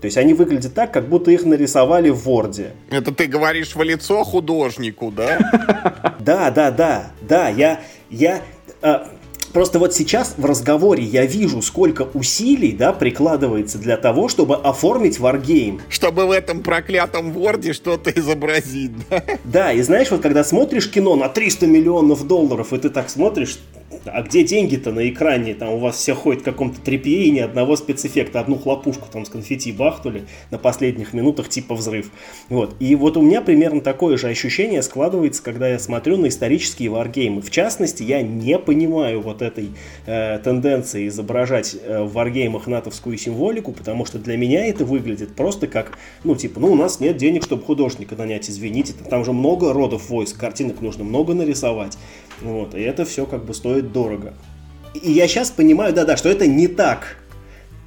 То 0.00 0.04
есть 0.04 0.16
они 0.16 0.32
выглядят 0.32 0.74
так, 0.74 0.92
как 0.92 1.08
будто 1.08 1.30
их 1.30 1.44
нарисовали 1.44 2.10
в 2.10 2.24
Ворде. 2.24 2.72
Это 2.90 3.12
ты 3.12 3.26
говоришь 3.26 3.74
в 3.74 3.82
лицо 3.82 4.22
художнику, 4.24 5.10
да? 5.10 6.14
Да, 6.20 6.50
да, 6.50 6.70
да, 6.70 7.10
да. 7.22 7.48
Я, 7.48 7.80
я, 8.10 8.42
а, 8.82 9.08
Просто 9.52 9.78
вот 9.78 9.94
сейчас 9.94 10.34
в 10.36 10.44
разговоре 10.44 11.02
я 11.02 11.24
вижу, 11.24 11.62
сколько 11.62 12.02
усилий 12.14 12.72
да, 12.72 12.92
прикладывается 12.92 13.78
для 13.78 13.96
того, 13.96 14.28
чтобы 14.28 14.56
оформить 14.56 15.18
варгейм. 15.18 15.80
Чтобы 15.88 16.26
в 16.26 16.30
этом 16.32 16.62
проклятом 16.62 17.32
ворде 17.32 17.72
что-то 17.72 18.10
изобразить, 18.10 18.92
да? 19.08 19.24
Да, 19.44 19.72
и 19.72 19.80
знаешь, 19.80 20.10
вот 20.10 20.20
когда 20.20 20.44
смотришь 20.44 20.90
кино 20.90 21.16
на 21.16 21.28
300 21.28 21.66
миллионов 21.66 22.26
долларов, 22.26 22.72
и 22.72 22.78
ты 22.78 22.90
так 22.90 23.08
смотришь, 23.08 23.58
а 24.04 24.22
где 24.22 24.44
деньги-то 24.44 24.92
на 24.92 25.08
экране? 25.08 25.54
Там 25.54 25.70
у 25.70 25.78
вас 25.78 25.96
все 25.96 26.14
ходит 26.14 26.42
в 26.42 26.44
каком-то 26.44 26.80
трепе 26.80 27.24
и 27.24 27.30
ни 27.30 27.40
одного 27.40 27.76
спецэффекта. 27.76 28.40
Одну 28.40 28.56
хлопушку 28.56 29.08
там 29.10 29.24
с 29.24 29.28
конфетти 29.28 29.72
бахнули 29.72 30.24
на 30.50 30.58
последних 30.58 31.14
минутах 31.14 31.48
типа 31.48 31.74
взрыв. 31.74 32.10
Вот. 32.48 32.76
И 32.80 32.94
вот 32.94 33.16
у 33.16 33.22
меня 33.22 33.40
примерно 33.40 33.80
такое 33.80 34.16
же 34.16 34.28
ощущение 34.28 34.82
складывается, 34.82 35.42
когда 35.42 35.68
я 35.68 35.78
смотрю 35.78 36.18
на 36.18 36.28
исторические 36.28 36.90
варгеймы. 36.90 37.40
В 37.40 37.50
частности, 37.50 38.02
я 38.02 38.22
не 38.22 38.58
понимаю 38.58 39.20
вот 39.20 39.42
этой 39.42 39.70
э, 40.06 40.38
тенденции 40.38 41.08
изображать 41.08 41.74
э, 41.82 42.02
в 42.02 42.12
варгеймах 42.12 42.66
натовскую 42.66 43.16
символику, 43.16 43.72
потому 43.72 44.04
что 44.04 44.18
для 44.18 44.36
меня 44.36 44.66
это 44.66 44.84
выглядит 44.84 45.34
просто 45.34 45.66
как, 45.66 45.98
ну 46.24 46.34
типа, 46.34 46.60
ну 46.60 46.72
у 46.72 46.74
нас 46.74 47.00
нет 47.00 47.16
денег, 47.16 47.44
чтобы 47.44 47.62
художника 47.64 48.16
нанять, 48.16 48.50
извините, 48.50 48.92
там 49.08 49.24
же 49.24 49.32
много 49.32 49.72
родов 49.72 50.10
войск, 50.10 50.38
картинок 50.38 50.80
нужно 50.82 51.04
много 51.04 51.34
нарисовать. 51.34 51.96
Вот, 52.42 52.74
и 52.74 52.80
это 52.80 53.04
все 53.04 53.26
как 53.26 53.44
бы 53.44 53.54
стоит 53.54 53.92
дорого. 53.92 54.34
И 54.94 55.12
я 55.12 55.28
сейчас 55.28 55.50
понимаю, 55.50 55.92
да-да, 55.92 56.16
что 56.16 56.28
это 56.28 56.46
не 56.46 56.68
так. 56.68 57.16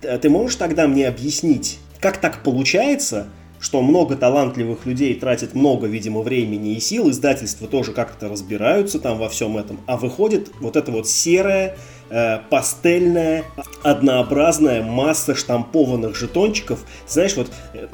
Ты 0.02 0.30
можешь 0.30 0.56
тогда 0.56 0.88
мне 0.88 1.08
объяснить, 1.08 1.80
как 2.00 2.18
так 2.18 2.44
получается, 2.44 3.28
что 3.62 3.84
много 3.84 4.16
талантливых 4.16 4.88
людей 4.88 5.14
тратят 5.14 5.54
много, 5.54 5.86
видимо, 5.86 6.22
времени 6.22 6.74
и 6.76 6.80
сил, 6.80 7.12
издательства 7.12 7.68
тоже 7.68 7.94
как-то 7.94 8.28
разбираются 8.28 9.00
там 9.00 9.20
во 9.20 9.30
всем 9.30 9.56
этом, 9.58 9.80
а 9.86 9.98
выходит 9.98 10.50
вот 10.60 10.76
эта 10.76 10.92
вот 10.92 11.08
серая, 11.08 11.78
э, 12.10 12.40
пастельная, 12.50 13.44
однообразная 13.84 14.82
масса 14.82 15.36
штампованных 15.36 16.16
жетончиков. 16.16 16.84
Знаешь, 17.08 17.36
вот 17.36 17.52
э, 17.76 17.88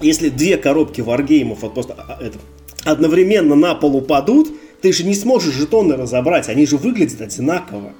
если 0.00 0.30
две 0.30 0.56
коробки 0.56 1.02
варгеймов 1.02 1.60
вот 1.60 1.74
просто 1.74 1.94
это, 2.18 2.38
одновременно 2.84 3.54
на 3.54 3.74
пол 3.74 3.96
упадут, 3.96 4.48
ты 4.82 4.92
же 4.92 5.04
не 5.04 5.14
сможешь 5.14 5.54
жетоны 5.54 5.96
разобрать, 5.96 6.48
они 6.48 6.66
же 6.66 6.76
выглядят 6.76 7.20
одинаково. 7.20 7.92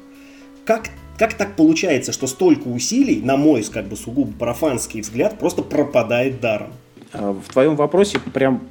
Как, 0.64 0.88
как 1.18 1.34
так 1.34 1.56
получается, 1.56 2.12
что 2.12 2.26
столько 2.26 2.68
усилий, 2.68 3.20
на 3.20 3.36
мой 3.36 3.62
как 3.64 3.86
бы 3.86 3.96
сугубо 3.96 4.32
профанский 4.38 5.00
взгляд, 5.00 5.38
просто 5.38 5.62
пропадает 5.62 6.40
даром? 6.40 6.72
А, 7.12 7.32
в 7.32 7.52
твоем 7.52 7.76
вопросе 7.76 8.18
прям 8.32 8.62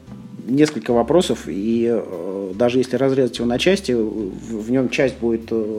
несколько 0.48 0.94
вопросов, 0.94 1.48
и 1.48 1.88
э, 1.90 2.54
даже 2.56 2.80
если 2.80 2.96
разрезать 2.96 3.38
его 3.38 3.48
на 3.48 3.60
части, 3.60 3.92
в, 3.92 4.32
в 4.64 4.72
нем 4.72 4.90
часть 4.90 5.18
будет 5.18 5.48
э, 5.52 5.78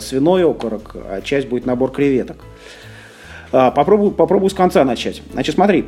свиной 0.00 0.44
окорок, 0.44 0.94
а 0.94 1.22
часть 1.22 1.48
будет 1.48 1.66
набор 1.66 1.90
креветок. 1.90 2.44
Э, 3.52 3.70
попробую, 3.74 4.12
попробую 4.12 4.50
с 4.50 4.54
конца 4.54 4.84
начать. 4.84 5.22
Значит, 5.32 5.54
смотри, 5.54 5.86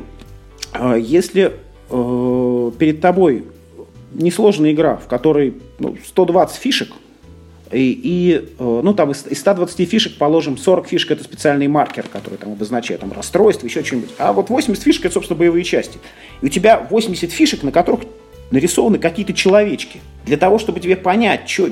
э, 0.73 0.97
если 0.99 1.53
э, 1.89 2.71
перед 2.77 3.01
тобой 3.01 3.45
несложная 4.13 4.71
игра, 4.71 4.97
в 4.97 5.07
которой 5.07 5.55
ну, 5.79 5.95
120 6.05 6.55
фишек, 6.55 6.89
и, 7.71 7.99
и 8.03 8.35
э, 8.59 8.81
ну, 8.83 8.93
там 8.93 9.11
из, 9.11 9.25
из 9.27 9.39
120 9.39 9.89
фишек, 9.89 10.17
положим, 10.17 10.57
40 10.57 10.87
фишек 10.87 11.11
это 11.11 11.23
специальный 11.23 11.67
маркер, 11.67 12.05
который 12.11 12.37
там 12.37 12.51
обозначает 12.51 13.01
там, 13.01 13.11
расстройство, 13.11 13.65
еще 13.65 13.83
что-нибудь. 13.83 14.11
А 14.19 14.31
вот 14.31 14.49
80 14.49 14.81
фишек 14.83 15.05
это, 15.05 15.15
собственно, 15.15 15.39
боевые 15.39 15.63
части. 15.63 15.97
И 16.41 16.45
у 16.45 16.49
тебя 16.49 16.85
80 16.89 17.31
фишек, 17.31 17.63
на 17.63 17.71
которых 17.71 18.01
нарисованы 18.51 18.99
какие-то 18.99 19.33
человечки. 19.33 20.01
Для 20.25 20.37
того, 20.37 20.59
чтобы 20.59 20.79
тебе 20.79 20.95
понять, 20.95 21.49
что 21.49 21.69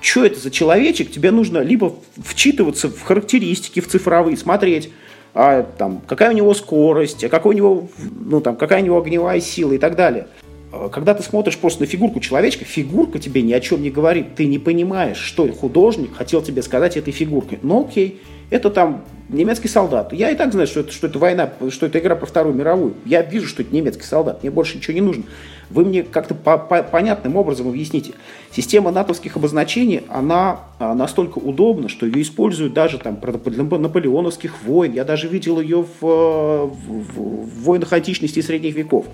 что 0.00 0.22
это 0.22 0.38
за 0.38 0.50
человечек, 0.50 1.10
тебе 1.10 1.30
нужно 1.30 1.60
либо 1.60 1.94
вчитываться 2.22 2.90
в 2.90 3.02
характеристики, 3.02 3.80
в 3.80 3.88
цифровые, 3.88 4.36
смотреть, 4.36 4.90
а, 5.32 5.62
там, 5.62 6.02
какая 6.06 6.30
у 6.30 6.34
него 6.34 6.52
скорость, 6.52 7.24
а 7.24 7.30
какой 7.30 7.54
у 7.54 7.58
него, 7.58 7.88
ну, 8.20 8.42
там, 8.42 8.56
какая 8.56 8.82
у 8.82 8.84
него 8.84 8.98
огневая 8.98 9.40
сила 9.40 9.72
и 9.72 9.78
так 9.78 9.96
далее. 9.96 10.28
Э, 10.74 10.88
когда 10.92 11.14
ты 11.14 11.22
смотришь 11.22 11.56
просто 11.58 11.82
на 11.82 11.86
фигурку 11.86 12.20
человечка, 12.20 12.64
фигурка 12.64 13.18
тебе 13.18 13.42
ни 13.42 13.52
о 13.52 13.60
чем 13.60 13.82
не 13.82 13.90
говорит. 13.90 14.34
Ты 14.34 14.46
не 14.46 14.58
понимаешь, 14.58 15.18
что 15.18 15.50
художник 15.52 16.16
хотел 16.16 16.42
тебе 16.42 16.62
сказать 16.62 16.96
этой 16.96 17.12
фигуркой. 17.12 17.58
Ну 17.62 17.84
окей, 17.84 18.20
это 18.50 18.70
там 18.70 19.04
немецкий 19.28 19.68
солдат. 19.68 20.12
Я 20.12 20.30
и 20.30 20.36
так 20.36 20.52
знаю, 20.52 20.66
что 20.66 20.80
это, 20.80 20.92
что 20.92 21.06
это 21.06 21.18
война, 21.18 21.50
что 21.70 21.86
это 21.86 21.98
игра 21.98 22.14
про 22.14 22.26
Вторую 22.26 22.54
мировую. 22.54 22.94
Я 23.04 23.22
вижу, 23.22 23.46
что 23.46 23.62
это 23.62 23.74
немецкий 23.74 24.04
солдат. 24.04 24.42
Мне 24.42 24.50
больше 24.50 24.76
ничего 24.76 24.94
не 24.94 25.00
нужно. 25.00 25.24
Вы 25.70 25.84
мне 25.84 26.02
как-то 26.02 26.34
по 26.34 26.50
-по 26.50 26.82
понятным 26.88 27.36
образом 27.36 27.68
объясните. 27.68 28.12
Система 28.52 28.90
натовских 28.90 29.36
обозначений, 29.36 30.02
она 30.08 30.60
а, 30.78 30.94
настолько 30.94 31.38
удобна, 31.38 31.88
что 31.88 32.04
ее 32.04 32.20
используют 32.20 32.74
даже 32.74 32.98
там 32.98 33.18
для 33.46 33.64
наполеоновских 33.64 34.62
войн. 34.62 34.92
Я 34.92 35.04
даже 35.04 35.26
видел 35.26 35.58
ее 35.58 35.86
в, 36.00 36.02
в, 36.02 36.70
в 37.16 37.64
войнах 37.64 37.92
античности 37.92 38.40
и 38.40 38.42
средних 38.42 38.74
веков. 38.74 39.06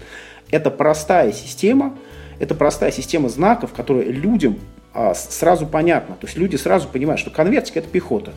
Это 0.50 0.70
простая 0.70 1.32
система, 1.32 1.96
это 2.38 2.54
простая 2.54 2.90
система 2.90 3.28
знаков, 3.28 3.72
которая 3.72 4.06
людям 4.06 4.58
а, 4.92 5.14
сразу 5.14 5.66
понятна. 5.66 6.16
То 6.16 6.26
есть 6.26 6.36
люди 6.36 6.56
сразу 6.56 6.88
понимают, 6.88 7.20
что 7.20 7.30
конвертик 7.30 7.76
это 7.76 7.88
пехота. 7.88 8.32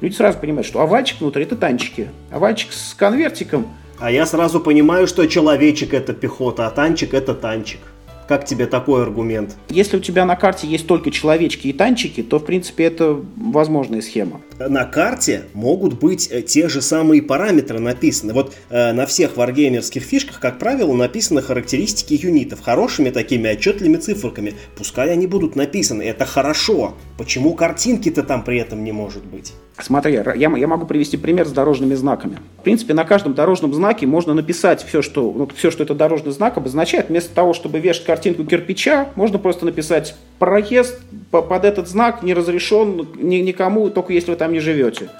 Люди 0.00 0.14
сразу 0.14 0.38
понимают, 0.38 0.66
что 0.66 0.80
овальчик 0.80 1.20
внутри 1.20 1.42
это 1.42 1.56
танчики. 1.56 2.08
Овальчик 2.30 2.72
с 2.72 2.94
конвертиком. 2.94 3.66
А 3.98 4.10
я 4.10 4.26
сразу 4.26 4.60
понимаю, 4.60 5.08
что 5.08 5.26
человечек 5.26 5.92
это 5.92 6.12
пехота, 6.12 6.66
а 6.66 6.70
танчик 6.70 7.14
это 7.14 7.34
танчик. 7.34 7.80
Как 8.28 8.44
тебе 8.44 8.66
такой 8.66 9.02
аргумент? 9.02 9.56
Если 9.70 9.96
у 9.96 10.00
тебя 10.00 10.26
на 10.26 10.36
карте 10.36 10.66
есть 10.66 10.86
только 10.86 11.10
человечки 11.10 11.68
и 11.68 11.72
танчики, 11.72 12.22
то, 12.22 12.38
в 12.38 12.44
принципе, 12.44 12.84
это 12.84 13.24
возможная 13.36 14.02
схема. 14.02 14.42
На 14.58 14.84
карте 14.84 15.44
могут 15.54 15.98
быть 15.98 16.28
э, 16.30 16.42
те 16.42 16.68
же 16.68 16.82
самые 16.82 17.22
параметры 17.22 17.78
написаны. 17.78 18.34
Вот 18.34 18.54
э, 18.68 18.92
на 18.92 19.06
всех 19.06 19.38
варгеймерских 19.38 20.02
фишках, 20.02 20.40
как 20.40 20.58
правило, 20.58 20.94
написаны 20.94 21.40
характеристики 21.40 22.14
юнитов 22.22 22.60
хорошими 22.60 23.08
такими 23.08 23.48
отчетливыми 23.48 23.96
циферками. 23.96 24.54
Пускай 24.76 25.10
они 25.10 25.26
будут 25.26 25.56
написаны, 25.56 26.02
это 26.02 26.26
хорошо. 26.26 26.96
Почему 27.16 27.54
картинки-то 27.54 28.22
там 28.22 28.44
при 28.44 28.58
этом 28.58 28.84
не 28.84 28.92
может 28.92 29.24
быть? 29.24 29.54
Смотри, 29.80 30.14
я, 30.14 30.34
я 30.34 30.66
могу 30.66 30.86
привести 30.86 31.16
пример 31.16 31.46
с 31.46 31.52
дорожными 31.52 31.94
знаками. 31.94 32.38
В 32.58 32.62
принципе, 32.62 32.94
на 32.94 33.04
каждом 33.04 33.34
дорожном 33.34 33.72
знаке 33.72 34.06
можно 34.06 34.34
написать 34.34 34.84
все, 34.84 35.02
что, 35.02 35.32
ну, 35.32 35.48
все, 35.54 35.70
что 35.70 35.84
это 35.84 35.94
дорожный 35.94 36.32
знак 36.32 36.56
обозначает. 36.56 37.10
Вместо 37.10 37.32
того, 37.32 37.54
чтобы 37.54 37.78
вешать 37.78 38.04
картинку 38.04 38.44
кирпича, 38.44 39.08
можно 39.14 39.38
просто 39.38 39.66
написать 39.66 40.16
«Проезд 40.40 40.98
под 41.30 41.64
этот 41.64 41.88
знак 41.88 42.24
не 42.24 42.34
разрешен 42.34 43.06
ни, 43.16 43.36
никому, 43.36 43.88
только 43.90 44.12
если 44.12 44.32
вы 44.32 44.36
там 44.36 44.52
не 44.52 44.58
живете». 44.58 45.10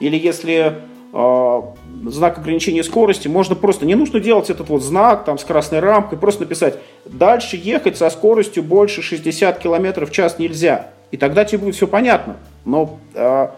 Или 0.00 0.16
если 0.16 0.78
э, 1.12 1.62
знак 2.06 2.38
ограничения 2.38 2.82
скорости, 2.82 3.28
можно 3.28 3.54
просто, 3.54 3.84
не 3.84 3.96
нужно 3.96 4.18
делать 4.18 4.48
этот 4.48 4.70
вот 4.70 4.82
знак 4.82 5.26
там 5.26 5.36
с 5.36 5.44
красной 5.44 5.80
рамкой, 5.80 6.18
просто 6.18 6.44
написать, 6.44 6.78
дальше 7.04 7.60
ехать 7.62 7.98
со 7.98 8.08
скоростью 8.08 8.62
больше 8.62 9.02
60 9.02 9.58
км 9.58 10.06
в 10.06 10.10
час 10.10 10.38
нельзя. 10.38 10.88
И 11.10 11.18
тогда 11.18 11.44
тебе 11.44 11.58
будет 11.58 11.74
все 11.74 11.86
понятно. 11.86 12.36
Но 12.64 12.98
э, 13.14 13.48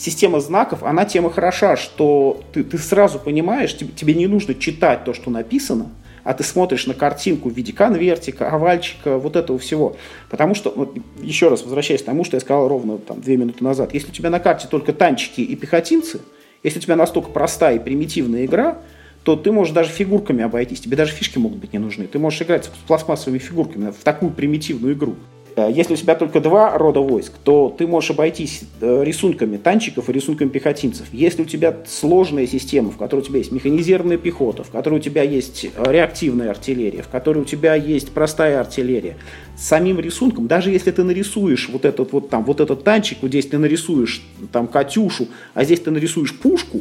система 0.00 0.40
знаков, 0.40 0.82
она 0.82 1.04
тем 1.04 1.26
и 1.26 1.30
хороша, 1.30 1.76
что 1.76 2.40
ты, 2.52 2.64
ты 2.64 2.78
сразу 2.78 3.18
понимаешь, 3.18 3.76
тебе, 3.76 3.90
тебе 3.92 4.14
не 4.14 4.26
нужно 4.26 4.54
читать 4.54 5.04
то, 5.04 5.12
что 5.12 5.30
написано, 5.30 5.90
а 6.24 6.32
ты 6.32 6.42
смотришь 6.42 6.86
на 6.86 6.94
картинку 6.94 7.50
в 7.50 7.52
виде 7.52 7.72
конвертика, 7.72 8.48
овальчика, 8.50 9.18
вот 9.18 9.36
этого 9.36 9.58
всего. 9.58 9.96
Потому 10.30 10.54
что, 10.54 10.72
вот, 10.74 10.96
еще 11.20 11.48
раз 11.48 11.62
возвращаясь 11.62 12.02
к 12.02 12.06
тому, 12.06 12.24
что 12.24 12.36
я 12.36 12.40
сказал 12.40 12.68
ровно 12.68 12.98
там, 12.98 13.20
две 13.20 13.36
минуты 13.36 13.62
назад, 13.62 13.92
если 13.92 14.08
у 14.08 14.12
тебя 14.12 14.30
на 14.30 14.40
карте 14.40 14.68
только 14.70 14.92
танчики 14.92 15.42
и 15.42 15.54
пехотинцы, 15.54 16.20
если 16.62 16.78
у 16.78 16.82
тебя 16.82 16.96
настолько 16.96 17.30
простая 17.30 17.76
и 17.76 17.78
примитивная 17.78 18.46
игра, 18.46 18.78
то 19.22 19.36
ты 19.36 19.52
можешь 19.52 19.74
даже 19.74 19.90
фигурками 19.90 20.42
обойтись. 20.42 20.80
Тебе 20.80 20.96
даже 20.96 21.12
фишки 21.12 21.38
могут 21.38 21.58
быть 21.58 21.74
не 21.74 21.78
нужны. 21.78 22.06
Ты 22.06 22.18
можешь 22.18 22.40
играть 22.40 22.64
с 22.64 22.68
пластмассовыми 22.86 23.38
фигурками 23.38 23.90
в 23.90 24.02
такую 24.02 24.32
примитивную 24.32 24.94
игру. 24.94 25.16
Э, 25.60 25.70
если 25.72 25.94
у 25.94 25.96
тебя 25.96 26.14
только 26.14 26.40
два 26.40 26.76
рода 26.76 27.00
войск, 27.00 27.32
то 27.44 27.74
ты 27.76 27.86
можешь 27.86 28.10
обойтись 28.10 28.62
э, 28.80 29.02
рисунками 29.04 29.56
танчиков 29.56 30.08
и 30.08 30.12
рисунками 30.12 30.48
пехотинцев. 30.48 31.06
Если 31.12 31.42
у 31.42 31.44
тебя 31.44 31.76
сложная 31.86 32.46
система, 32.46 32.90
в 32.90 32.96
которой 32.96 33.20
у 33.20 33.24
тебя 33.24 33.38
есть 33.38 33.52
механизированная 33.52 34.18
пехота, 34.18 34.64
в 34.64 34.70
которой 34.70 34.96
у 34.96 35.02
тебя 35.02 35.22
есть 35.22 35.64
э, 35.64 35.92
реактивная 35.92 36.50
артиллерия, 36.50 37.02
в 37.02 37.08
которой 37.08 37.40
у 37.40 37.44
тебя 37.44 37.74
есть 37.74 38.10
простая 38.12 38.60
артиллерия, 38.60 39.16
самим 39.56 40.00
рисунком, 40.00 40.46
даже 40.46 40.70
если 40.70 40.90
ты 40.90 41.04
нарисуешь 41.04 41.68
вот 41.70 41.84
этот 41.84 42.12
вот 42.12 42.30
там, 42.30 42.44
вот 42.44 42.60
этот 42.60 42.84
танчик, 42.84 43.18
вот 43.22 43.28
здесь 43.28 43.46
ты 43.46 43.58
нарисуешь 43.58 44.22
там 44.52 44.66
Катюшу, 44.66 45.28
а 45.54 45.64
здесь 45.64 45.80
ты 45.80 45.90
нарисуешь 45.90 46.38
пушку, 46.38 46.80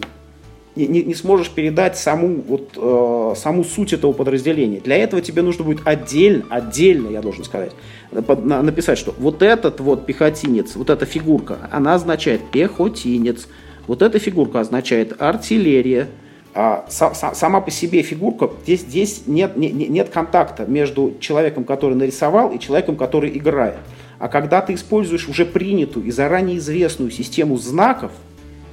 не, 0.76 0.88
не, 0.88 1.04
не 1.04 1.16
сможешь 1.16 1.50
передать 1.50 1.98
саму, 1.98 2.42
вот, 2.48 2.74
э, 2.78 3.34
саму 3.36 3.64
суть 3.64 3.94
этого 3.94 4.14
подразделения. 4.14 4.80
Для 4.80 4.98
этого 4.98 5.22
тебе 5.22 5.42
нужно 5.42 5.64
будет 5.64 5.86
отдельно, 5.86 6.46
отдельно, 6.50 7.10
я 7.10 7.22
должен 7.22 7.44
сказать, 7.44 7.72
написать, 8.12 8.98
что 8.98 9.14
вот 9.18 9.42
этот 9.42 9.80
вот 9.80 10.06
пехотинец, 10.06 10.76
вот 10.76 10.90
эта 10.90 11.06
фигурка, 11.06 11.70
она 11.72 11.96
означает 11.96 12.42
пехотинец, 12.52 13.48
вот 13.88 14.02
эта 14.02 14.20
фигурка 14.20 14.60
означает 14.60 15.22
артиллерия, 15.22 16.08
а, 16.54 16.86
сама 16.90 17.62
по 17.62 17.72
себе 17.72 18.02
фигурка, 18.02 18.50
здесь, 18.64 18.82
здесь 18.82 19.24
нет, 19.28 19.56
нет, 19.56 19.74
нет 19.74 20.10
контакта 20.10 20.66
между 20.66 21.16
человеком, 21.20 21.64
который 21.64 21.96
нарисовал, 21.96 22.52
и 22.52 22.60
человеком, 22.60 22.96
который 22.96 23.38
играет. 23.38 23.78
А 24.18 24.28
когда 24.28 24.62
ты 24.62 24.74
используешь 24.74 25.30
уже 25.30 25.46
принятую 25.46 26.06
и 26.06 26.12
заранее 26.12 26.58
известную 26.58 27.12
систему 27.12 27.58
знаков, 27.58 28.12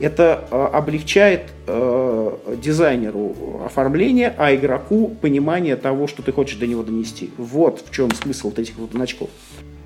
это 0.01 0.44
э, 0.51 0.68
облегчает 0.72 1.51
э, 1.66 2.36
дизайнеру 2.62 3.62
оформление, 3.64 4.34
а 4.36 4.55
игроку 4.55 5.09
понимание 5.20 5.76
того, 5.76 6.07
что 6.07 6.22
ты 6.22 6.32
хочешь 6.32 6.57
до 6.57 6.66
него 6.66 6.82
донести. 6.82 7.30
Вот 7.38 7.82
в 7.86 7.90
чем 7.92 8.11
смысл 8.12 8.49
вот 8.49 8.59
этих 8.59 8.76
вот 8.76 8.92
значков. 8.92 9.30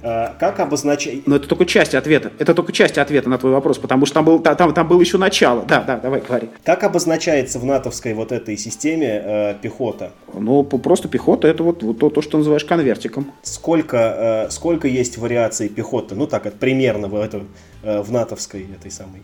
А, 0.02 0.34
как 0.38 0.60
обозначать... 0.60 1.26
Но 1.26 1.36
это 1.36 1.48
только 1.48 1.66
часть 1.66 1.94
ответа. 1.94 2.32
Это 2.38 2.54
только 2.54 2.72
часть 2.72 2.98
ответа 2.98 3.28
на 3.28 3.38
твой 3.38 3.52
вопрос, 3.52 3.78
потому 3.78 4.06
что 4.06 4.14
там, 4.14 4.24
был, 4.24 4.38
там, 4.40 4.72
там 4.72 4.88
было 4.88 5.00
еще 5.00 5.18
начало. 5.18 5.64
Да, 5.66 5.82
да, 5.82 5.98
давай, 5.98 6.20
говори. 6.26 6.48
Как 6.64 6.84
обозначается 6.84 7.58
в 7.58 7.64
натовской 7.64 8.14
вот 8.14 8.32
этой 8.32 8.56
системе 8.56 9.22
э, 9.24 9.54
пехота? 9.60 10.12
Ну, 10.32 10.62
просто 10.64 11.08
пехота 11.08 11.48
это 11.48 11.62
вот, 11.62 11.82
вот 11.82 11.98
то, 11.98 12.10
то, 12.10 12.22
что 12.22 12.38
называешь 12.38 12.64
конвертиком. 12.64 13.32
Сколько, 13.42 14.46
э, 14.48 14.50
сколько 14.50 14.88
есть 14.88 15.18
вариаций 15.18 15.68
пехоты? 15.68 16.14
Ну, 16.14 16.26
так, 16.26 16.46
это 16.46 16.56
примерно 16.56 17.08
в, 17.08 17.14
этом, 17.14 17.48
э, 17.82 18.00
в 18.00 18.10
натовской 18.10 18.66
этой 18.74 18.90
самой 18.90 19.20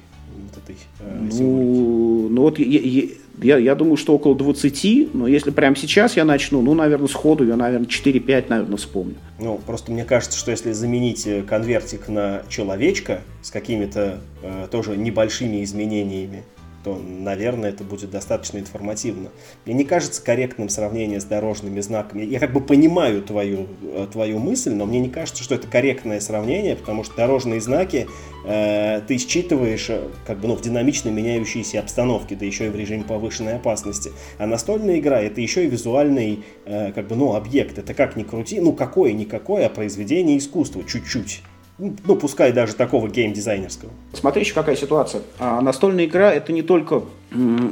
этой 0.67 0.77
э, 1.01 1.29
ну, 1.33 2.29
ну 2.29 2.43
вот 2.43 2.59
я, 2.59 3.05
я, 3.43 3.59
я 3.59 3.75
думаю, 3.75 3.97
что 3.97 4.15
около 4.15 4.35
20, 4.35 5.15
но 5.15 5.27
если 5.27 5.51
прямо 5.51 5.77
сейчас 5.77 6.17
я 6.17 6.25
начну, 6.25 6.63
ну, 6.63 6.75
наверное, 6.75 7.09
сходу 7.09 7.47
я, 7.47 7.57
наверное, 7.57 7.87
4-5, 7.87 8.47
наверное, 8.49 8.77
вспомню. 8.77 9.17
Ну, 9.39 9.61
просто 9.65 9.93
мне 9.93 10.05
кажется, 10.05 10.39
что 10.39 10.51
если 10.51 10.73
заменить 10.73 11.27
э, 11.27 11.43
конвертик 11.43 12.09
на 12.09 12.43
человечка 12.49 13.21
с 13.43 13.51
какими-то 13.51 14.21
э, 14.43 14.69
тоже 14.71 14.97
небольшими 14.97 15.63
изменениями, 15.63 16.43
то, 16.87 16.97
наверное, 16.97 17.71
это 17.71 17.83
будет 17.83 18.13
достаточно 18.13 18.59
информативно. 18.59 19.31
Мне 19.65 19.75
не 19.75 19.83
кажется 19.83 20.23
корректным 20.23 20.69
сравнение 20.69 21.21
с 21.21 21.25
дорожными 21.25 21.81
знаками. 21.81 22.23
Я 22.23 22.39
как 22.39 22.53
бы 22.53 22.61
понимаю 22.61 23.23
твою, 23.23 23.67
э, 23.83 24.07
твою 24.13 24.39
мысль, 24.39 24.73
но 24.73 24.87
мне 24.87 25.01
не 25.01 25.09
кажется, 25.09 25.43
что 25.43 25.57
это 25.57 25.67
корректное 25.67 26.21
сравнение, 26.21 26.77
потому 26.77 27.03
что 27.03 27.17
дорожные 27.17 27.61
знаки 27.61 28.07
э, 28.47 29.01
ты 29.01 29.19
считываешь 29.19 29.91
э, 29.91 30.01
как 30.29 30.39
бы, 30.39 30.47
ну, 30.47 30.55
в 30.55 30.63
динамично 30.63 31.09
меняющейся 31.09 31.81
обстановке, 31.81 32.37
да 32.37 32.47
еще 32.47 32.67
и 32.67 32.69
в 32.69 32.77
режиме 32.77 33.03
повышенной 33.03 33.57
опасности. 33.57 34.13
А 34.39 34.47
настольная 34.47 35.01
игра 35.01 35.21
это 35.21 35.41
еще 35.41 35.65
и 35.65 35.69
визуальный 35.69 36.45
э, 36.67 36.93
как 36.93 37.09
бы, 37.09 37.17
ну, 37.17 37.35
объект. 37.35 37.79
Это 37.79 37.95
как 37.95 38.15
ни 38.15 38.23
крути, 38.23 38.61
ну 38.61 38.73
какое-никакое, 38.73 39.67
а 39.67 39.71
произведение 39.71 40.39
искусства, 40.39 40.85
чуть-чуть 40.85 41.43
ну, 41.79 42.17
пускай 42.17 42.53
даже 42.53 42.75
такого 42.75 43.09
геймдизайнерского. 43.09 43.91
Смотри 44.15 44.43
еще 44.43 44.55
какая 44.55 44.77
ситуация. 44.77 45.23
А, 45.39 45.61
настольная 45.61 46.07
игра 46.07 46.33
это 46.33 46.53
не 46.53 46.63
только, 46.63 47.03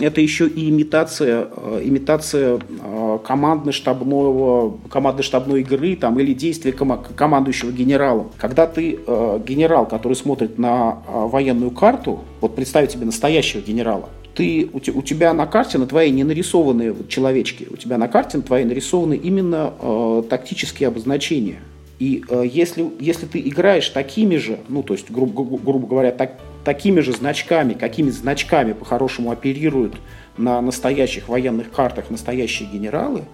это 0.01 0.21
еще 0.21 0.47
и 0.47 0.69
имитация, 0.69 1.49
э, 1.57 1.81
имитация 1.85 2.59
э, 2.59 3.19
командно-штабного, 3.25 4.77
командно-штабной 4.91 5.63
игры 5.63 5.97
там, 5.97 6.21
или 6.21 6.35
действия 6.35 6.73
ком- 6.73 7.03
командующего 7.17 7.71
генерала. 7.71 8.27
Когда 8.37 8.67
ты 8.67 8.99
э, 9.07 9.41
генерал, 9.47 9.87
который 9.87 10.15
смотрит 10.15 10.59
на 10.59 10.99
военную 11.09 11.71
карту, 11.71 12.21
вот 12.43 12.55
представь 12.55 12.93
себе 12.93 13.07
настоящего 13.07 13.63
генерала, 13.63 14.11
ты, 14.35 14.69
у, 14.71 14.79
у 14.79 15.03
тебя 15.03 15.33
на 15.33 15.47
карте 15.47 15.79
на 15.79 15.87
твоей 15.87 16.11
не 16.11 16.25
нарисованы 16.25 16.93
вот, 16.93 17.09
человечки, 17.09 17.69
у 17.71 17.77
тебя 17.77 17.97
на 17.97 18.09
карте 18.09 18.37
на 18.37 18.43
твоей 18.43 18.67
нарисованы 18.67 19.15
именно 19.15 19.73
э, 19.81 20.23
тактические 20.29 20.89
обозначения– 20.89 21.61
и 22.05 22.23
э, 22.29 22.45
если, 22.47 22.87
если 23.01 23.25
ты 23.25 23.41
играешь 23.41 23.89
такими 23.89 24.37
же, 24.37 24.59
ну, 24.69 24.83
то 24.83 24.93
есть, 24.93 25.11
грубо, 25.11 25.43
грубо 25.57 25.87
говоря, 25.87 26.11
так, 26.11 26.39
такими 26.63 27.01
же 27.01 27.13
значками, 27.13 27.73
какими 27.73 28.11
значками 28.11 28.75
по-хорошему 28.75 29.31
оперируют 29.31 29.97
на 30.37 30.61
настоящих 30.61 31.31
военных 31.31 31.71
картах 31.71 32.11
настоящие 32.11 32.69
генералы, 32.69 33.25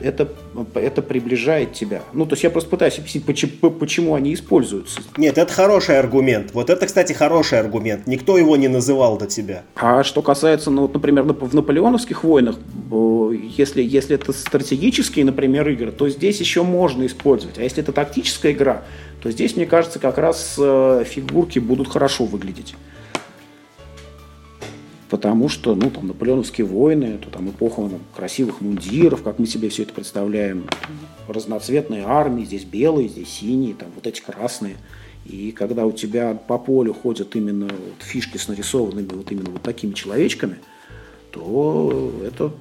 это, 0.00 0.28
это 0.74 1.02
приближает 1.02 1.72
тебя. 1.72 2.02
Ну, 2.12 2.26
то 2.26 2.34
есть 2.34 2.44
я 2.44 2.50
просто 2.50 2.70
пытаюсь 2.70 2.98
объяснить, 2.98 3.24
почему, 3.24 3.70
почему 3.70 4.14
они 4.14 4.34
используются. 4.34 5.00
Нет, 5.16 5.38
это 5.38 5.52
хороший 5.52 5.98
аргумент. 5.98 6.50
Вот 6.52 6.70
это, 6.70 6.86
кстати, 6.86 7.12
хороший 7.12 7.58
аргумент. 7.58 8.06
Никто 8.06 8.38
его 8.38 8.56
не 8.56 8.68
называл 8.68 9.18
до 9.18 9.26
тебя. 9.26 9.62
А 9.76 10.02
что 10.04 10.22
касается, 10.22 10.70
ну, 10.70 10.82
вот, 10.82 10.94
например, 10.94 11.24
в 11.24 11.54
наполеоновских 11.54 12.24
войнах, 12.24 12.56
если, 13.56 13.82
если 13.82 14.16
это 14.16 14.32
стратегические, 14.32 15.24
например, 15.24 15.68
игры, 15.68 15.92
то 15.92 16.08
здесь 16.08 16.40
еще 16.40 16.62
можно 16.62 17.06
использовать. 17.06 17.58
А 17.58 17.62
если 17.62 17.82
это 17.82 17.92
тактическая 17.92 18.52
игра, 18.52 18.82
то 19.22 19.30
здесь, 19.30 19.56
мне 19.56 19.66
кажется, 19.66 19.98
как 19.98 20.18
раз 20.18 20.56
э, 20.58 21.04
фигурки 21.06 21.58
будут 21.58 21.88
хорошо 21.88 22.24
выглядеть 22.24 22.74
потому 25.10 25.48
что, 25.48 25.74
ну, 25.74 25.90
там, 25.90 26.06
наполеоновские 26.06 26.66
войны, 26.66 27.18
то 27.18 27.28
там 27.30 27.50
эпоха 27.50 27.82
ну, 27.82 27.98
красивых 28.14 28.60
мундиров, 28.60 29.22
как 29.22 29.38
мы 29.40 29.46
себе 29.46 29.68
все 29.68 29.82
это 29.82 29.92
представляем, 29.92 30.64
разноцветные 31.26 32.04
армии, 32.06 32.44
здесь 32.44 32.64
белые, 32.64 33.08
здесь 33.08 33.28
синие, 33.28 33.74
там 33.74 33.88
вот 33.94 34.06
эти 34.06 34.20
красные. 34.20 34.76
И 35.26 35.52
когда 35.52 35.84
у 35.84 35.92
тебя 35.92 36.34
по 36.34 36.58
полю 36.58 36.94
ходят 36.94 37.36
именно 37.36 37.66
вот 37.66 38.02
фишки 38.06 38.36
с 38.36 38.48
нарисованными 38.48 39.08
вот 39.12 39.30
именно 39.30 39.50
вот 39.50 39.62
такими 39.62 39.92
человечками, 39.92 40.56
то 41.32 42.12
это, 42.24 42.52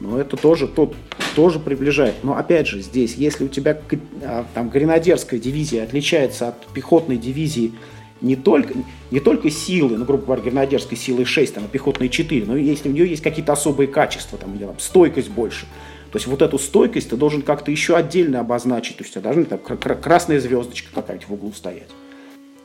ну, 0.00 0.16
это 0.16 0.36
тоже, 0.36 0.68
то, 0.68 0.92
тоже 1.34 1.58
приближает. 1.58 2.14
Но 2.22 2.36
опять 2.36 2.68
же, 2.68 2.80
здесь, 2.82 3.16
если 3.16 3.44
у 3.44 3.48
тебя 3.48 3.78
а, 4.22 4.46
там 4.54 4.70
гренадерская 4.70 5.38
дивизия 5.40 5.82
отличается 5.82 6.48
от 6.48 6.66
пехотной 6.68 7.16
дивизии 7.16 7.72
не 8.20 8.36
только, 8.36 8.74
не 9.10 9.20
только 9.20 9.50
силы, 9.50 9.96
ну, 9.98 10.04
грубо 10.04 10.24
говоря, 10.24 10.42
гренадерской 10.42 10.96
силы 10.96 11.24
6, 11.24 11.54
там, 11.54 11.64
а 11.64 11.68
пехотной 11.68 12.08
4, 12.08 12.46
но 12.46 12.56
если 12.56 12.88
у 12.88 12.92
нее 12.92 13.08
есть 13.08 13.22
какие-то 13.22 13.52
особые 13.52 13.88
качества, 13.88 14.38
там, 14.38 14.54
или 14.54 14.64
там, 14.64 14.78
стойкость 14.78 15.30
больше, 15.30 15.66
то 16.12 16.18
есть 16.18 16.26
вот 16.26 16.40
эту 16.40 16.58
стойкость 16.58 17.10
ты 17.10 17.16
должен 17.16 17.42
как-то 17.42 17.70
еще 17.70 17.96
отдельно 17.96 18.40
обозначить, 18.40 18.96
то 18.96 19.04
есть 19.04 19.16
у 19.16 19.20
тебя 19.20 19.32
должна 19.32 19.44
там 19.44 19.78
красная 20.00 20.40
звездочка 20.40 20.88
какая-то 20.94 21.26
в 21.26 21.32
углу 21.32 21.52
стоять. 21.52 21.88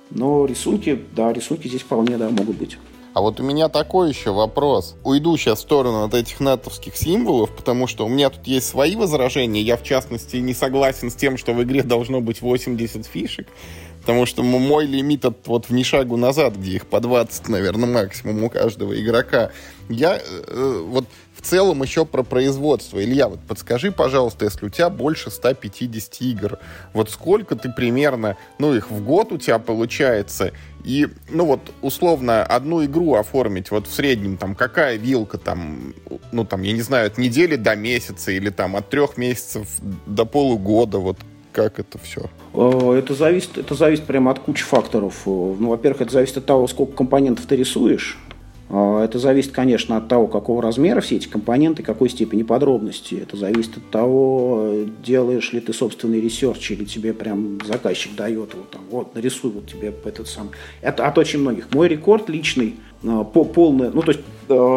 Но 0.09 0.45
рисунки, 0.45 0.99
да, 1.15 1.31
рисунки 1.33 1.67
здесь 1.67 1.81
вполне, 1.81 2.17
да, 2.17 2.29
могут 2.29 2.57
быть. 2.57 2.77
А 3.13 3.19
вот 3.19 3.41
у 3.41 3.43
меня 3.43 3.67
такой 3.67 4.09
еще 4.09 4.31
вопрос. 4.31 4.95
Уйду 5.03 5.35
сейчас 5.35 5.59
в 5.59 5.61
сторону 5.63 6.05
от 6.05 6.13
этих 6.13 6.39
натовских 6.39 6.95
символов, 6.95 7.53
потому 7.53 7.87
что 7.87 8.05
у 8.05 8.09
меня 8.09 8.29
тут 8.29 8.47
есть 8.47 8.67
свои 8.67 8.95
возражения. 8.95 9.61
Я, 9.61 9.75
в 9.75 9.83
частности, 9.83 10.37
не 10.37 10.53
согласен 10.53 11.11
с 11.11 11.15
тем, 11.15 11.37
что 11.37 11.53
в 11.53 11.61
игре 11.61 11.83
должно 11.83 12.21
быть 12.21 12.41
80 12.41 13.05
фишек. 13.05 13.47
Потому 14.01 14.25
что 14.25 14.41
мой 14.41 14.87
лимит 14.87 15.25
от 15.25 15.47
вот 15.47 15.69
в 15.69 15.83
шагу 15.83 16.17
назад, 16.17 16.55
где 16.57 16.71
их 16.71 16.87
по 16.87 16.99
20, 16.99 17.49
наверное, 17.49 17.87
максимум 17.87 18.43
у 18.43 18.49
каждого 18.49 18.99
игрока. 18.99 19.51
Я 19.89 20.17
э, 20.17 20.83
вот 20.87 21.05
в 21.35 21.41
целом 21.41 21.81
еще 21.83 22.05
про 22.05 22.23
производство. 22.23 23.03
Илья, 23.03 23.27
вот 23.27 23.39
подскажи, 23.47 23.91
пожалуйста, 23.91 24.45
если 24.45 24.65
у 24.65 24.69
тебя 24.69 24.89
больше 24.89 25.31
150 25.31 26.21
игр, 26.21 26.59
вот 26.93 27.09
сколько 27.09 27.55
ты 27.55 27.69
примерно, 27.69 28.37
ну, 28.59 28.73
их 28.75 28.91
в 28.91 29.03
год 29.03 29.31
у 29.31 29.37
тебя 29.37 29.59
получается, 29.59 30.51
и, 30.83 31.07
ну, 31.29 31.45
вот, 31.45 31.59
условно, 31.81 32.43
одну 32.43 32.83
игру 32.85 33.15
оформить, 33.15 33.71
вот 33.71 33.87
в 33.87 33.93
среднем, 33.93 34.37
там, 34.37 34.55
какая 34.55 34.97
вилка, 34.97 35.37
там, 35.37 35.93
ну, 36.31 36.45
там, 36.45 36.61
я 36.63 36.73
не 36.73 36.81
знаю, 36.81 37.07
от 37.07 37.17
недели 37.17 37.55
до 37.55 37.75
месяца, 37.75 38.31
или 38.31 38.49
там 38.49 38.75
от 38.75 38.89
трех 38.89 39.17
месяцев 39.17 39.67
до 40.05 40.25
полугода, 40.25 40.99
вот 40.99 41.17
как 41.51 41.79
это 41.79 41.97
все? 41.97 42.29
Э, 42.53 42.93
это 42.93 43.13
зависит, 43.13 43.57
это 43.57 43.75
зависит 43.75 44.05
прямо 44.05 44.31
от 44.31 44.39
кучи 44.39 44.63
факторов. 44.63 45.21
Э, 45.25 45.29
ну, 45.29 45.69
во-первых, 45.69 46.01
это 46.01 46.11
зависит 46.11 46.37
от 46.37 46.45
того, 46.45 46.67
сколько 46.67 46.93
компонентов 46.93 47.45
ты 47.45 47.55
рисуешь. 47.55 48.17
А, 48.73 49.03
это 49.03 49.19
зависит, 49.19 49.51
конечно, 49.51 49.97
от 49.97 50.07
того, 50.07 50.27
какого 50.27 50.61
размера 50.61 51.01
все 51.01 51.17
эти 51.17 51.27
компоненты, 51.27 51.83
какой 51.83 52.09
степени 52.09 52.43
подробности. 52.43 53.15
Это 53.15 53.35
зависит 53.35 53.77
от 53.77 53.89
того, 53.89 54.85
делаешь 55.03 55.51
ли 55.51 55.59
ты 55.59 55.73
собственный 55.73 56.21
research, 56.21 56.71
или 56.71 56.85
тебе 56.85 57.13
прям 57.13 57.59
заказчик 57.65 58.15
дает, 58.15 58.53
вот, 58.53 58.69
там, 58.71 58.81
вот 58.89 59.13
нарисуй 59.13 59.51
вот 59.51 59.67
тебе 59.67 59.93
этот 60.05 60.29
сам. 60.29 60.51
Это 60.81 61.05
от 61.05 61.17
очень 61.17 61.39
многих. 61.39 61.67
Мой 61.73 61.89
рекорд 61.89 62.29
личный, 62.29 62.75
по, 63.01 63.43
полный, 63.43 63.89
ну 63.89 64.01
то 64.03 64.11
есть 64.11 64.21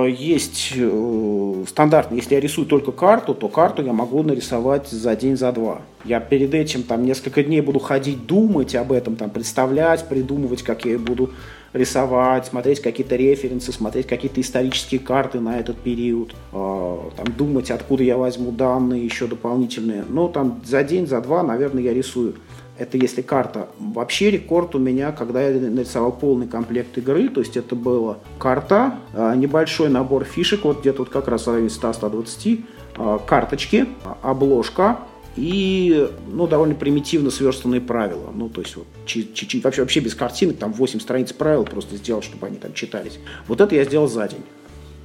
есть 0.07 0.72
э, 0.77 1.64
стандартный, 1.68 2.18
если 2.18 2.35
я 2.35 2.41
рисую 2.41 2.66
только 2.66 2.93
карту, 2.93 3.35
то 3.35 3.49
карту 3.49 3.83
я 3.83 3.93
могу 3.93 4.22
нарисовать 4.22 4.89
за 4.89 5.14
день, 5.16 5.37
за 5.37 5.53
два. 5.53 5.83
Я 6.05 6.20
перед 6.20 6.55
этим 6.55 6.83
там 6.83 7.05
несколько 7.05 7.43
дней 7.43 7.61
буду 7.61 7.79
ходить, 7.79 8.27
думать 8.27 8.75
об 8.75 8.93
этом, 8.93 9.16
там 9.16 9.31
представлять, 9.31 10.09
придумывать, 10.09 10.62
как 10.62 10.85
я 10.85 10.99
буду 10.99 11.31
рисовать, 11.72 12.47
смотреть 12.47 12.81
какие-то 12.81 13.16
референсы, 13.16 13.72
смотреть 13.72 14.07
какие-то 14.07 14.41
исторические 14.41 15.01
карты 15.01 15.41
на 15.41 15.59
этот 15.59 15.77
период, 15.79 16.35
э, 16.53 16.99
там, 17.16 17.27
думать, 17.37 17.70
откуда 17.70 18.03
я 18.03 18.16
возьму 18.16 18.53
данные 18.53 19.05
еще 19.05 19.27
дополнительные. 19.27 20.05
Но 20.09 20.29
там 20.29 20.62
за 20.64 20.85
день, 20.85 21.07
за 21.07 21.20
два, 21.20 21.43
наверное, 21.43 21.83
я 21.83 21.93
рисую. 21.93 22.35
Это 22.77 22.97
если 22.99 23.22
карта. 23.22 23.68
Вообще 23.79 24.31
рекорд 24.31 24.75
у 24.75 24.79
меня, 24.79 25.12
когда 25.12 25.43
я 25.49 25.61
нарисовал 25.61 26.11
полный 26.12 26.49
комплект 26.49 26.99
игры, 26.99 27.29
то 27.29 27.41
есть 27.41 27.57
это 27.57 27.77
была 27.77 28.18
карта, 28.39 28.99
э, 29.12 29.35
небольшой 29.37 29.89
набор 29.89 30.25
фишек, 30.25 30.64
вот 30.64 30.81
где-то 30.81 31.01
вот 31.03 31.09
как 31.09 31.29
раз 31.29 31.47
в 31.47 31.51
районе 31.51 31.68
100-120, 31.68 32.64
э, 32.97 33.18
карточки, 33.27 33.87
обложка, 34.22 34.99
и 35.37 36.09
ну, 36.29 36.47
довольно 36.47 36.75
примитивно 36.75 37.31
сверстанные 37.31 37.81
правила. 37.81 38.31
Ну, 38.35 38.49
то 38.49 38.61
есть 38.61 38.77
вот, 38.77 38.87
чи- 39.07 39.29
вообще, 39.62 39.83
вообще 39.83 40.01
без 40.01 40.14
картинок, 40.14 40.59
там 40.59 40.72
8 40.72 41.01
страниц 41.01 41.33
правил 41.33 41.64
просто 41.64 41.97
сделал, 41.97 42.22
чтобы 42.22 42.47
они 42.47 42.57
там 42.57 42.72
читались. 42.72 43.18
Вот 43.49 43.61
это 43.61 43.75
я 43.75 43.85
сделал 43.85 44.09
за 44.09 44.29
день. 44.29 44.43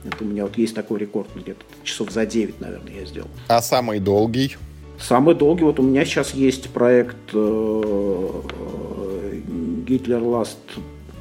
Это 0.06 0.24
у 0.24 0.28
меня 0.28 0.44
вот 0.44 0.58
есть 0.58 0.76
такой 0.76 1.00
рекорд, 1.00 1.28
где-то 1.36 1.62
часов 1.84 2.12
за 2.12 2.26
9, 2.26 2.62
наверное, 2.62 2.94
я 3.02 3.06
сделал. 3.06 3.28
А 3.48 3.62
самый 3.62 4.00
долгий? 4.00 4.56
Самый 5.00 5.34
долгий, 5.34 5.64
вот 5.64 5.80
у 5.80 5.84
меня 5.84 6.04
сейчас 6.04 6.34
есть 6.34 6.70
проект 6.70 7.16
э, 7.34 8.42
Гитлер 9.88 10.20
Last, 10.20 10.58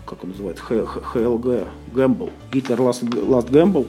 как 0.05 0.25
он 0.25 0.31
называется, 0.31 0.65
ХЛГ, 0.65 1.69
Гэмбл. 1.95 2.31
Гитлер 2.53 2.81
Last, 2.81 3.05
Gamble. 3.05 3.87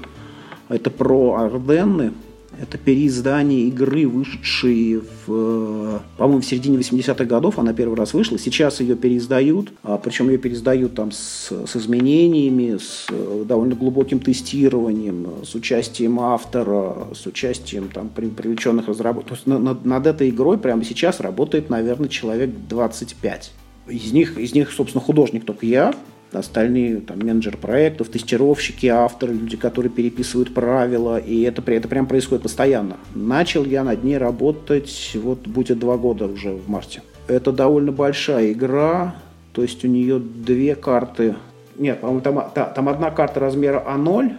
Это 0.70 0.92
про 0.92 1.36
Арденны, 1.36 2.14
это 2.62 2.78
переиздание 2.78 3.68
игры, 3.68 4.08
вышедшей, 4.08 5.02
в, 5.26 6.02
по-моему, 6.18 6.42
в 6.42 6.46
середине 6.46 6.78
80-х 6.78 7.26
годов. 7.26 7.58
Она 7.58 7.74
первый 7.74 7.96
раз 7.96 8.14
вышла. 8.14 8.38
Сейчас 8.38 8.82
ее 8.82 8.96
переиздают. 8.96 9.72
А, 9.84 9.98
причем 9.98 10.30
ее 10.30 10.38
переиздают 10.38 10.96
там 10.96 11.12
с, 11.12 11.52
с 11.52 11.76
изменениями, 11.76 12.78
с 12.78 13.08
э, 13.10 13.44
довольно 13.48 13.76
глубоким 13.76 14.20
тестированием, 14.20 15.28
с 15.44 15.56
участием 15.56 16.20
автора, 16.20 17.08
с 17.14 17.26
участием 17.26 17.90
там 17.90 18.10
привлеченных 18.10 18.88
разработчиков. 18.88 19.46
Над, 19.46 19.86
над 19.86 20.08
этой 20.08 20.30
игрой 20.30 20.58
прямо 20.58 20.84
сейчас 20.84 21.20
работает, 21.20 21.70
наверное, 21.70 22.10
человек 22.10 22.52
25. 22.68 23.52
Из 23.88 24.12
них, 24.12 24.38
из 24.38 24.54
них, 24.54 24.72
собственно, 24.72 25.04
художник 25.04 25.46
только 25.46 25.66
я, 25.66 25.94
остальные 26.32 27.02
там, 27.02 27.20
менеджер 27.20 27.58
проектов, 27.58 28.10
тестировщики, 28.10 28.88
авторы, 28.88 29.34
люди, 29.34 29.58
которые 29.58 29.92
переписывают 29.92 30.54
правила, 30.54 31.18
и 31.18 31.42
это, 31.42 31.62
это 31.72 31.88
прям 31.88 32.06
происходит 32.06 32.44
постоянно. 32.44 32.98
Начал 33.16 33.66
я 33.66 33.84
над 33.84 34.04
ней 34.04 34.18
работать, 34.18 35.12
вот 35.16 35.48
будет 35.48 35.80
два 35.80 35.98
года 35.98 36.26
уже 36.26 36.52
в 36.52 36.70
марте. 36.70 37.02
Это 37.28 37.52
довольно 37.52 37.92
большая 37.92 38.52
игра, 38.52 39.16
то 39.54 39.62
есть 39.62 39.84
у 39.84 39.88
нее 39.88 40.20
две 40.20 40.76
карты, 40.76 41.36
нет, 41.78 42.02
по-моему, 42.02 42.22
там, 42.22 42.52
там 42.54 42.90
одна 42.90 43.10
карта 43.10 43.40
размера 43.40 43.84
А0, 43.88 44.34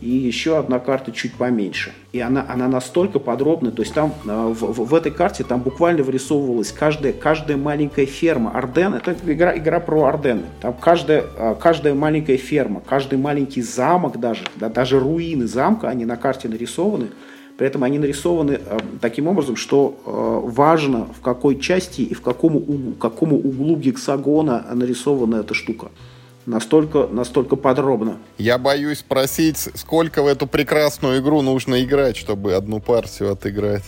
и 0.00 0.08
еще 0.08 0.58
одна 0.58 0.78
карта 0.78 1.12
чуть 1.12 1.34
поменьше. 1.34 1.92
И 2.12 2.20
она, 2.20 2.44
она 2.48 2.68
настолько 2.68 3.18
подробная, 3.18 3.72
то 3.72 3.82
есть 3.82 3.94
там 3.94 4.14
э, 4.24 4.54
в, 4.54 4.84
в, 4.84 4.94
этой 4.94 5.10
карте 5.10 5.44
там 5.44 5.60
буквально 5.60 6.02
вырисовывалась 6.02 6.72
каждая, 6.72 7.12
каждая 7.12 7.56
маленькая 7.56 8.06
ферма. 8.06 8.50
Арден, 8.52 8.94
это 8.94 9.16
игра, 9.26 9.56
игра 9.56 9.80
про 9.80 10.04
Ардены. 10.04 10.44
Там 10.60 10.74
каждая, 10.74 11.24
э, 11.36 11.54
каждая 11.60 11.94
маленькая 11.94 12.36
ферма, 12.36 12.82
каждый 12.86 13.18
маленький 13.18 13.62
замок 13.62 14.20
даже, 14.20 14.44
да, 14.56 14.68
даже 14.68 14.98
руины 14.98 15.46
замка, 15.46 15.88
они 15.88 16.04
на 16.04 16.16
карте 16.16 16.48
нарисованы. 16.48 17.08
При 17.56 17.66
этом 17.66 17.84
они 17.84 17.98
нарисованы 17.98 18.60
э, 18.64 18.78
таким 19.00 19.28
образом, 19.28 19.56
что 19.56 19.96
э, 20.04 20.50
важно 20.50 21.06
в 21.06 21.20
какой 21.20 21.58
части 21.58 22.02
и 22.02 22.14
в 22.14 22.20
каком 22.20 22.56
углу, 22.56 22.92
какому 22.92 23.36
углу 23.36 23.76
гексагона 23.76 24.64
нарисована 24.72 25.36
эта 25.36 25.54
штука 25.54 25.88
настолько, 26.46 27.06
настолько 27.06 27.56
подробно. 27.56 28.18
Я 28.38 28.58
боюсь 28.58 28.98
спросить, 28.98 29.56
сколько 29.74 30.22
в 30.22 30.26
эту 30.26 30.46
прекрасную 30.46 31.20
игру 31.20 31.42
нужно 31.42 31.82
играть, 31.82 32.16
чтобы 32.16 32.54
одну 32.54 32.80
партию 32.80 33.32
отыграть? 33.32 33.84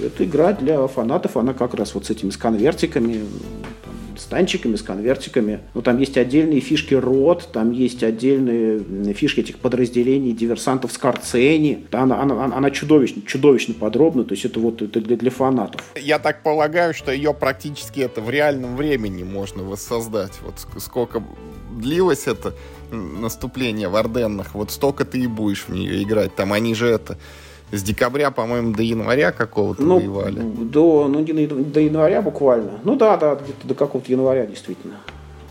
Это 0.00 0.24
игра 0.24 0.52
для 0.52 0.86
фанатов, 0.88 1.36
она 1.36 1.54
как 1.54 1.74
раз 1.74 1.94
вот 1.94 2.06
с 2.06 2.10
этими 2.10 2.30
с 2.30 2.36
конвертиками, 2.36 3.24
с 4.16 4.24
танчиками, 4.24 4.76
с 4.76 4.82
конвертиками. 4.82 5.60
Ну, 5.74 5.82
там 5.82 5.98
есть 5.98 6.16
отдельные 6.16 6.60
фишки 6.60 6.94
рот, 6.94 7.48
там 7.52 7.72
есть 7.72 8.02
отдельные 8.02 9.14
фишки 9.14 9.40
этих 9.40 9.58
подразделений 9.58 10.32
диверсантов 10.32 10.92
с 10.92 10.98
Карцени. 10.98 11.86
Она, 11.92 12.20
она, 12.20 12.44
она 12.44 12.70
чудовищно, 12.70 13.22
чудовищно 13.22 13.74
подробна, 13.74 14.24
то 14.24 14.32
есть 14.32 14.44
это 14.44 14.60
вот 14.60 14.82
это 14.82 15.00
для, 15.00 15.16
для 15.16 15.30
фанатов. 15.30 15.82
Я 15.96 16.18
так 16.18 16.42
полагаю, 16.42 16.94
что 16.94 17.12
ее 17.12 17.34
практически 17.34 18.00
это 18.00 18.20
в 18.20 18.30
реальном 18.30 18.76
времени 18.76 19.22
можно 19.22 19.62
воссоздать. 19.62 20.32
Вот 20.42 20.54
сколько 20.80 21.22
длилось 21.70 22.26
это 22.26 22.54
наступление 22.90 23.88
в 23.88 23.96
Орденнах, 23.96 24.54
вот 24.54 24.70
столько 24.70 25.04
ты 25.04 25.20
и 25.20 25.26
будешь 25.26 25.64
в 25.64 25.70
нее 25.70 26.02
играть. 26.02 26.34
Там 26.34 26.52
они 26.52 26.74
же 26.74 26.86
это 26.86 27.18
с 27.72 27.82
декабря, 27.82 28.30
по-моему, 28.30 28.72
до 28.72 28.82
января 28.82 29.32
какого-то 29.32 29.82
ну, 29.82 29.96
воевали. 29.96 30.40
До, 30.40 31.08
ну, 31.08 31.24
до 31.24 31.80
января 31.80 32.22
буквально. 32.22 32.72
Ну 32.84 32.96
да, 32.96 33.16
да, 33.16 33.34
где-то 33.34 33.66
до 33.66 33.74
какого-то 33.74 34.10
января 34.10 34.46
действительно. 34.46 34.94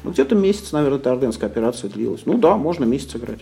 Ну, 0.03 0.11
где-то 0.11 0.35
месяц, 0.35 0.71
наверное, 0.71 0.99
эта 0.99 1.11
орденская 1.11 1.49
операция 1.49 1.89
длилась. 1.89 2.21
Ну 2.25 2.37
да, 2.37 2.55
можно 2.57 2.85
месяц 2.85 3.15
играть. 3.15 3.39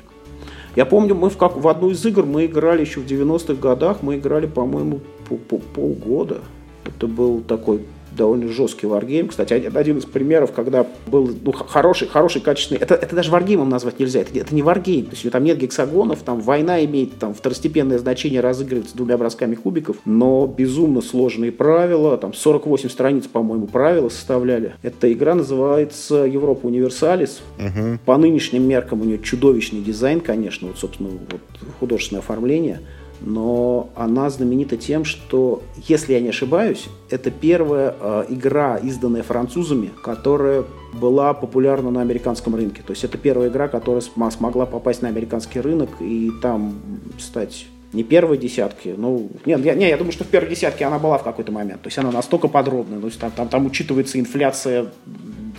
Я 0.76 0.86
помню, 0.86 1.14
мы 1.14 1.30
в, 1.30 1.38
как, 1.38 1.56
в 1.56 1.68
одну 1.68 1.92
из 1.92 2.04
игр 2.06 2.26
мы 2.26 2.46
играли 2.46 2.82
еще 2.82 3.00
в 3.00 3.06
90-х 3.06 3.54
годах, 3.56 4.02
мы 4.02 4.16
играли, 4.16 4.48
по-моему, 4.48 5.02
по, 5.30 5.36
по 5.36 5.60
полгода. 5.60 6.42
Это 6.86 7.08
был 7.08 7.42
такой 7.42 7.86
довольно 8.16 8.48
жесткий 8.48 8.88
варгейм. 8.88 9.28
Кстати, 9.28 9.54
один 9.54 9.98
из 9.98 10.06
примеров, 10.06 10.52
когда 10.52 10.86
был 11.08 11.30
ну, 11.44 11.52
хороший, 11.52 12.08
хороший, 12.08 12.42
качественный... 12.42 12.82
Это, 12.82 12.96
это 12.96 13.16
даже 13.16 13.32
варгеймом 13.32 13.70
назвать 13.70 14.00
нельзя. 14.00 14.22
Это, 14.22 14.38
это 14.38 14.54
не 14.54 14.62
варгейм. 14.62 15.06
То 15.06 15.12
есть 15.12 15.30
там 15.32 15.44
нет 15.44 15.58
гексагонов, 15.58 16.22
там 16.24 16.42
война 16.42 16.84
имеет 16.86 17.18
там 17.20 17.34
второстепенное 17.34 17.98
значение, 17.98 18.42
разыгрывается 18.42 18.96
двумя 18.96 19.18
бросками 19.18 19.56
кубиков, 19.56 19.98
но 20.06 20.48
безумно 20.48 21.02
сложные 21.02 21.52
правила. 21.52 22.18
Там 22.18 22.34
48 22.34 22.90
страниц, 22.90 23.28
по-моему, 23.28 23.68
правила 23.68 24.10
составляли. 24.10 24.76
Эта 24.82 25.12
игра 25.12 25.36
называется 25.36 26.16
Европа 26.16 26.68
Универсалис. 26.68 27.42
Угу. 27.58 28.00
По 28.06 28.18
нынешним 28.18 28.64
меркам 28.64 29.02
у 29.02 29.06
нее 29.06 29.20
чудовищный 29.20 29.82
дизайн, 29.82 30.22
конечно, 30.22 30.68
вот, 30.68 30.78
собственно, 30.78 31.10
вот, 31.10 31.42
художественное 31.80 32.22
оформление 32.22 32.82
но 33.24 33.90
она 33.96 34.30
знаменита 34.30 34.78
тем, 34.78 35.06
что, 35.06 35.64
если 35.88 36.14
я 36.14 36.20
не 36.20 36.30
ошибаюсь, 36.30 36.88
это 37.10 37.32
первая 37.32 37.96
э, 38.00 38.26
игра, 38.30 38.78
изданная 38.78 39.24
французами, 39.24 39.92
которая 40.04 40.66
была 40.94 41.34
популярна 41.34 41.90
на 41.90 42.02
американском 42.02 42.54
рынке. 42.54 42.84
То 42.86 42.92
есть 42.92 43.04
это 43.04 43.18
первая 43.18 43.50
игра, 43.50 43.68
которая 43.68 44.02
смогла 44.02 44.66
попасть 44.66 45.02
на 45.02 45.08
американский 45.08 45.62
рынок 45.62 45.90
и 46.02 46.32
там 46.42 46.76
стать 47.18 47.66
не 47.94 48.04
первой 48.04 48.38
десятки, 48.38 48.94
ну, 48.98 49.30
нет, 49.46 49.64
я, 49.64 49.76
не, 49.76 49.88
я 49.88 49.98
думаю, 49.98 50.12
что 50.12 50.24
в 50.24 50.28
первой 50.28 50.50
десятке 50.50 50.86
она 50.86 50.98
была 50.98 51.20
в 51.20 51.24
какой-то 51.24 51.52
момент. 51.52 51.82
То 51.84 51.88
есть 51.88 51.98
она 51.98 52.12
настолько 52.12 52.48
подробная, 52.48 53.00
то 53.00 53.06
есть 53.06 53.20
там, 53.20 53.32
там, 53.32 53.48
там 53.48 53.66
учитывается 53.68 54.20
инфляция 54.20 54.88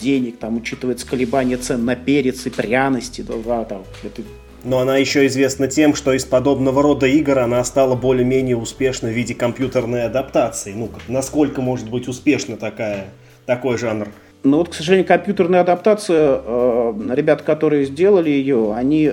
денег, 0.01 0.39
там 0.39 0.57
учитывается 0.57 1.07
колебание 1.07 1.57
цен 1.57 1.85
на 1.85 1.95
перец 1.95 2.45
и 2.47 2.51
пряности, 2.51 3.23
да, 3.23 3.65
там, 3.65 3.85
это 4.03 4.23
но 4.65 4.79
она 4.79 4.97
еще 4.97 5.27
известна 5.27 5.69
тем, 5.69 5.95
что 5.95 6.13
из 6.13 6.25
подобного 6.25 6.83
рода 6.83 7.07
игр 7.07 7.39
она 7.39 7.63
стала 7.65 7.95
более-менее 7.95 8.57
успешна 8.57 9.09
в 9.09 9.13
виде 9.13 9.35
компьютерной 9.35 10.05
адаптации. 10.05 10.73
Ну, 10.73 10.91
насколько 11.09 11.61
может 11.61 11.91
быть 11.91 12.09
успешна 12.09 12.57
такая, 12.57 13.07
такой 13.47 13.79
жанр? 13.79 14.09
Но 14.43 14.59
вот, 14.59 14.69
к 14.69 14.75
сожалению, 14.75 15.07
компьютерная 15.07 15.61
адаптация, 15.61 16.41
э, 16.45 16.93
ребят, 17.15 17.43
которые 17.43 17.87
сделали 17.87 18.31
ее, 18.31 18.75
они... 18.75 19.13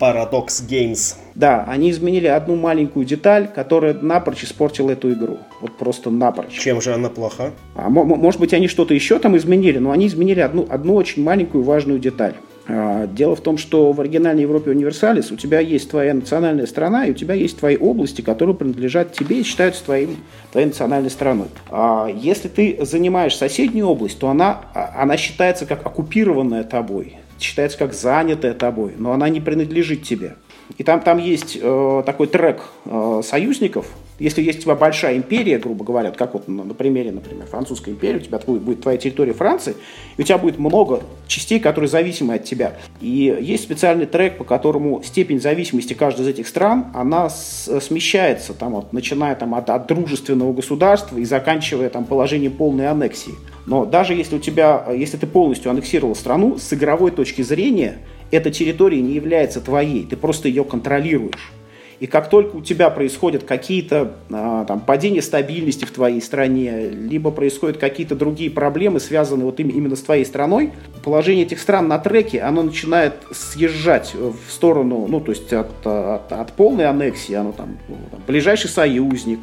Paradox 0.00 0.46
Games. 0.68 1.14
Да, 1.36 1.64
они 1.68 1.92
изменили 1.92 2.26
одну 2.26 2.56
маленькую 2.56 3.06
деталь, 3.06 3.48
которая 3.54 3.94
напрочь 3.94 4.42
испортила 4.42 4.90
эту 4.90 5.12
игру. 5.12 5.38
Вот 5.60 5.78
просто 5.78 6.10
напрочь. 6.10 6.58
Чем 6.58 6.80
же 6.80 6.92
она 6.92 7.08
плоха? 7.08 7.52
А, 7.76 7.88
может 7.88 8.40
быть, 8.40 8.52
они 8.52 8.66
что-то 8.66 8.92
еще 8.92 9.20
там 9.20 9.36
изменили, 9.36 9.78
но 9.78 9.92
они 9.92 10.08
изменили 10.08 10.40
одну, 10.40 10.66
одну 10.68 10.96
очень 10.96 11.22
маленькую 11.22 11.62
важную 11.62 12.00
деталь. 12.00 12.34
А, 12.66 13.06
дело 13.06 13.36
в 13.36 13.40
том, 13.40 13.58
что 13.58 13.92
в 13.92 14.00
оригинальной 14.00 14.42
Европе 14.42 14.70
Универсалис 14.70 15.30
у 15.30 15.36
тебя 15.36 15.60
есть 15.60 15.90
твоя 15.90 16.14
национальная 16.14 16.66
страна, 16.66 17.06
и 17.06 17.10
у 17.10 17.14
тебя 17.14 17.34
есть 17.34 17.58
твои 17.58 17.76
области, 17.76 18.22
которые 18.22 18.56
принадлежат 18.56 19.12
тебе 19.12 19.40
и 19.40 19.42
считаются 19.42 19.84
твоим, 19.84 20.16
твоей 20.52 20.66
национальной 20.66 21.10
страной. 21.10 21.48
А 21.70 22.08
если 22.08 22.48
ты 22.48 22.78
занимаешь 22.80 23.36
соседнюю 23.36 23.86
область, 23.86 24.18
то 24.18 24.28
она, 24.28 24.62
а, 24.74 25.02
она 25.02 25.16
считается 25.16 25.66
как 25.66 25.84
оккупированная 25.84 26.64
тобой, 26.64 27.16
считается 27.38 27.76
как 27.78 27.92
занятая 27.92 28.54
тобой, 28.54 28.94
но 28.96 29.12
она 29.12 29.28
не 29.28 29.40
принадлежит 29.40 30.02
тебе. 30.02 30.36
И 30.78 30.82
там, 30.82 31.00
там 31.00 31.18
есть 31.18 31.58
э, 31.60 32.02
такой 32.06 32.26
трек 32.26 32.62
э, 32.86 33.20
союзников. 33.22 33.86
Если 34.18 34.42
есть 34.42 34.60
у 34.60 34.62
тебя 34.62 34.74
большая 34.74 35.16
империя, 35.16 35.58
грубо 35.58 35.84
говоря, 35.84 36.10
как 36.10 36.34
вот 36.34 36.48
на, 36.48 36.64
на 36.64 36.74
примере, 36.74 37.12
например, 37.12 37.46
французской 37.46 37.90
империи, 37.90 38.18
у 38.18 38.20
тебя 38.20 38.38
будет, 38.38 38.62
будет 38.62 38.82
твоя 38.82 38.96
территория 38.98 39.32
Франции, 39.32 39.74
и 40.16 40.22
у 40.22 40.24
тебя 40.24 40.38
будет 40.38 40.58
много 40.58 41.02
частей, 41.26 41.60
которые 41.60 41.88
зависимы 41.88 42.34
от 42.34 42.44
тебя. 42.44 42.74
И 43.00 43.36
есть 43.40 43.64
специальный 43.64 44.06
трек, 44.06 44.38
по 44.38 44.44
которому 44.44 45.02
степень 45.02 45.40
зависимости 45.40 45.94
каждой 45.94 46.22
из 46.22 46.28
этих 46.28 46.46
стран, 46.46 46.86
она 46.94 47.28
с, 47.28 47.80
смещается, 47.80 48.54
там, 48.54 48.72
вот, 48.72 48.92
начиная 48.92 49.34
там, 49.34 49.54
от, 49.54 49.70
от 49.70 49.86
дружественного 49.86 50.52
государства 50.52 51.18
и 51.18 51.24
заканчивая 51.24 51.90
там, 51.90 52.04
положением 52.04 52.52
полной 52.52 52.88
аннексии. 52.88 53.34
Но 53.66 53.84
даже 53.84 54.14
если 54.14 54.36
у 54.36 54.38
тебя, 54.40 54.86
если 54.94 55.16
ты 55.16 55.26
полностью 55.26 55.70
аннексировал 55.70 56.14
страну, 56.14 56.58
с 56.58 56.72
игровой 56.72 57.10
точки 57.10 57.42
зрения– 57.42 57.98
эта 58.34 58.50
территория 58.50 59.00
не 59.00 59.12
является 59.12 59.60
твоей, 59.60 60.04
ты 60.04 60.16
просто 60.16 60.48
ее 60.48 60.64
контролируешь. 60.64 61.52
И 62.00 62.06
как 62.06 62.28
только 62.28 62.56
у 62.56 62.60
тебя 62.60 62.90
происходят 62.90 63.44
какие-то 63.44 64.14
а, 64.30 64.64
там, 64.64 64.80
падения 64.80 65.22
стабильности 65.22 65.84
в 65.84 65.92
твоей 65.92 66.20
стране, 66.20 66.88
либо 66.88 67.30
происходят 67.30 67.78
какие-то 67.78 68.14
другие 68.14 68.50
проблемы, 68.50 69.00
связанные 69.00 69.44
вот 69.44 69.60
именно 69.60 69.96
с 69.96 70.02
твоей 70.02 70.24
страной, 70.24 70.72
положение 71.02 71.44
этих 71.44 71.60
стран 71.60 71.88
на 71.88 71.98
треке, 71.98 72.40
оно 72.40 72.62
начинает 72.62 73.14
съезжать 73.30 74.14
в 74.14 74.52
сторону, 74.52 75.06
ну, 75.08 75.20
то 75.20 75.32
есть 75.32 75.52
от, 75.52 75.86
от, 75.86 76.32
от 76.32 76.52
полной 76.52 76.86
аннексии, 76.86 77.34
оно 77.34 77.52
там, 77.52 77.78
ну, 77.88 77.96
там 78.10 78.20
ближайший 78.26 78.68
союзник, 78.68 79.40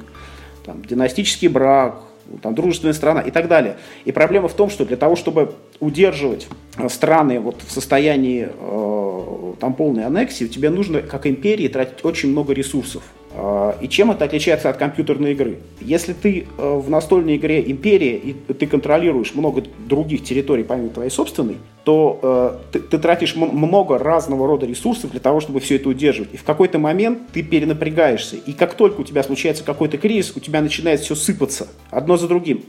там, 0.66 0.84
династический 0.84 1.48
брак, 1.48 2.02
там, 2.42 2.56
дружественная 2.56 2.94
страна 2.94 3.22
и 3.22 3.32
так 3.32 3.48
далее. 3.48 3.78
И 4.06 4.12
проблема 4.12 4.48
в 4.48 4.54
том, 4.54 4.70
что 4.70 4.86
для 4.86 4.98
того, 4.98 5.16
чтобы 5.16 5.54
удерживать 5.80 6.48
э, 6.78 6.90
страны 6.90 7.40
вот 7.40 7.62
в 7.66 7.72
состоянии 7.72 8.50
э, 8.50 9.54
там, 9.60 9.74
полной 9.74 10.06
аннексии, 10.06 10.46
тебе 10.46 10.70
нужно, 10.70 11.02
как 11.02 11.28
империи, 11.28 11.68
тратить 11.68 12.04
очень 12.06 12.30
много 12.30 12.54
ресурсов. 12.54 13.04
А, 13.34 13.78
и 13.80 13.88
чем 13.88 14.12
это 14.12 14.26
отличается 14.26 14.70
от 14.70 14.78
компьютерной 14.78 15.32
игры? 15.32 15.60
Если 15.80 16.14
ты 16.14 16.48
э, 16.58 16.76
в 16.78 16.90
настольной 16.90 17.38
игре 17.38 17.62
империя 17.72 18.18
и 18.18 18.34
ты 18.34 18.68
контролируешь 18.68 19.34
много 19.36 19.64
других 19.88 20.24
территорий 20.24 20.64
помимо 20.64 20.90
твоей 20.90 21.10
собственной, 21.10 21.58
то 21.84 22.20
э, 22.22 22.74
ты, 22.74 22.80
ты 22.80 22.98
тратишь 22.98 23.36
много 23.36 23.98
разного 23.98 24.48
рода 24.48 24.66
ресурсов 24.66 25.12
для 25.12 25.20
того, 25.20 25.40
чтобы 25.40 25.60
все 25.60 25.78
это 25.78 25.90
удерживать. 25.90 26.34
И 26.34 26.38
в 26.38 26.44
какой-то 26.44 26.78
момент 26.80 27.20
ты 27.32 27.44
перенапрягаешься. 27.44 28.36
И 28.36 28.54
как 28.54 28.74
только 28.74 29.02
у 29.02 29.04
тебя 29.04 29.24
случается 29.24 29.64
какой-то 29.64 29.98
кризис, 29.98 30.34
у 30.36 30.40
тебя 30.40 30.62
начинает 30.62 31.00
все 31.00 31.16
сыпаться 31.16 31.68
одно 31.90 32.18
за 32.18 32.28
другим. 32.28 32.64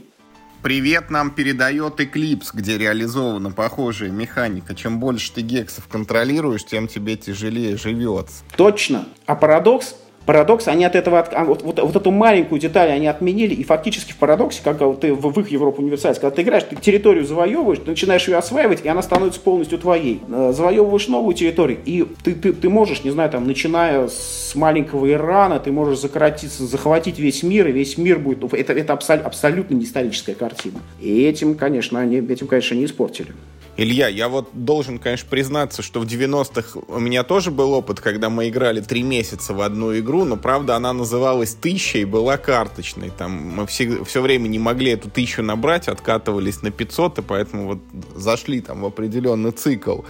Привет 0.63 1.09
нам 1.09 1.31
передает 1.31 1.99
Eclipse, 1.99 2.51
где 2.53 2.77
реализована 2.77 3.51
похожая 3.51 4.11
механика. 4.11 4.73
Чем 4.73 4.97
больше 4.97 5.33
ты 5.33 5.41
гексов 5.41 5.89
контролируешь, 5.89 6.63
тем 6.63 6.87
тебе 6.87 7.17
тяжелее 7.17 7.75
живется. 7.75 8.45
Точно. 8.55 9.05
А 9.25 9.35
парадокс 9.35 9.97
Парадокс, 10.25 10.67
они 10.67 10.85
от 10.85 10.95
этого, 10.95 11.19
от, 11.19 11.33
а, 11.33 11.43
вот, 11.43 11.63
вот, 11.63 11.79
вот 11.79 11.95
эту 11.95 12.11
маленькую 12.11 12.59
деталь 12.59 12.91
они 12.91 13.07
отменили, 13.07 13.53
и 13.53 13.63
фактически 13.63 14.13
в 14.13 14.17
парадоксе, 14.17 14.61
когда 14.63 14.91
ты 14.93 15.13
в, 15.13 15.33
в 15.33 15.39
их 15.39 15.51
Европу 15.51 15.81
универсальность, 15.81 16.21
когда 16.21 16.35
ты 16.35 16.41
играешь, 16.43 16.63
ты 16.63 16.75
территорию 16.75 17.25
завоевываешь, 17.25 17.79
ты 17.79 17.89
начинаешь 17.89 18.27
ее 18.27 18.37
осваивать, 18.37 18.85
и 18.85 18.87
она 18.87 19.01
становится 19.01 19.39
полностью 19.41 19.79
твоей. 19.79 20.21
Э, 20.29 20.51
завоевываешь 20.53 21.07
новую 21.07 21.35
территорию, 21.35 21.79
и 21.85 22.07
ты, 22.23 22.35
ты, 22.35 22.53
ты 22.53 22.69
можешь, 22.69 23.03
не 23.03 23.11
знаю, 23.11 23.29
там, 23.29 23.45
начиная 23.45 24.07
с 24.07 24.53
маленького 24.55 25.11
Ирана, 25.11 25.59
ты 25.59 25.71
можешь 25.71 25.99
закоротиться, 25.99 26.65
захватить 26.65 27.19
весь 27.19 27.43
мир, 27.43 27.67
и 27.67 27.71
весь 27.71 27.97
мир 27.97 28.19
будет... 28.19 28.53
Это, 28.53 28.73
это 28.73 28.93
абсол, 28.93 29.17
абсолютно 29.23 29.75
не 29.75 29.83
историческая 29.83 30.35
картина. 30.35 30.79
И 31.01 31.23
этим, 31.23 31.55
конечно, 31.55 31.99
они, 31.99 32.17
этим, 32.17 32.47
конечно, 32.47 32.75
не 32.75 32.85
испортили. 32.85 33.33
Илья, 33.75 34.07
я 34.07 34.29
вот 34.29 34.49
должен, 34.53 34.99
конечно, 34.99 35.27
признаться, 35.27 35.81
что 35.81 35.99
в 35.99 36.05
90-х 36.05 36.79
у 36.87 36.99
меня 36.99 37.23
тоже 37.23 37.49
был 37.49 37.73
опыт, 37.73 37.99
когда 37.99 38.29
мы 38.29 38.49
играли 38.49 38.81
три 38.81 39.01
месяца 39.01 39.53
в 39.53 39.61
одну 39.61 39.97
игру, 39.97 40.25
но, 40.25 40.37
правда, 40.37 40.75
она 40.75 40.93
называлась 40.93 41.55
«Тысяча» 41.55 41.97
и 41.97 42.05
была 42.05 42.37
карточной. 42.37 43.09
Там 43.09 43.31
мы 43.31 43.65
все, 43.65 44.03
все 44.03 44.21
время 44.21 44.47
не 44.47 44.59
могли 44.59 44.91
эту 44.91 45.09
тысячу 45.09 45.41
набрать, 45.41 45.87
откатывались 45.87 46.61
на 46.61 46.69
500, 46.69 47.19
и 47.19 47.21
поэтому 47.23 47.65
вот 47.65 47.79
зашли 48.15 48.61
там 48.61 48.81
в 48.81 48.85
определенный 48.85 49.51
цикл. 49.51 50.01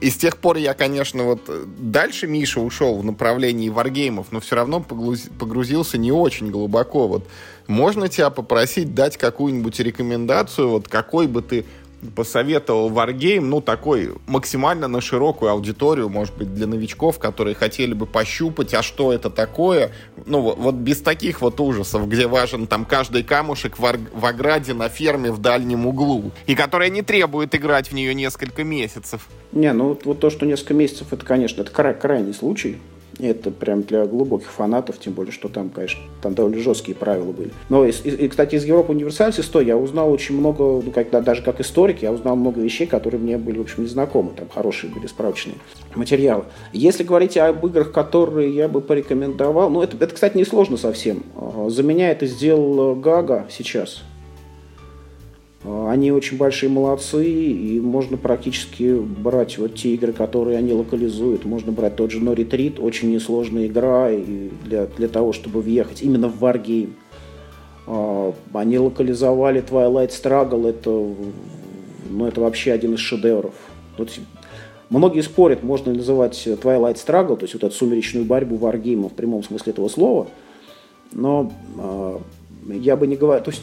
И 0.00 0.10
с 0.10 0.16
тех 0.16 0.38
пор 0.38 0.56
я, 0.56 0.72
конечно, 0.72 1.24
вот 1.24 1.50
дальше 1.78 2.26
Миша 2.26 2.60
ушел 2.60 2.98
в 2.98 3.04
направлении 3.04 3.68
варгеймов, 3.68 4.28
но 4.30 4.40
все 4.40 4.56
равно 4.56 4.80
погрузился 4.80 5.98
не 5.98 6.10
очень 6.10 6.50
глубоко. 6.50 7.08
Вот 7.08 7.28
можно 7.66 8.08
тебя 8.08 8.30
попросить 8.30 8.94
дать 8.94 9.16
какую-нибудь 9.16 9.78
рекомендацию, 9.80 10.70
вот 10.70 10.88
какой 10.88 11.26
бы 11.26 11.42
ты 11.42 11.66
посоветовал 12.14 12.90
Wargame, 12.90 13.40
ну, 13.40 13.60
такой 13.60 14.10
максимально 14.26 14.88
на 14.88 15.00
широкую 15.00 15.50
аудиторию, 15.50 16.08
может 16.08 16.36
быть, 16.36 16.54
для 16.54 16.66
новичков, 16.66 17.18
которые 17.18 17.54
хотели 17.54 17.94
бы 17.94 18.06
пощупать, 18.06 18.74
а 18.74 18.82
что 18.82 19.12
это 19.12 19.30
такое. 19.30 19.90
Ну, 20.26 20.40
вот, 20.40 20.74
без 20.74 21.00
таких 21.00 21.40
вот 21.40 21.60
ужасов, 21.60 22.08
где 22.08 22.26
важен 22.26 22.66
там 22.66 22.84
каждый 22.84 23.22
камушек 23.22 23.78
в, 23.78 23.98
в 24.12 24.26
ограде 24.26 24.74
на 24.74 24.88
ферме 24.88 25.32
в 25.32 25.38
дальнем 25.38 25.86
углу, 25.86 26.30
и 26.46 26.54
которая 26.54 26.90
не 26.90 27.02
требует 27.02 27.54
играть 27.54 27.88
в 27.88 27.94
нее 27.94 28.14
несколько 28.14 28.64
месяцев. 28.64 29.26
Не, 29.52 29.72
ну 29.72 29.98
вот 30.04 30.20
то, 30.20 30.30
что 30.30 30.44
несколько 30.46 30.74
месяцев, 30.74 31.12
это, 31.12 31.24
конечно, 31.24 31.62
это 31.62 31.70
край, 31.70 31.94
крайний 31.94 32.34
случай. 32.34 32.78
Это 33.18 33.50
прям 33.50 33.82
для 33.82 34.04
глубоких 34.04 34.50
фанатов, 34.50 34.98
тем 34.98 35.14
более, 35.14 35.32
что 35.32 35.48
там, 35.48 35.70
конечно, 35.70 36.00
там 36.20 36.34
довольно 36.34 36.58
жесткие 36.58 36.94
правила 36.94 37.32
были. 37.32 37.50
Но, 37.70 37.86
и, 37.86 37.90
и 37.90 38.28
кстати, 38.28 38.56
из 38.56 38.64
Европы 38.64 38.92
Универсальсис 38.92 39.46
100 39.46 39.60
я 39.62 39.76
узнал 39.76 40.12
очень 40.12 40.36
много, 40.36 40.62
ну, 40.62 40.90
когда, 40.90 41.20
даже 41.22 41.42
как 41.42 41.60
историк, 41.60 42.02
я 42.02 42.12
узнал 42.12 42.36
много 42.36 42.60
вещей, 42.60 42.86
которые 42.86 43.18
мне 43.18 43.38
были, 43.38 43.58
в 43.58 43.62
общем, 43.62 43.84
незнакомы. 43.84 44.32
Там 44.36 44.48
хорошие 44.48 44.92
были 44.92 45.06
справочные 45.06 45.56
материалы. 45.94 46.44
Если 46.74 47.04
говорить 47.04 47.38
об 47.38 47.64
играх, 47.66 47.90
которые 47.90 48.54
я 48.54 48.68
бы 48.68 48.82
порекомендовал, 48.82 49.70
ну, 49.70 49.82
это, 49.82 49.96
это 49.96 50.14
кстати, 50.14 50.36
несложно 50.36 50.76
совсем. 50.76 51.22
А, 51.36 51.68
за 51.70 51.82
меня 51.82 52.10
это 52.10 52.26
сделал 52.26 52.94
Гага 52.96 53.46
сейчас. 53.48 54.02
А, 55.64 55.90
они 55.90 56.12
очень 56.12 56.36
большие 56.36 56.70
молодцы, 56.70 57.24
и 57.26 57.80
можно 57.80 58.16
практически 58.16 58.98
брать 58.98 59.58
вот 59.58 59.74
те 59.74 59.94
игры, 59.94 60.12
которые 60.12 60.58
они 60.58 60.72
локализуют. 60.72 61.44
Можно 61.44 61.72
брать 61.72 61.96
тот 61.96 62.10
же 62.10 62.20
No 62.20 62.34
Retreat, 62.34 62.80
очень 62.80 63.12
несложная 63.12 63.66
игра 63.66 64.10
для, 64.64 64.86
для 64.86 65.08
того, 65.08 65.32
чтобы 65.32 65.60
въехать 65.60 66.02
именно 66.02 66.28
в 66.28 66.42
Wargame. 66.42 66.92
А, 67.86 68.34
они 68.52 68.78
локализовали 68.78 69.62
Twilight 69.62 70.10
Struggle, 70.10 70.68
это, 70.68 70.90
ну, 72.10 72.26
это 72.26 72.40
вообще 72.40 72.72
один 72.72 72.94
из 72.94 73.00
шедевров. 73.00 73.54
Вот 73.96 74.10
многие 74.90 75.22
спорят, 75.22 75.62
можно 75.62 75.90
ли 75.90 75.98
называть 75.98 76.34
Twilight 76.46 76.96
Struggle, 76.96 77.36
то 77.36 77.44
есть 77.44 77.54
вот 77.54 77.64
эту 77.64 77.74
сумеречную 77.74 78.26
борьбу 78.26 78.56
Wargame 78.56 79.08
в 79.08 79.14
прямом 79.14 79.42
смысле 79.42 79.72
этого 79.72 79.88
слова, 79.88 80.26
но 81.12 81.52
э, 81.78 82.18
я 82.74 82.96
бы 82.96 83.06
не 83.06 83.16
говорил, 83.16 83.44
то 83.44 83.50
есть 83.50 83.62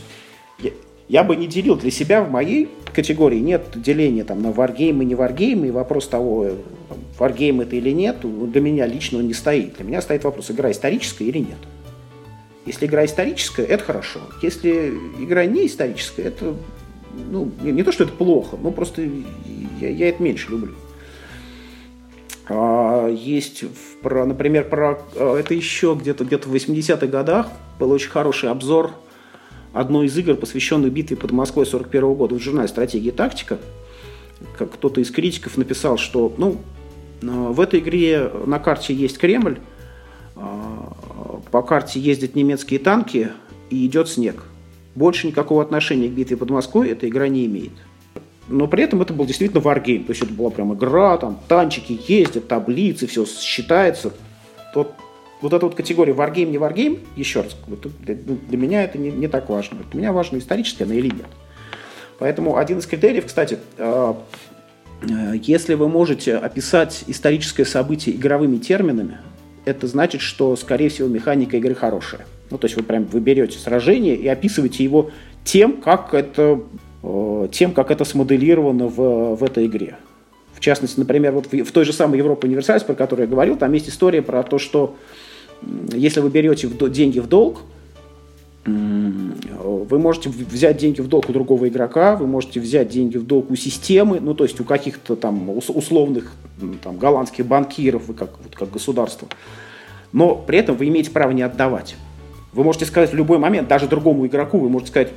я 1.08 1.24
бы 1.24 1.36
не 1.36 1.48
делил 1.48 1.76
для 1.76 1.92
себя 1.92 2.24
в 2.24 2.32
моей 2.32 2.70
категории 2.94 3.40
нет 3.40 3.64
деления 3.76 4.24
там 4.24 4.42
на 4.42 4.52
варгеймы 4.52 5.04
не 5.06 5.16
варгеймы, 5.16 5.68
и 5.68 5.72
вопрос 5.72 6.08
того, 6.08 6.52
варгейм 7.18 7.62
это 7.62 7.76
или 7.76 7.92
нет, 7.92 8.18
для 8.24 8.62
меня 8.62 8.86
лично 8.86 9.20
он 9.20 9.28
не 9.28 9.34
стоит. 9.34 9.76
Для 9.76 9.86
меня 9.86 10.02
стоит 10.02 10.24
вопрос, 10.24 10.52
игра 10.52 10.72
историческая 10.72 11.26
или 11.26 11.40
нет. 11.40 11.58
Если 12.66 12.86
игра 12.86 13.04
историческая, 13.04 13.64
это 13.64 13.84
хорошо. 13.84 14.20
Если 14.42 14.94
игра 15.20 15.46
не 15.46 15.68
историческая, 15.68 16.24
это 16.24 16.56
ну, 17.14 17.52
не, 17.62 17.72
не 17.72 17.84
то, 17.84 17.92
что 17.92 18.06
это 18.06 18.14
плохо, 18.14 18.58
но 18.62 18.72
просто 18.72 19.02
я, 19.82 19.90
я 19.90 20.10
это 20.10 20.24
меньше 20.24 20.50
люблю. 20.52 20.74
А, 22.48 23.10
есть, 23.10 23.64
про, 24.02 24.26
например, 24.26 24.70
про 24.70 25.00
а, 25.16 25.38
это 25.38 25.54
еще 25.54 25.98
где-то 26.00 26.24
где-то 26.24 26.50
в 26.50 26.56
80-х 26.56 27.08
годах 27.08 27.48
был 27.80 27.92
очень 27.92 28.10
хороший 28.10 28.50
обзор 28.50 28.92
одной 29.74 30.06
из 30.06 30.18
игр, 30.18 30.36
посвященных 30.36 30.94
битве 30.94 31.18
под 31.18 31.32
Москвой 31.32 31.66
41 31.66 32.14
года 32.14 32.36
в 32.36 32.40
журнале 32.40 32.68
«Стратегия 32.68 33.10
и 33.10 33.12
тактика», 33.12 33.58
как 34.58 34.72
кто-то 34.72 35.02
из 35.02 35.12
критиков 35.12 35.58
написал, 35.58 35.98
что 35.98 36.34
ну, 36.38 36.58
э, 37.22 37.26
в 37.26 37.60
этой 37.60 37.80
игре 37.80 38.32
на 38.46 38.60
карте 38.60 38.94
есть 38.94 39.18
Кремль, 39.18 39.58
э, 40.36 40.40
по 41.52 41.62
карте 41.62 42.00
ездят 42.00 42.36
немецкие 42.36 42.80
танки 42.80 43.32
и 43.70 43.86
идет 43.86 44.10
снег. 44.10 44.44
Больше 44.96 45.28
никакого 45.28 45.64
отношения 45.64 46.08
к 46.08 46.12
битве 46.12 46.38
под 46.38 46.52
Москвой 46.52 46.90
эта 46.90 47.08
игра 47.08 47.28
не 47.28 47.46
имеет. 47.46 47.72
но 48.50 48.68
при 48.68 48.84
этом 48.84 49.02
это 49.02 49.14
был 49.14 49.26
действительно 49.26 49.62
варгейм. 49.62 50.04
То 50.04 50.12
есть 50.12 50.22
это 50.22 50.34
была 50.34 50.50
прям 50.50 50.74
игра, 50.74 51.18
там 51.18 51.40
танчики 51.48 51.98
ездят, 52.08 52.48
таблицы, 52.48 53.08
все 53.08 53.26
считается. 53.26 54.14
Тот, 54.74 54.94
вот 55.44 55.52
эта 55.52 55.66
вот 55.66 55.76
категория 55.76 56.14
варгейм, 56.14 56.52
не 56.52 56.58
варгейм, 56.58 57.00
еще 57.18 57.42
раз, 57.42 57.58
вот, 57.68 57.86
для, 58.00 58.16
для 58.16 58.58
меня 58.58 58.84
это 58.84 58.98
не, 58.98 59.12
не 59.12 59.28
так 59.28 59.50
важно. 59.50 59.80
Для 59.92 60.00
меня 60.00 60.14
важно 60.14 60.38
исторически 60.38 60.84
она 60.84 60.96
или 60.96 61.08
нет. 61.08 61.28
Поэтому 62.18 62.56
один 62.56 62.80
из 62.80 62.86
критериев, 62.86 63.26
кстати, 63.26 63.60
а, 63.78 64.18
э, 65.02 65.34
если 65.44 65.74
вы 65.74 65.90
можете 65.90 66.38
описать 66.38 67.04
историческое 67.08 67.66
событие 67.66 68.16
игровыми 68.16 68.56
терминами, 68.56 69.18
это 69.66 69.86
значит, 69.88 70.22
что, 70.22 70.56
скорее 70.56 70.88
всего, 70.88 71.10
механика 71.10 71.58
игры 71.58 71.76
хорошая. 71.76 72.26
Ну, 72.50 72.58
то 72.58 72.66
есть 72.66 72.78
вы 72.78 72.84
прям 72.84 73.04
вы 73.04 73.20
берете 73.20 73.60
сражение 73.60 74.16
и 74.16 74.28
описываете 74.30 74.82
его 74.82 75.12
тем, 75.44 75.82
как 75.82 76.14
это, 76.14 76.62
э, 77.04 77.48
тем, 77.52 77.74
как 77.74 77.92
это 77.92 78.06
смоделировано 78.06 78.88
в, 78.88 79.36
в 79.36 79.44
этой 79.44 79.66
игре. 79.66 79.98
В 80.54 80.62
частности, 80.62 80.98
например, 80.98 81.34
вот 81.34 81.52
в, 81.52 81.64
в 81.66 81.72
той 81.74 81.84
же 81.84 81.92
самой 81.92 82.20
Европа 82.20 82.46
Универсалис, 82.46 82.84
про 82.84 82.94
которую 82.94 83.26
я 83.26 83.30
говорил, 83.30 83.58
там 83.58 83.74
есть 83.74 83.90
история 83.90 84.22
про 84.22 84.42
то, 84.44 84.58
что 84.58 84.96
если 85.94 86.20
вы 86.20 86.30
берете 86.30 86.68
деньги 86.68 87.20
в 87.20 87.28
долг, 87.28 87.62
вы 88.66 90.00
можете 90.00 90.30
взять 90.30 90.78
деньги 90.78 91.02
в 91.02 91.08
долг 91.08 91.30
у 91.30 91.34
другого 91.34 91.68
игрока, 91.68 92.16
вы 92.16 92.28
можете 92.28 92.60
взять 92.60 92.90
деньги 92.90 93.18
в 93.18 93.26
долг 93.26 93.52
у 93.52 93.56
системы, 93.56 94.20
ну 94.20 94.34
то 94.34 94.46
есть 94.46 94.60
у 94.60 94.64
каких-то 94.64 95.16
там 95.16 95.50
условных 95.50 96.34
там, 96.82 96.98
голландских 96.98 97.46
банкиров, 97.46 98.08
вы 98.08 98.14
как, 98.14 98.32
вот, 98.44 98.56
как 98.56 98.72
государство. 98.72 99.28
Но 100.14 100.36
при 100.36 100.60
этом 100.60 100.78
вы 100.78 100.88
имеете 100.88 101.12
право 101.12 101.32
не 101.32 101.42
отдавать. 101.42 101.96
Вы 102.54 102.64
можете 102.64 102.86
сказать 102.86 103.12
в 103.12 103.16
любой 103.16 103.38
момент, 103.38 103.68
даже 103.68 103.88
другому 103.88 104.26
игроку, 104.28 104.60
вы 104.60 104.70
можете 104.70 104.92
сказать, 104.92 105.12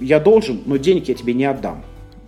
я 0.00 0.18
должен, 0.20 0.60
но 0.66 0.76
денег 0.76 1.08
я 1.08 1.14
тебе 1.14 1.32
не 1.32 1.44
отдам. 1.44 1.82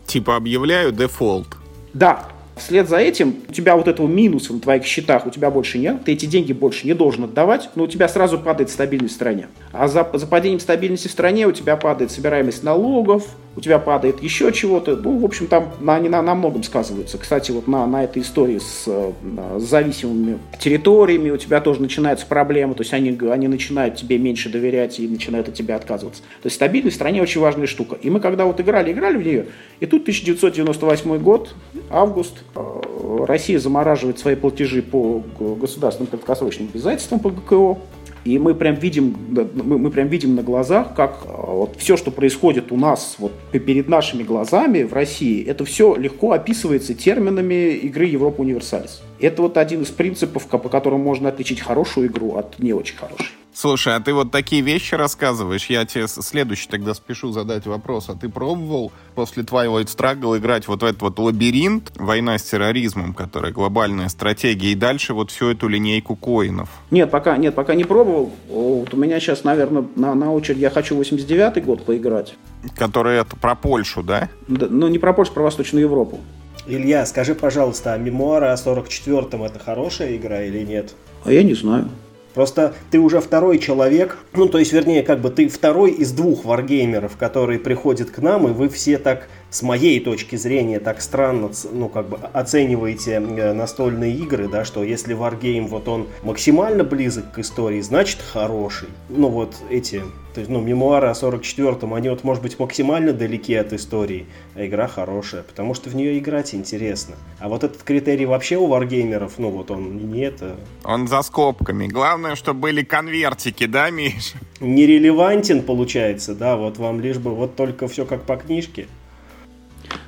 Типа 0.07 0.37
объявляю 0.37 0.93
дефолт. 0.93 1.49
Да, 1.93 2.29
Вслед 2.57 2.89
за 2.89 2.99
этим 2.99 3.37
у 3.49 3.53
тебя 3.53 3.77
вот 3.77 3.89
этого 3.89 4.07
минуса 4.07 4.53
на 4.53 4.61
твоих 4.61 4.85
счетах 4.85 5.27
у 5.27 5.31
тебя 5.31 5.51
больше 5.51 5.79
нет, 5.79 6.05
ты 6.05 6.13
эти 6.13 6.27
деньги 6.27 6.53
больше 6.53 6.87
не 6.87 6.95
должен 6.95 7.25
отдавать, 7.25 7.71
но 7.75 7.85
у 7.85 7.87
тебя 7.87 8.09
сразу 8.09 8.39
падает 8.39 8.71
стабильность 8.71 9.15
в 9.15 9.17
стране. 9.17 9.49
А 9.77 9.89
за, 9.89 10.09
за 10.13 10.27
падением 10.27 10.61
стабильности 10.61 11.09
в 11.09 11.11
стране 11.11 11.47
у 11.49 11.53
тебя 11.53 11.77
падает 11.77 12.13
собираемость 12.13 12.63
налогов, 12.63 13.27
у 13.57 13.61
тебя 13.61 13.79
падает 13.79 14.23
еще 14.23 14.53
чего-то. 14.53 14.97
Ну, 14.97 15.19
в 15.19 15.25
общем, 15.25 15.49
там 15.49 15.73
они 15.87 16.09
на, 16.09 16.23
на 16.23 16.35
многом 16.35 16.63
сказываются. 16.63 17.19
Кстати, 17.19 17.51
вот 17.51 17.67
на, 17.67 17.87
на 17.87 18.05
этой 18.05 18.23
истории 18.23 18.59
с, 18.59 18.85
э, 18.87 19.13
с 19.59 19.63
зависимыми 19.63 20.39
территориями 20.59 21.31
у 21.31 21.37
тебя 21.37 21.61
тоже 21.61 21.83
начинаются 21.83 22.27
проблемы. 22.27 22.75
То 22.75 22.83
есть 22.83 22.93
они, 22.93 23.19
они 23.31 23.49
начинают 23.49 23.97
тебе 23.97 24.19
меньше 24.19 24.49
доверять 24.49 25.01
и 25.01 25.09
начинают 25.09 25.49
от 25.49 25.55
тебя 25.55 25.77
отказываться. 25.77 26.23
То 26.43 26.47
есть 26.47 26.57
стабильность 26.57 26.95
в 26.95 26.99
стране 26.99 27.21
очень 27.21 27.41
важная 27.41 27.67
штука. 27.67 27.97
И 28.01 28.11
мы 28.11 28.21
когда 28.21 28.45
вот 28.45 28.61
играли, 28.61 28.93
играли 28.93 29.17
в 29.17 29.27
нее, 29.27 29.47
и 29.81 29.87
тут 29.87 30.03
1998 30.03 31.19
год, 31.19 31.55
август, 31.91 32.45
э, 32.55 32.81
Россия 33.27 33.59
замораживает 33.59 34.19
свои 34.19 34.37
платежи 34.37 34.83
по 34.83 35.23
государственным 35.39 36.09
краткосрочным 36.09 36.69
обязательствам 36.73 37.19
по 37.19 37.31
ГКО. 37.31 37.79
И 38.25 38.39
мы 38.39 38.55
прям 38.55 38.75
видим, 38.75 39.15
мы, 39.55 39.91
прям 39.91 40.09
видим 40.09 40.35
на 40.35 40.43
глазах, 40.43 40.95
как 40.95 41.25
а, 41.27 41.53
вот 41.53 41.77
все, 41.77 41.97
что 41.97 42.11
происходит 42.11 42.73
у 42.73 42.77
нас 42.77 43.17
вот 43.19 43.33
перед 43.53 43.89
нашими 43.89 44.23
глазами 44.23 44.83
в 44.83 44.95
России, 44.95 45.45
это 45.45 45.65
все 45.65 45.95
легко 45.95 46.33
описывается 46.33 46.95
терминами 46.95 47.73
игры 47.73 48.07
Европа 48.07 48.41
Универсалис. 48.41 49.03
Это 49.21 49.43
вот 49.43 49.59
один 49.59 49.83
из 49.83 49.91
принципов, 49.91 50.47
по 50.47 50.69
которым 50.69 51.01
можно 51.01 51.29
отличить 51.29 51.61
хорошую 51.61 52.09
игру 52.09 52.37
от 52.37 52.59
не 52.59 52.73
очень 52.73 52.97
хорошей. 52.97 53.33
Слушай, 53.55 53.95
а 53.95 54.01
ты 54.01 54.13
вот 54.13 54.33
такие 54.33 54.63
вещи 54.63 54.97
рассказываешь, 54.97 55.67
я 55.67 55.85
тебе 55.85 56.09
следующий 56.09 56.69
тогда 56.69 56.93
спешу 56.93 57.31
задать 57.31 57.67
вопрос. 57.67 58.09
А 58.09 58.17
ты 58.17 58.29
пробовал 58.29 58.91
после 59.15 59.45
Twilight 59.45 59.87
Struggle 59.87 60.37
играть 60.37 60.67
вот 60.67 60.83
в 60.83 60.85
этот 60.85 61.03
вот 61.03 61.19
лабиринт 61.21 61.93
«Война 61.97 62.37
с 62.37 62.43
терроризмом», 62.43 63.15
которая 63.15 63.53
глобальная 63.53 64.09
стратегия, 64.09 64.73
и 64.73 64.75
дальше 64.75 65.15
вот 65.15 65.31
всю 65.31 65.51
эту 65.51 65.69
линейку 65.69 66.17
коинов? 66.17 66.69
Нет, 66.91 67.13
пока, 67.13 67.37
нет, 67.37 67.55
пока 67.55 67.75
не 67.75 67.85
пробовал. 67.85 68.33
Вот 68.49 68.93
у 68.93 68.97
меня 68.97 69.21
сейчас, 69.21 69.45
наверное, 69.45 69.85
на, 69.95 70.15
на 70.17 70.33
очередь 70.33 70.59
я 70.59 70.71
хочу 70.71 71.01
89-й 71.01 71.61
год 71.61 71.85
поиграть. 71.85 72.35
Который 72.77 73.19
это 73.19 73.37
про 73.37 73.55
Польшу, 73.55 74.03
да? 74.03 74.29
да? 74.49 74.67
Ну, 74.69 74.89
не 74.89 74.99
про 74.99 75.13
Польшу, 75.13 75.33
про 75.33 75.45
Восточную 75.45 75.85
Европу. 75.85 76.19
Илья, 76.67 77.07
скажи, 77.07 77.37
пожалуйста, 77.37 77.93
а 77.93 77.99
мемуары 77.99 78.47
о 78.47 78.55
44-м 78.55 79.45
это 79.45 79.61
хорошая 79.61 80.17
игра 80.17 80.43
или 80.43 80.65
нет? 80.65 80.95
А 81.25 81.31
я 81.31 81.45
не 81.45 81.55
знаю. 81.55 81.89
Просто 82.35 82.75
ты 82.91 82.99
уже 82.99 83.21
второй 83.21 83.59
человек, 83.59 84.19
ну 84.33 84.49
то 84.49 84.59
есть, 84.59 84.73
вернее, 84.73 85.03
как 85.05 85.21
бы 85.21 85.31
ты 85.31 85.49
второй 85.49 85.93
из 85.93 86.13
двух 86.13 86.45
варгеймеров, 86.45 87.17
которые 87.17 87.61
приходят 87.61 88.11
к 88.11 88.19
нам, 88.19 88.49
и 88.49 88.53
вы 88.53 88.69
все 88.69 88.99
так 88.99 89.29
с 89.55 89.63
моей 89.63 90.01
точки 90.01 90.35
зрения 90.35 90.81
так 90.81 91.01
странно, 91.01 91.49
ну, 91.73 91.89
как 91.89 92.09
бы 92.09 92.19
оцениваете 92.33 93.13
э, 93.13 93.53
настольные 93.53 94.13
игры, 94.13 94.49
да, 94.49 94.65
что 94.65 94.83
если 94.83 95.17
Wargame 95.17 95.69
вот 95.69 95.87
он 95.87 96.09
максимально 96.25 96.83
близок 96.83 97.31
к 97.31 97.39
истории, 97.39 97.81
значит 97.81 98.19
хороший. 98.21 98.89
Ну, 99.09 99.29
вот 99.29 99.55
эти, 99.71 100.03
то 100.35 100.41
есть, 100.41 100.51
ну, 100.51 100.61
мемуары 100.61 101.07
о 101.07 101.13
44-м, 101.13 101.95
они 101.95 102.09
вот, 102.09 102.25
может 102.25 102.43
быть, 102.43 102.59
максимально 102.59 103.13
далеки 103.13 103.55
от 103.55 103.73
истории, 103.73 104.27
а 104.57 104.67
игра 104.67 104.89
хорошая, 104.89 105.45
потому 105.45 105.75
что 105.75 105.89
в 105.89 105.95
нее 105.95 106.19
играть 106.19 106.53
интересно. 106.53 107.15
А 107.39 107.49
вот 107.49 107.63
этот 107.63 107.85
критерий 107.85 108.27
вообще 108.27 108.57
у 108.57 108.67
варгеймеров, 108.67 109.39
ну, 109.39 109.51
вот 109.51 109.71
он 109.71 110.11
не 110.11 110.23
это... 110.23 110.57
Он 110.83 111.07
за 111.07 111.23
скобками. 111.23 111.87
Главное, 111.87 112.35
чтобы 112.35 112.59
были 112.59 112.83
конвертики, 112.83 113.67
да, 113.67 113.91
Миш? 113.91 114.35
Нерелевантен, 114.59 115.63
получается, 115.63 116.35
да, 116.35 116.57
вот 116.57 116.79
вам 116.79 116.99
лишь 116.99 117.19
бы 117.19 117.33
вот 117.37 117.55
только 117.55 117.87
все 117.87 118.05
как 118.05 118.25
по 118.25 118.35
книжке. 118.35 118.89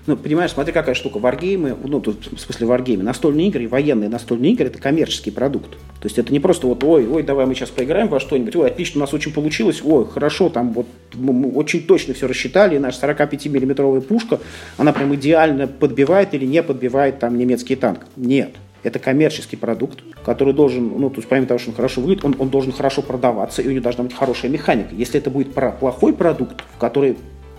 Ну, 0.07 0.17
понимаешь, 0.17 0.53
смотри, 0.53 0.73
какая 0.73 0.95
штука. 0.95 1.19
Варгеймы, 1.19 1.77
ну, 1.83 2.01
тут, 2.01 2.27
в 2.27 2.39
смысле 2.39 2.67
варгеймы, 2.67 3.03
настольные 3.03 3.49
игры, 3.49 3.69
военные 3.69 4.09
настольные 4.09 4.53
игры– 4.53 4.67
это 4.69 4.79
коммерческий 4.79 5.31
продукт. 5.31 5.73
То 5.73 6.07
есть 6.07 6.19
это 6.19 6.33
не 6.33 6.41
просто 6.41 6.67
вот, 6.67 6.85
ой, 6.85 7.07
ой, 7.07 7.23
давай 7.23 7.47
мы 7.47 7.55
сейчас 7.55 7.71
поиграем 7.71 8.09
во 8.09 8.21
что-нибудь, 8.21 8.55
ой, 8.57 8.69
отлично, 8.69 8.99
у 8.99 9.01
нас 9.01 9.13
очень 9.15 9.33
получилось, 9.33 9.83
ой, 9.85 10.07
хорошо, 10.07 10.49
там 10.49 10.73
вот 10.73 10.87
мы 11.15 11.51
очень 11.53 11.83
точно 11.83 12.15
все 12.15 12.29
рассчитали, 12.29 12.77
и 12.77 12.79
наша 12.79 13.05
45-миллиметровая 13.07 14.01
пушка, 14.01 14.39
она 14.77 14.93
прям 14.93 15.15
идеально 15.15 15.67
подбивает 15.67 16.35
или 16.35 16.45
не 16.45 16.63
подбивает 16.63 17.19
там 17.19 17.37
немецкий 17.37 17.77
танк. 17.77 18.07
Нет. 18.17 18.51
Это 18.83 19.01
коммерческий 19.01 19.57
продукт, 19.57 19.99
который 20.25 20.55
должен, 20.55 20.87
ну, 21.01 21.11
то 21.11 21.17
есть 21.17 21.29
помимо 21.29 21.49
того, 21.49 21.59
что 21.59 21.71
он 21.71 21.77
хорошо 21.77 22.01
выглядит, 22.01 22.25
он, 22.25 22.37
он 22.39 22.51
должен 22.51 22.73
хорошо 22.73 23.03
продаваться, 23.03 23.61
и 23.61 23.67
у 23.67 23.73
него 23.73 23.83
должна 23.83 24.05
быть 24.05 24.15
хорошая 24.15 24.49
механика. 24.49 24.95
Если 24.95 25.19
это 25.19 25.29
будет 25.29 25.55
про 25.55 25.73
плохой 25.73 26.13
продукт, 26.13 26.63
в 26.73 26.79
который 26.79 27.17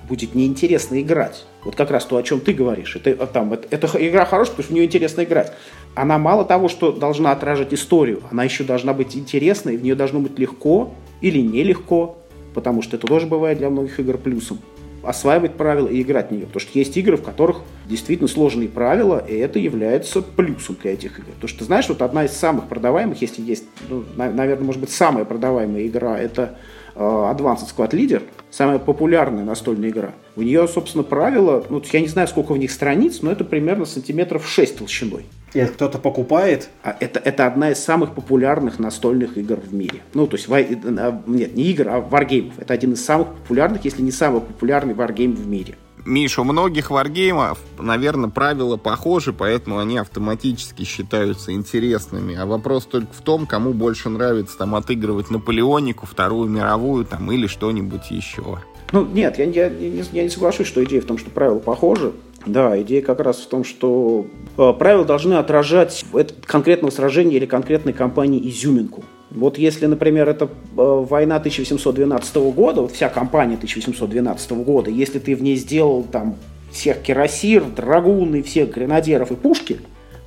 будет 0.07 0.35
неинтересно 0.35 1.01
играть. 1.01 1.45
Вот 1.63 1.75
как 1.75 1.91
раз 1.91 2.05
то, 2.05 2.17
о 2.17 2.23
чем 2.23 2.39
ты 2.39 2.53
говоришь. 2.53 2.95
Это, 2.95 3.11
а, 3.23 3.27
там, 3.27 3.53
это, 3.53 3.67
это 3.69 3.87
игра 4.07 4.25
хорошая, 4.25 4.53
потому 4.53 4.63
что 4.63 4.73
в 4.73 4.75
нее 4.75 4.85
интересно 4.85 5.23
играть. 5.23 5.51
Она 5.95 6.17
мало 6.17 6.45
того, 6.45 6.69
что 6.69 6.91
должна 6.91 7.31
отражать 7.31 7.73
историю, 7.73 8.21
она 8.31 8.43
еще 8.43 8.63
должна 8.63 8.93
быть 8.93 9.15
интересной, 9.15 9.77
в 9.77 9.83
нее 9.83 9.95
должно 9.95 10.19
быть 10.19 10.39
легко 10.39 10.93
или 11.21 11.39
нелегко, 11.39 12.17
потому 12.53 12.81
что 12.81 12.95
это 12.97 13.07
тоже 13.07 13.27
бывает 13.27 13.57
для 13.57 13.69
многих 13.69 13.99
игр 13.99 14.17
плюсом 14.17 14.59
осваивать 15.03 15.53
правила 15.55 15.87
и 15.87 16.01
играть 16.01 16.29
в 16.29 16.31
нее. 16.31 16.45
Потому 16.47 16.59
что 16.59 16.77
есть 16.77 16.95
игры, 16.97 17.15
в 17.15 17.23
которых 17.23 17.61
действительно 17.85 18.27
сложные 18.27 18.67
правила, 18.67 19.23
и 19.25 19.35
это 19.35 19.57
является 19.57 20.21
плюсом 20.21 20.75
для 20.81 20.93
этих 20.93 21.19
игр. 21.19 21.31
Потому 21.35 21.47
что, 21.47 21.63
знаешь, 21.63 21.87
вот 21.87 22.01
одна 22.01 22.25
из 22.25 22.31
самых 22.33 22.67
продаваемых, 22.67 23.21
если 23.21 23.41
есть, 23.41 23.63
ну, 23.89 24.03
наверное, 24.15 24.65
может 24.65 24.81
быть, 24.81 24.89
самая 24.89 25.23
продаваемая 25.23 25.87
игра, 25.87 26.19
это 26.19 26.57
Advanced 26.97 27.67
Squad 27.75 27.91
Leader, 27.91 28.23
самая 28.49 28.79
популярная 28.79 29.43
настольная 29.43 29.89
игра. 29.89 30.11
У 30.35 30.41
нее, 30.41 30.67
собственно, 30.67 31.03
правила, 31.03 31.63
ну, 31.69 31.81
я 31.91 32.01
не 32.01 32.07
знаю, 32.07 32.27
сколько 32.27 32.53
в 32.53 32.57
них 32.57 32.71
страниц, 32.71 33.21
но 33.21 33.31
это 33.31 33.43
примерно 33.43 33.85
сантиметров 33.85 34.47
6 34.47 34.77
толщиной. 34.77 35.25
И 35.53 35.59
это 35.59 35.73
кто-то 35.73 35.97
покупает? 35.97 36.69
А 36.83 36.95
это, 36.99 37.19
это 37.19 37.47
одна 37.47 37.71
из 37.71 37.79
самых 37.79 38.13
популярных 38.13 38.79
настольных 38.79 39.37
игр 39.37 39.55
в 39.55 39.73
мире. 39.73 40.01
Ну, 40.13 40.27
то 40.27 40.35
есть, 40.35 40.47
э, 40.49 41.19
нет, 41.25 41.55
не 41.55 41.63
игр, 41.71 41.89
а 41.89 41.99
варгеймов. 41.99 42.59
Это 42.59 42.73
один 42.73 42.93
из 42.93 43.03
самых 43.03 43.29
популярных, 43.29 43.85
если 43.85 44.01
не 44.01 44.11
самый 44.11 44.41
популярный 44.41 44.93
варгейм 44.93 45.33
в 45.33 45.47
мире. 45.47 45.75
Миш, 46.07 46.39
у 46.39 46.45
многих 46.45 46.89
варгеймов, 46.89 47.59
наверное, 47.77 48.29
правила 48.29 48.77
похожи, 48.77 49.33
поэтому 49.33 49.79
они 49.79 49.97
автоматически 49.97 50.83
считаются 50.83 51.51
интересными. 51.51 52.33
А 52.35 52.45
вопрос 52.45 52.85
только 52.85 53.13
в 53.13 53.21
том, 53.21 53.45
кому 53.45 53.73
больше 53.73 54.07
нравится 54.07 54.57
там 54.57 54.75
отыгрывать 54.75 55.29
Наполеонику, 55.29 56.05
Вторую 56.05 56.49
мировую 56.49 57.03
там 57.03 57.29
или 57.29 57.47
что-нибудь 57.47 58.09
еще. 58.09 58.59
Ну, 58.93 59.05
нет, 59.05 59.37
я, 59.37 59.43
я, 59.43 59.67
я, 59.67 60.03
я 60.13 60.23
не 60.23 60.29
соглашусь, 60.29 60.67
что 60.67 60.81
идея 60.85 61.01
в 61.01 61.05
том, 61.05 61.17
что 61.17 61.29
правила 61.29 61.59
похожи. 61.59 62.13
Да, 62.45 62.81
идея 62.81 63.01
как 63.01 63.19
раз 63.19 63.39
в 63.39 63.49
том, 63.49 63.65
что 63.65 64.27
э, 64.57 64.73
правила 64.79 65.03
должны 65.03 65.33
отражать 65.33 66.05
это 66.13 66.33
конкретного 66.45 66.91
сражения 66.91 67.35
или 67.35 67.45
конкретной 67.45 67.91
кампании 67.91 68.49
изюминку. 68.49 69.03
Вот 69.29 69.57
если, 69.57 69.85
например, 69.85 70.29
это 70.29 70.45
э, 70.45 70.49
война 70.75 71.35
1812 71.35 72.35
года, 72.53 72.81
вот 72.81 72.91
вся 72.91 73.09
кампания 73.09 73.55
1812 73.55 74.51
года, 74.51 74.89
если 74.89 75.19
ты 75.19 75.35
в 75.35 75.41
ней 75.41 75.55
сделал 75.55 76.03
там 76.03 76.37
всех 76.71 77.01
кирасир, 77.01 77.63
драгуны, 77.63 78.41
всех 78.41 78.73
гренадеров 78.73 79.31
и 79.31 79.35
пушки, 79.35 79.79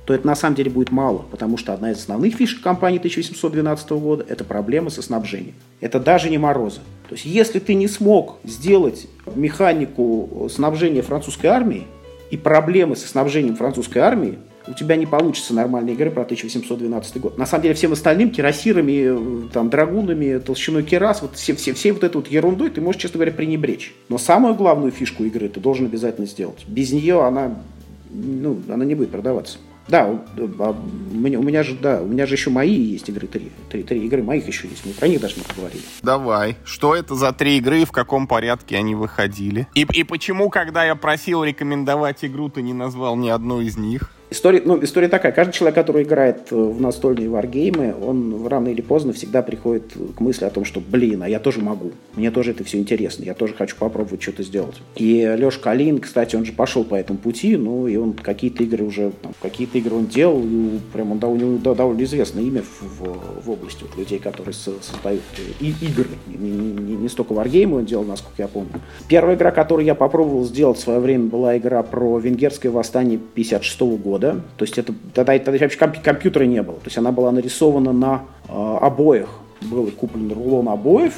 то 0.05 0.13
это 0.13 0.25
на 0.25 0.35
самом 0.35 0.55
деле 0.55 0.71
будет 0.71 0.91
мало, 0.91 1.25
потому 1.31 1.57
что 1.57 1.73
одна 1.73 1.91
из 1.91 1.97
основных 1.97 2.35
фишек 2.35 2.61
кампании 2.61 2.97
1812 2.97 3.91
года– 3.91 4.25
это 4.29 4.43
проблема 4.43 4.89
со 4.89 5.01
снабжением. 5.01 5.55
Это 5.79 5.99
даже 5.99 6.29
не 6.29 6.37
морозы. 6.37 6.79
То 7.07 7.15
есть 7.15 7.25
если 7.25 7.59
ты 7.59 7.75
не 7.75 7.87
смог 7.87 8.37
сделать 8.43 9.07
механику 9.35 10.47
снабжения 10.51 11.01
французской 11.01 11.47
армии, 11.47 11.85
и 12.31 12.37
проблемы 12.37 12.95
со 12.95 13.07
снабжением 13.07 13.55
французской 13.55 13.99
армии, 13.99 14.39
у 14.67 14.73
тебя 14.73 14.95
не 14.95 15.05
получится 15.05 15.53
нормальной 15.53 15.93
игры 15.93 16.11
про 16.11 16.21
1812 16.21 17.17
год. 17.19 17.37
На 17.37 17.45
самом 17.45 17.63
деле 17.63 17.75
всем 17.75 17.93
остальным, 17.93 18.29
кирасирами, 18.29 19.47
там, 19.49 19.69
драгунами, 19.69 20.37
толщиной 20.39 20.83
керас, 20.83 21.21
вот 21.21 21.35
все, 21.35 21.55
все, 21.55 21.73
все 21.73 21.93
вот 21.93 22.03
этой 22.03 22.17
вот 22.17 22.27
ерундой 22.27 22.69
ты 22.69 22.81
можешь, 22.81 23.01
честно 23.01 23.17
говоря, 23.17 23.31
пренебречь. 23.31 23.93
Но 24.09 24.17
самую 24.17 24.55
главную 24.55 24.91
фишку 24.91 25.23
игры 25.23 25.49
ты 25.49 25.59
должен 25.59 25.85
обязательно 25.85 26.27
сделать. 26.27 26.65
Без 26.67 26.91
нее 26.91 27.23
она, 27.23 27.61
ну, 28.09 28.59
она 28.69 28.85
не 28.85 28.95
будет 28.95 29.11
продаваться. 29.11 29.57
Да, 29.87 30.05
а 30.37 30.75
у 31.11 31.15
меня, 31.15 31.39
у 31.39 31.43
меня 31.43 31.63
же, 31.63 31.75
да, 31.75 32.01
у 32.01 32.05
меня 32.05 32.25
же 32.25 32.35
еще 32.35 32.49
мои 32.49 32.73
есть 32.73 33.09
игры, 33.09 33.27
три, 33.27 33.51
три, 33.69 33.83
три 33.83 34.05
игры 34.05 34.23
моих 34.23 34.47
еще 34.47 34.67
есть, 34.67 34.85
мы 34.85 34.93
про 34.93 35.07
них 35.07 35.19
даже 35.19 35.35
не 35.37 35.43
поговорили. 35.43 35.81
Давай, 36.01 36.55
что 36.63 36.95
это 36.95 37.15
за 37.15 37.33
три 37.33 37.57
игры 37.57 37.81
и 37.81 37.85
в 37.85 37.91
каком 37.91 38.27
порядке 38.27 38.77
они 38.77 38.95
выходили? 38.95 39.67
И, 39.73 39.85
и 39.91 40.03
почему, 40.03 40.49
когда 40.49 40.85
я 40.85 40.95
просил 40.95 41.43
рекомендовать 41.43 42.23
игру, 42.23 42.47
ты 42.47 42.61
не 42.61 42.73
назвал 42.73 43.17
ни 43.17 43.29
одну 43.29 43.59
из 43.59 43.75
них? 43.75 44.11
История, 44.31 44.61
ну, 44.63 44.81
история 44.81 45.09
такая. 45.09 45.33
Каждый 45.33 45.51
человек, 45.51 45.75
который 45.75 46.03
играет 46.03 46.53
э, 46.53 46.55
в 46.55 46.79
настольные 46.79 47.27
варгеймы, 47.27 47.93
он 48.01 48.47
рано 48.47 48.69
или 48.69 48.79
поздно 48.79 49.11
всегда 49.11 49.41
приходит 49.41 49.91
к 50.15 50.21
мысли 50.21 50.45
о 50.45 50.49
том, 50.49 50.63
что, 50.63 50.79
блин, 50.79 51.21
а 51.23 51.27
я 51.27 51.37
тоже 51.37 51.59
могу. 51.59 51.91
Мне 52.15 52.31
тоже 52.31 52.51
это 52.51 52.63
все 52.63 52.77
интересно. 52.77 53.25
Я 53.25 53.33
тоже 53.33 53.53
хочу 53.53 53.75
попробовать 53.75 54.21
что-то 54.21 54.43
сделать. 54.43 54.75
И 54.95 55.29
Леша 55.37 55.59
Калин, 55.59 55.99
кстати, 55.99 56.37
он 56.37 56.45
же 56.45 56.53
пошел 56.53 56.85
по 56.85 56.95
этому 56.95 57.19
пути, 57.19 57.57
ну, 57.57 57.87
и 57.87 57.97
он 57.97 58.13
какие-то 58.13 58.63
игры 58.63 58.85
уже, 58.85 59.11
там, 59.21 59.33
какие-то 59.41 59.77
игры 59.79 59.95
он 59.97 60.05
делал, 60.05 60.41
и 60.41 60.79
прям 60.93 61.11
он, 61.11 61.19
да, 61.19 61.27
у 61.27 61.35
него 61.35 61.57
довольно 61.73 62.01
известное 62.03 62.43
имя 62.43 62.61
в, 62.61 63.43
в, 63.43 63.51
области 63.51 63.83
вот, 63.83 63.97
людей, 63.97 64.19
которые 64.19 64.53
создают 64.53 65.23
и, 65.59 65.75
игры. 65.81 66.07
Не, 66.27 66.51
не, 66.51 66.95
не 66.95 67.09
столько 67.09 67.33
варгеймы 67.33 67.79
он 67.79 67.85
делал, 67.85 68.05
насколько 68.05 68.41
я 68.41 68.47
помню. 68.47 68.79
Первая 69.09 69.35
игра, 69.35 69.51
которую 69.51 69.85
я 69.85 69.93
попробовал 69.93 70.45
сделать 70.45 70.77
в 70.77 70.81
свое 70.81 71.01
время, 71.01 71.25
была 71.25 71.57
игра 71.57 71.83
про 71.83 72.17
венгерское 72.17 72.71
восстание 72.71 73.19
56 73.35 73.81
года 73.81 74.20
года. 74.21 74.41
То 74.57 74.65
есть 74.65 74.77
это, 74.77 74.93
тогда, 75.13 75.37
тогда 75.39 75.65
вообще 75.65 75.77
компьютера 75.77 76.43
не 76.43 76.61
было. 76.61 76.77
То 76.77 76.85
есть 76.85 76.97
она 76.97 77.11
была 77.11 77.31
нарисована 77.31 77.91
на 77.91 78.21
э, 78.47 78.77
обоях. 78.81 79.29
Был 79.61 79.91
куплен 79.91 80.31
рулон 80.31 80.69
обоев, 80.69 81.13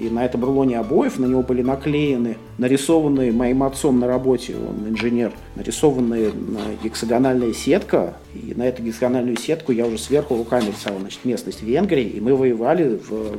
и 0.00 0.08
на 0.08 0.24
этом 0.24 0.44
рулоне 0.44 0.78
обоев 0.78 1.18
на 1.18 1.26
него 1.26 1.42
были 1.42 1.60
наклеены, 1.62 2.38
нарисованные 2.56 3.32
моим 3.32 3.62
отцом 3.62 4.00
на 4.00 4.06
работе, 4.06 4.56
он 4.56 4.88
инженер, 4.88 5.32
нарисованная 5.56 6.32
гексагональная 6.82 7.52
сетка. 7.52 8.14
И 8.34 8.54
на 8.54 8.66
эту 8.66 8.82
гексагональную 8.82 9.36
сетку 9.36 9.72
я 9.72 9.86
уже 9.86 9.98
сверху 9.98 10.36
руками 10.36 10.66
рисовал 10.66 11.00
значит, 11.00 11.24
местность 11.24 11.62
Венгрии. 11.62 12.04
И 12.04 12.20
мы 12.20 12.34
воевали 12.34 12.98
в, 12.98 13.36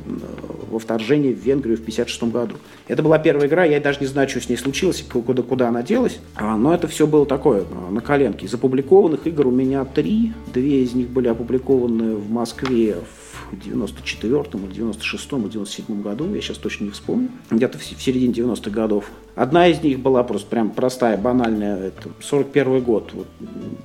во 0.70 0.80
вторжении 0.80 1.34
в 1.34 1.39
Венгрию 1.39 1.78
в 1.78 1.82
1956 1.82 2.24
году. 2.32 2.55
Это 2.88 3.01
была 3.01 3.18
первая 3.18 3.47
игра, 3.47 3.64
я 3.66 3.80
даже 3.80 3.99
не 4.01 4.07
знаю, 4.07 4.30
что 4.30 4.41
с 4.41 4.49
ней 4.49 4.57
случилось, 4.57 5.03
куда, 5.12 5.41
куда 5.41 5.70
она 5.70 5.82
делась. 5.82 6.20
А, 6.36 6.57
но 6.57 6.76
это 6.76 6.88
все 6.88 7.07
было 7.07 7.26
такое, 7.26 7.64
на 7.89 8.01
коленке. 8.01 8.45
Из 8.45 8.53
опубликованных 8.53 9.26
игр 9.26 9.47
у 9.47 9.51
меня 9.51 9.86
три. 9.86 10.34
Две 10.53 10.84
из 10.84 10.93
них 10.93 11.09
были 11.09 11.28
опубликованы 11.28 12.16
в 12.16 12.30
Москве 12.30 12.95
в 12.95 13.20
в 13.52 13.56
94-м 13.56 14.66
или 14.66 14.76
96-м 14.76 15.47
или 15.47 15.62
97-м 15.62 16.02
году, 16.02 16.34
я 16.34 16.41
сейчас 16.41 16.58
точно 16.58 16.86
не 16.86 16.91
вспомню, 16.91 17.30
где-то 17.49 17.78
в 17.78 17.84
середине 17.84 18.34
90-х 18.34 18.72
годов. 18.72 19.06
Одна 19.36 19.68
из 19.68 19.82
них 19.82 20.00
была 20.00 20.24
просто 20.24 20.48
прям 20.48 20.72
простая, 20.72 21.18
банальная, 21.18 21.88
это 21.88 22.10
41 22.22 22.82
год. 22.82 23.12
Вот, 23.14 23.28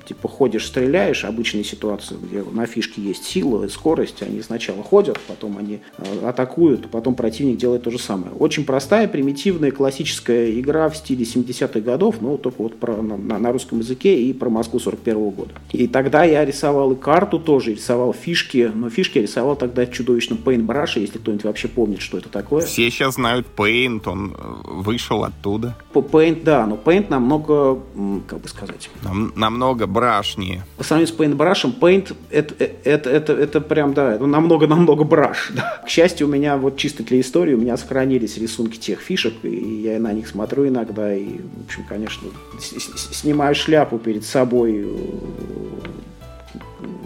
типа 0.05 0.27
ходишь, 0.27 0.65
стреляешь, 0.65 1.23
обычная 1.23 1.63
ситуация, 1.63 2.17
где 2.17 2.43
на 2.43 2.65
фишке 2.65 3.01
есть 3.01 3.23
сила 3.23 3.63
и 3.63 3.69
скорость, 3.69 4.21
они 4.21 4.41
сначала 4.41 4.83
ходят, 4.83 5.19
потом 5.27 5.57
они 5.57 5.79
э, 5.97 6.27
атакуют, 6.27 6.89
потом 6.89 7.15
противник 7.15 7.57
делает 7.57 7.83
то 7.83 7.91
же 7.91 7.99
самое. 7.99 8.31
Очень 8.33 8.65
простая, 8.65 9.07
примитивная, 9.07 9.71
классическая 9.71 10.51
игра 10.59 10.89
в 10.89 10.97
стиле 10.97 11.23
70-х 11.23 11.79
годов, 11.79 12.17
но 12.21 12.37
только 12.37 12.61
вот 12.61 12.77
про, 12.77 13.01
на, 13.01 13.17
на 13.17 13.51
русском 13.51 13.79
языке 13.79 14.21
и 14.21 14.33
про 14.33 14.49
Москву 14.49 14.79
41 14.79 15.15
-го 15.15 15.31
года. 15.31 15.51
И 15.71 15.87
тогда 15.87 16.23
я 16.23 16.43
рисовал 16.43 16.91
и 16.91 16.95
карту 16.95 17.39
тоже, 17.39 17.71
рисовал 17.71 18.13
фишки, 18.13 18.69
но 18.73 18.89
фишки 18.89 19.17
я 19.17 19.23
рисовал 19.23 19.55
тогда 19.55 19.85
чудовищно 19.85 20.35
Paintbrush, 20.35 20.99
если 20.99 21.17
кто-нибудь 21.17 21.45
вообще 21.45 21.67
помнит, 21.67 22.01
что 22.01 22.17
это 22.17 22.29
такое. 22.29 22.65
Все 22.65 22.89
сейчас 22.89 23.15
знают 23.15 23.47
Paint, 23.55 24.07
он 24.09 24.35
э, 24.37 24.53
вышел 24.65 25.23
оттуда. 25.23 25.46
По 25.93 25.99
Paint, 25.99 26.43
да, 26.43 26.65
но 26.65 26.75
Paint 26.75 27.07
намного, 27.09 27.79
как 28.27 28.39
бы 28.39 28.47
сказать... 28.47 28.89
Нам, 29.03 29.33
намного 29.35 29.87
брашнее. 29.87 30.65
По 30.77 30.83
сравнению 30.83 31.13
с 31.13 31.17
Paintbrush, 31.17 31.79
Paint 31.79 32.15
это, 32.29 32.55
э, 32.59 32.71
это, 32.83 33.09
это, 33.09 33.33
это 33.33 33.61
прям, 33.61 33.93
да, 33.93 34.13
это 34.15 34.25
намного-намного 34.25 35.03
браш. 35.03 35.51
Да. 35.57 35.81
К 35.85 35.89
счастью, 35.89 36.27
у 36.27 36.29
меня 36.29 36.55
вот 36.57 36.77
чисто 36.77 37.03
для 37.03 37.19
истории, 37.19 37.55
у 37.55 37.57
меня 37.57 37.77
сохранились 37.77 38.37
рисунки 38.37 38.77
тех 38.77 38.99
фишек, 38.99 39.33
и 39.43 39.81
я 39.83 39.99
на 39.99 40.13
них 40.13 40.27
смотрю 40.27 40.67
иногда, 40.67 41.15
и, 41.15 41.25
в 41.25 41.65
общем, 41.65 41.83
конечно, 41.89 42.27
снимаю 42.59 43.55
шляпу 43.55 43.97
перед 43.97 44.23
собой 44.23 44.85
э, 44.85 44.87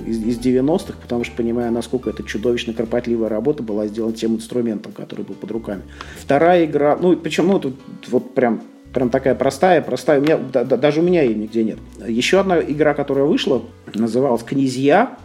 из, 0.05 0.23
из 0.23 0.39
90-х, 0.39 0.93
потому 1.01 1.23
что 1.23 1.35
понимаю, 1.35 1.71
насколько 1.71 2.09
это 2.09 2.23
чудовищно 2.23 2.73
кропотливая 2.73 3.29
работа 3.29 3.63
была 3.63 3.87
сделана 3.87 4.13
тем 4.13 4.35
инструментом, 4.35 4.91
который 4.91 5.25
был 5.25 5.35
под 5.35 5.51
руками. 5.51 5.81
Вторая 6.17 6.65
игра, 6.65 6.97
ну, 6.99 7.15
причем, 7.15 7.47
ну, 7.47 7.59
тут 7.59 7.75
вот 8.07 8.33
прям 8.33 8.61
прям 8.93 9.09
такая 9.09 9.35
простая, 9.35 9.81
простая. 9.81 10.19
У 10.19 10.23
меня, 10.23 10.37
да, 10.37 10.63
да, 10.63 10.77
даже 10.77 10.99
у 10.99 11.03
меня 11.03 11.21
ее 11.23 11.35
нигде 11.35 11.63
нет. 11.63 11.79
Еще 12.05 12.39
одна 12.39 12.59
игра, 12.59 12.93
которая 12.93 13.25
вышла, 13.25 13.63
называлась 13.93 14.43
«Князья». 14.43 15.17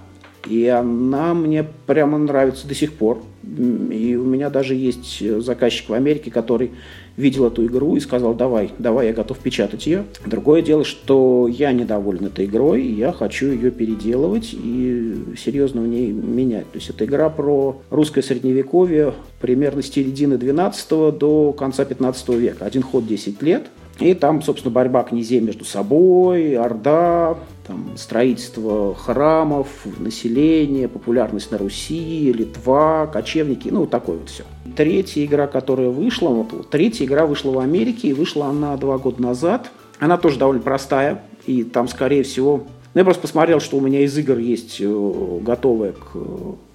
И 0.48 0.66
она 0.66 1.34
мне 1.34 1.64
прямо 1.86 2.18
нравится 2.18 2.66
до 2.66 2.74
сих 2.74 2.92
пор. 2.92 3.22
И 3.44 4.16
у 4.16 4.24
меня 4.24 4.50
даже 4.50 4.74
есть 4.74 5.22
заказчик 5.42 5.88
в 5.88 5.92
Америке, 5.92 6.30
который 6.30 6.72
видел 7.16 7.46
эту 7.46 7.64
игру 7.64 7.96
и 7.96 8.00
сказал, 8.00 8.34
давай, 8.34 8.72
давай, 8.78 9.06
я 9.06 9.12
готов 9.14 9.38
печатать 9.38 9.86
ее. 9.86 10.04
Другое 10.26 10.60
дело, 10.60 10.84
что 10.84 11.48
я 11.48 11.72
недоволен 11.72 12.26
этой 12.26 12.44
игрой, 12.44 12.82
я 12.82 13.12
хочу 13.12 13.46
ее 13.46 13.70
переделывать 13.70 14.52
и 14.52 15.16
серьезно 15.38 15.80
в 15.80 15.88
ней 15.88 16.12
менять. 16.12 16.70
То 16.72 16.78
есть 16.78 16.90
это 16.90 17.06
игра 17.06 17.30
про 17.30 17.80
русское 17.90 18.22
средневековье 18.22 19.14
примерно 19.40 19.82
с 19.82 19.90
середины 19.90 20.36
12 20.36 21.16
до 21.16 21.52
конца 21.52 21.84
15 21.84 22.28
века. 22.30 22.66
Один 22.66 22.82
ход 22.82 23.06
10 23.06 23.40
лет. 23.42 23.66
И 23.98 24.12
там, 24.14 24.42
собственно, 24.42 24.72
борьба 24.72 25.02
князей 25.04 25.40
между 25.40 25.64
собой, 25.64 26.54
Орда, 26.56 27.36
там, 27.66 27.96
строительство 27.96 28.94
храмов, 28.94 29.68
население, 29.98 30.86
популярность 30.86 31.50
на 31.50 31.58
Руси, 31.58 32.32
Литва, 32.32 33.06
кочевники, 33.06 33.68
ну, 33.68 33.80
вот 33.80 33.90
такое 33.90 34.18
вот 34.18 34.28
все. 34.28 34.44
Третья 34.76 35.24
игра, 35.24 35.46
которая 35.46 35.88
вышла, 35.88 36.28
вот, 36.28 36.68
третья 36.70 37.06
игра 37.06 37.26
вышла 37.26 37.50
в 37.52 37.58
Америке, 37.58 38.08
и 38.08 38.12
вышла 38.12 38.46
она 38.46 38.76
два 38.76 38.98
года 38.98 39.22
назад. 39.22 39.70
Она 39.98 40.18
тоже 40.18 40.38
довольно 40.38 40.62
простая, 40.62 41.22
и 41.46 41.64
там, 41.64 41.88
скорее 41.88 42.22
всего, 42.22 42.64
ну, 42.92 43.00
я 43.00 43.04
просто 43.04 43.22
посмотрел, 43.22 43.60
что 43.60 43.76
у 43.78 43.80
меня 43.80 44.00
из 44.00 44.16
игр 44.16 44.38
есть 44.38 44.76
э, 44.80 45.38
готовая 45.42 45.92
к 45.92 46.16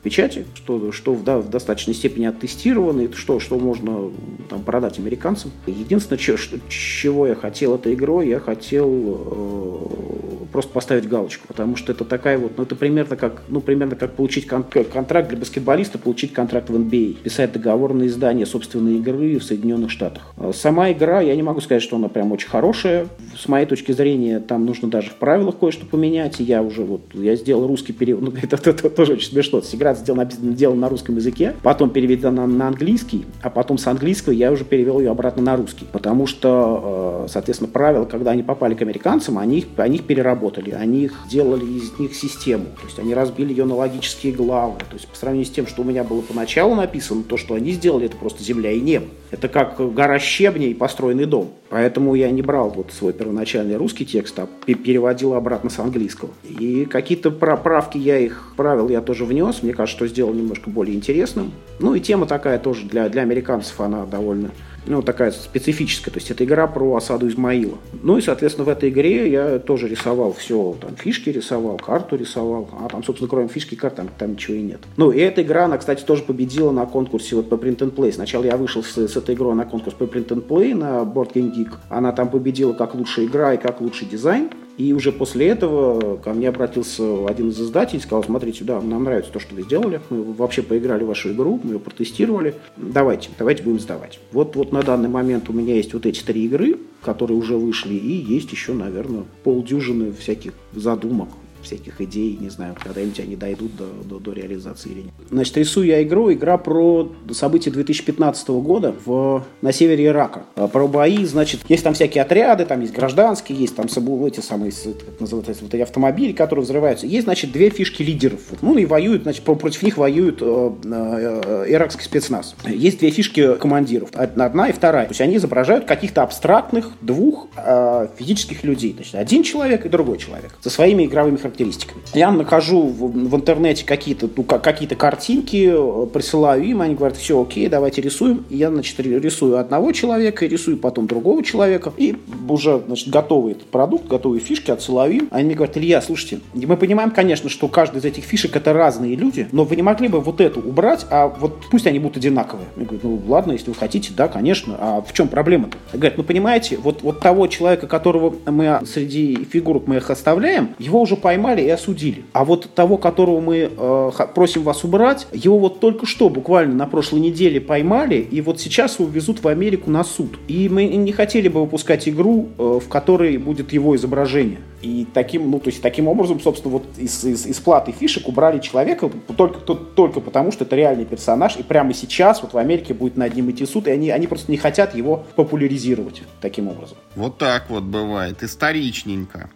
печати, 0.03 0.45
что, 0.55 0.91
что 0.91 1.13
в, 1.13 1.23
да, 1.23 1.39
в 1.39 1.49
достаточной 1.49 1.93
степени 1.93 2.25
оттестировано, 2.25 3.01
и 3.01 3.11
что, 3.13 3.39
что 3.39 3.57
можно 3.59 4.11
там, 4.49 4.63
продать 4.63 4.99
американцам. 4.99 5.51
Единственное, 5.67 6.17
че, 6.17 6.37
что, 6.37 6.57
чего 6.69 7.27
я 7.27 7.35
хотел 7.35 7.75
этой 7.75 7.93
игрой, 7.93 8.27
я 8.27 8.39
хотел 8.39 8.89
э, 8.89 10.45
просто 10.51 10.71
поставить 10.71 11.07
галочку, 11.07 11.47
потому 11.47 11.75
что 11.75 11.91
это 11.91 12.05
такая 12.05 12.37
вот, 12.37 12.53
ну 12.57 12.63
это 12.63 12.75
примерно 12.75 13.15
как, 13.15 13.43
ну 13.47 13.61
примерно 13.61 13.95
как 13.95 14.13
получить 14.13 14.47
кон- 14.47 14.63
контракт 14.63 15.29
для 15.29 15.37
баскетболиста, 15.37 15.97
получить 15.97 16.33
контракт 16.33 16.69
в 16.69 16.75
NBA, 16.75 17.17
а, 17.19 17.23
писать 17.23 17.53
договор 17.53 17.93
на 17.93 18.07
издание 18.07 18.45
собственной 18.45 18.95
игры 18.95 19.37
в 19.39 19.43
Соединенных 19.43 19.91
Штатах. 19.91 20.33
А 20.37 20.51
сама 20.53 20.91
игра, 20.91 21.21
я 21.21 21.35
не 21.35 21.43
могу 21.43 21.61
сказать, 21.61 21.83
что 21.83 21.95
она 21.95 22.09
прям 22.09 22.31
очень 22.31 22.49
хорошая. 22.49 23.07
С 23.37 23.47
моей 23.47 23.65
точки 23.65 23.91
зрения, 23.91 24.39
там 24.39 24.65
нужно 24.65 24.89
даже 24.89 25.11
в 25.11 25.15
правилах 25.15 25.57
кое-что 25.59 25.85
поменять. 25.85 26.39
И 26.39 26.43
я 26.43 26.61
уже 26.61 26.83
вот, 26.83 27.01
я 27.13 27.35
сделал 27.35 27.67
русский 27.67 27.93
перевод, 27.93 28.21
ну 28.33 28.33
это, 28.41 28.55
это, 28.55 28.71
это 28.71 28.89
тоже 28.89 29.13
очень 29.13 29.29
смешно. 29.29 29.61
Игра 29.71 29.90
раз 29.91 29.99
сделана, 29.99 30.29
сделана 30.29 30.81
на 30.81 30.89
русском 30.89 31.15
языке, 31.15 31.55
потом 31.61 31.89
переведена 31.89 32.47
на 32.47 32.67
английский, 32.67 33.25
а 33.41 33.49
потом 33.49 33.77
с 33.77 33.87
английского 33.87 34.33
я 34.33 34.51
уже 34.51 34.63
перевел 34.63 34.99
ее 34.99 35.11
обратно 35.11 35.41
на 35.43 35.55
русский. 35.55 35.85
Потому 35.91 36.27
что, 36.27 37.23
э, 37.25 37.31
соответственно, 37.31 37.69
правила, 37.71 38.05
когда 38.05 38.31
они 38.31 38.43
попали 38.43 38.73
к 38.73 38.81
американцам, 38.81 39.37
они 39.37 39.59
их, 39.59 39.65
они 39.77 39.97
их 39.97 40.07
переработали, 40.07 40.71
они 40.71 41.03
их 41.03 41.13
делали 41.29 41.65
из 41.65 41.97
них 41.99 42.15
систему. 42.15 42.65
То 42.79 42.85
есть 42.85 42.99
они 42.99 43.13
разбили 43.13 43.51
ее 43.51 43.65
на 43.65 43.75
логические 43.75 44.33
главы. 44.33 44.79
То 44.79 44.95
есть 44.95 45.07
по 45.07 45.15
сравнению 45.15 45.47
с 45.47 45.51
тем, 45.51 45.67
что 45.67 45.81
у 45.81 45.85
меня 45.85 46.03
было 46.03 46.21
поначалу 46.21 46.75
написано, 46.75 47.23
то, 47.23 47.37
что 47.37 47.55
они 47.55 47.71
сделали, 47.71 48.05
это 48.05 48.15
просто 48.15 48.43
земля 48.43 48.71
и 48.71 48.79
небо. 48.79 49.07
Это 49.31 49.47
как 49.47 49.77
гора 49.93 50.19
щебня 50.19 50.67
и 50.67 50.73
построенный 50.73 51.25
дом. 51.25 51.51
Поэтому 51.71 52.15
я 52.15 52.29
не 52.31 52.41
брал 52.41 52.69
вот 52.69 52.91
свой 52.91 53.13
первоначальный 53.13 53.77
русский 53.77 54.05
текст, 54.05 54.37
а 54.37 54.47
переводил 54.65 55.35
обратно 55.35 55.69
с 55.69 55.79
английского. 55.79 56.31
И 56.43 56.83
какие-то 56.83 57.31
правки 57.31 57.97
я 57.97 58.19
их 58.19 58.53
правил 58.57 58.89
я 58.89 58.99
тоже 58.99 59.23
внес. 59.23 59.63
Мне 59.63 59.71
кажется, 59.71 59.95
что 59.95 60.07
сделал 60.07 60.33
немножко 60.33 60.69
более 60.69 60.97
интересным. 60.97 61.53
Ну 61.79 61.95
и 61.95 62.01
тема 62.01 62.25
такая 62.25 62.59
тоже 62.59 62.85
для, 62.87 63.07
для 63.07 63.21
американцев, 63.21 63.79
она 63.79 64.05
довольно 64.05 64.51
ну, 64.85 65.01
такая 65.01 65.31
специфическая, 65.31 66.13
то 66.13 66.19
есть 66.19 66.31
это 66.31 66.43
игра 66.43 66.67
про 66.67 66.95
осаду 66.95 67.27
Измаила. 67.27 67.77
Ну 68.01 68.17
и, 68.17 68.21
соответственно, 68.21 68.65
в 68.65 68.69
этой 68.69 68.89
игре 68.89 69.31
я 69.31 69.59
тоже 69.59 69.87
рисовал 69.87 70.33
все, 70.33 70.75
там 70.81 70.95
фишки 70.95 71.29
рисовал, 71.29 71.77
карту 71.77 72.15
рисовал, 72.15 72.69
а 72.79 72.87
там, 72.89 73.03
собственно, 73.03 73.29
кроме 73.29 73.47
фишки 73.47 73.75
и 73.75 73.77
карт, 73.77 73.95
там, 73.95 74.09
там 74.17 74.31
ничего 74.31 74.55
и 74.55 74.61
нет. 74.61 74.81
Ну 74.97 75.11
и 75.11 75.19
эта 75.19 75.43
игра, 75.43 75.65
она, 75.65 75.77
кстати, 75.77 76.03
тоже 76.03 76.23
победила 76.23 76.71
на 76.71 76.85
конкурсе 76.85 77.35
вот 77.35 77.49
по 77.49 77.55
Print 77.55 77.77
and 77.77 77.93
Play. 77.93 78.11
Сначала 78.11 78.43
я 78.43 78.57
вышел 78.57 78.83
с, 78.83 78.97
с 78.97 79.17
этой 79.17 79.35
игрой 79.35 79.55
на 79.55 79.65
конкурс 79.65 79.95
по 79.95 80.03
Print 80.03 80.27
and 80.29 80.47
Play 80.47 80.73
на 80.73 81.01
Board 81.03 81.33
Game 81.33 81.53
Geek. 81.55 81.73
Она 81.89 82.11
там 82.11 82.29
победила 82.29 82.73
как 82.73 82.95
лучшая 82.95 83.25
игра 83.25 83.53
и 83.53 83.57
как 83.57 83.81
лучший 83.81 84.07
дизайн. 84.07 84.49
И 84.81 84.93
уже 84.93 85.11
после 85.11 85.49
этого 85.49 86.17
ко 86.17 86.33
мне 86.33 86.49
обратился 86.49 87.27
один 87.27 87.49
из 87.49 87.61
издателей 87.61 87.99
и 87.99 88.01
сказал, 88.01 88.23
смотрите, 88.23 88.63
да, 88.63 88.81
нам 88.81 89.03
нравится 89.03 89.31
то, 89.31 89.39
что 89.39 89.53
вы 89.53 89.61
сделали, 89.61 90.01
мы 90.09 90.23
вообще 90.33 90.63
поиграли 90.63 91.03
в 91.03 91.07
вашу 91.07 91.33
игру, 91.33 91.59
мы 91.63 91.73
ее 91.73 91.79
протестировали, 91.79 92.55
давайте, 92.77 93.29
давайте 93.37 93.61
будем 93.61 93.79
сдавать. 93.79 94.19
Вот, 94.31 94.55
вот 94.55 94.71
на 94.71 94.81
данный 94.81 95.07
момент 95.07 95.49
у 95.49 95.53
меня 95.53 95.75
есть 95.75 95.93
вот 95.93 96.07
эти 96.07 96.23
три 96.23 96.45
игры, 96.45 96.79
которые 97.03 97.37
уже 97.37 97.57
вышли, 97.57 97.93
и 97.93 98.11
есть 98.11 98.51
еще, 98.51 98.73
наверное, 98.73 99.25
полдюжины 99.43 100.13
всяких 100.13 100.53
задумок 100.73 101.29
всяких 101.61 102.01
идей, 102.01 102.37
не 102.39 102.49
знаю, 102.49 102.75
когда-нибудь 102.81 103.19
они 103.19 103.35
дойдут 103.35 103.75
до, 103.75 103.85
до, 104.03 104.19
до 104.19 104.33
реализации 104.33 104.89
или 104.89 105.01
нет. 105.01 105.13
Значит, 105.29 105.57
рисую 105.57 105.87
я 105.87 106.01
игру, 106.03 106.31
игра 106.31 106.57
про 106.57 107.11
события 107.31 107.71
2015 107.71 108.49
года 108.49 108.95
в, 109.05 109.43
на 109.61 109.71
севере 109.71 110.07
Ирака. 110.07 110.43
А, 110.55 110.67
про 110.67 110.87
бои, 110.87 111.25
значит, 111.25 111.61
есть 111.69 111.83
там 111.83 111.93
всякие 111.93 112.23
отряды, 112.23 112.65
там 112.65 112.81
есть 112.81 112.93
гражданские, 112.93 113.57
есть 113.57 113.75
там 113.75 113.85
эти 113.85 114.39
самые, 114.39 114.71
как 114.71 115.19
называется, 115.19 115.63
вот 115.63 115.73
эти 115.73 115.81
автомобили, 115.81 116.31
которые 116.31 116.63
взрываются. 116.63 117.07
Есть, 117.07 117.25
значит, 117.25 117.51
две 117.51 117.69
фишки 117.69 118.03
лидеров. 118.03 118.41
Ну, 118.61 118.77
и 118.77 118.85
воюют, 118.85 119.23
значит, 119.23 119.43
против 119.43 119.83
них 119.83 119.97
воюют 119.97 120.39
э, 120.41 120.71
э, 120.83 121.65
иракский 121.67 122.03
спецназ. 122.03 122.55
Есть 122.67 122.99
две 122.99 123.09
фишки 123.11 123.55
командиров, 123.55 124.09
одна 124.13 124.69
и 124.69 124.71
вторая. 124.71 125.05
То 125.05 125.11
есть 125.11 125.21
они 125.21 125.37
изображают 125.37 125.85
каких-то 125.85 126.23
абстрактных 126.23 126.91
двух 127.01 127.47
э, 127.55 128.07
физических 128.17 128.63
людей. 128.63 128.93
Значит, 128.93 129.15
один 129.15 129.43
человек 129.43 129.85
и 129.85 129.89
другой 129.89 130.17
человек 130.17 130.51
со 130.61 130.69
своими 130.69 131.05
игровыми 131.05 131.37
характеристиками 131.37 131.50
характеристиками. 131.51 132.01
Я 132.13 132.31
нахожу 132.31 132.83
в, 132.83 133.11
в 133.11 133.35
интернете 133.35 133.85
какие-то 133.85 134.29
ну, 134.35 134.43
какие-то 134.43 134.95
картинки, 134.95 135.73
присылаю 136.07 136.63
им, 136.63 136.81
они 136.81 136.95
говорят, 136.95 137.17
все 137.17 137.41
окей, 137.41 137.67
давайте 137.67 138.01
рисуем. 138.01 138.45
И 138.49 138.57
я, 138.57 138.69
значит, 138.69 138.99
рисую 138.99 139.57
одного 139.57 139.91
человека, 139.91 140.45
рисую 140.45 140.77
потом 140.77 141.07
другого 141.07 141.43
человека, 141.43 141.91
и 141.97 142.15
уже, 142.47 142.81
значит, 142.85 143.09
готовый 143.09 143.53
этот 143.53 143.65
продукт, 143.67 144.07
готовые 144.07 144.41
фишки 144.41 144.71
отсылаю 144.71 145.13
им. 145.13 145.27
Они 145.31 145.45
мне 145.45 145.55
говорят, 145.55 145.77
Илья, 145.77 146.01
слушайте, 146.01 146.39
мы 146.53 146.77
понимаем, 146.77 147.11
конечно, 147.11 147.49
что 147.49 147.67
каждый 147.67 147.97
из 147.97 148.05
этих 148.05 148.23
фишек 148.23 148.55
это 148.55 148.73
разные 148.73 149.15
люди, 149.15 149.47
но 149.51 149.63
вы 149.63 149.75
не 149.75 149.81
могли 149.81 150.07
бы 150.07 150.19
вот 150.19 150.41
эту 150.41 150.61
убрать, 150.61 151.05
а 151.09 151.27
вот 151.27 151.63
пусть 151.69 151.87
они 151.87 151.99
будут 151.99 152.17
одинаковые. 152.17 152.67
Я 152.77 152.85
говорю, 152.85 152.99
ну 153.03 153.21
ладно, 153.27 153.51
если 153.51 153.69
вы 153.69 153.75
хотите, 153.75 154.11
да, 154.15 154.27
конечно, 154.27 154.75
а 154.79 155.01
в 155.01 155.13
чем 155.13 155.27
проблема-то? 155.27 155.77
Говорят, 155.93 156.17
ну 156.17 156.23
понимаете, 156.23 156.77
вот, 156.77 157.01
вот 157.01 157.19
того 157.19 157.47
человека, 157.47 157.87
которого 157.87 158.33
мы 158.45 158.79
среди 158.85 159.47
фигурок 159.51 159.87
мы 159.87 159.97
их 159.97 160.09
оставляем, 160.09 160.75
его 160.79 161.01
уже 161.01 161.15
поймали 161.15 161.40
поймали 161.41 161.61
и 161.63 161.69
осудили. 161.69 162.23
А 162.33 162.45
вот 162.45 162.69
того, 162.75 162.97
которого 162.97 163.41
мы 163.41 163.69
э, 163.75 164.11
просим 164.35 164.63
вас 164.63 164.83
убрать, 164.83 165.27
его 165.33 165.57
вот 165.57 165.79
только 165.79 166.05
что, 166.05 166.29
буквально 166.29 166.75
на 166.75 166.85
прошлой 166.85 167.19
неделе 167.19 167.59
поймали, 167.59 168.15
и 168.15 168.41
вот 168.41 168.59
сейчас 168.59 168.99
его 168.99 169.09
везут 169.09 169.43
в 169.43 169.47
Америку 169.47 169.89
на 169.89 170.03
суд. 170.03 170.37
И 170.47 170.69
мы 170.69 170.85
не 170.85 171.11
хотели 171.11 171.47
бы 171.47 171.61
выпускать 171.61 172.07
игру, 172.07 172.49
э, 172.57 172.79
в 172.83 172.87
которой 172.87 173.37
будет 173.37 173.73
его 173.73 173.95
изображение. 173.95 174.59
И 174.81 175.07
таким, 175.13 175.49
ну, 175.49 175.59
то 175.59 175.69
есть 175.69 175.81
таким 175.81 176.07
образом, 176.07 176.39
собственно, 176.39 176.73
вот 176.73 176.83
из, 176.97 177.23
из, 177.23 177.45
из 177.45 177.59
платы 177.59 177.91
фишек 177.91 178.27
убрали 178.27 178.59
человека 178.59 179.09
только, 179.35 179.59
только 179.59 180.19
потому, 180.19 180.51
что 180.51 180.63
это 180.63 180.75
реальный 180.75 181.05
персонаж, 181.05 181.57
и 181.57 181.63
прямо 181.63 181.93
сейчас 181.93 182.41
вот 182.41 182.53
в 182.53 182.57
Америке 182.57 182.93
будет 182.93 183.17
над 183.17 183.35
ним 183.35 183.49
идти 183.51 183.65
суд, 183.65 183.87
и 183.87 183.91
они, 183.91 184.11
они 184.11 184.27
просто 184.27 184.51
не 184.51 184.57
хотят 184.57 184.95
его 184.95 185.23
популяризировать 185.35 186.21
таким 186.39 186.67
образом. 186.67 186.97
Вот 187.15 187.37
так 187.37 187.69
вот 187.69 187.83
бывает, 187.83 188.43
историчненько. 188.43 189.49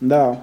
Да. 0.00 0.40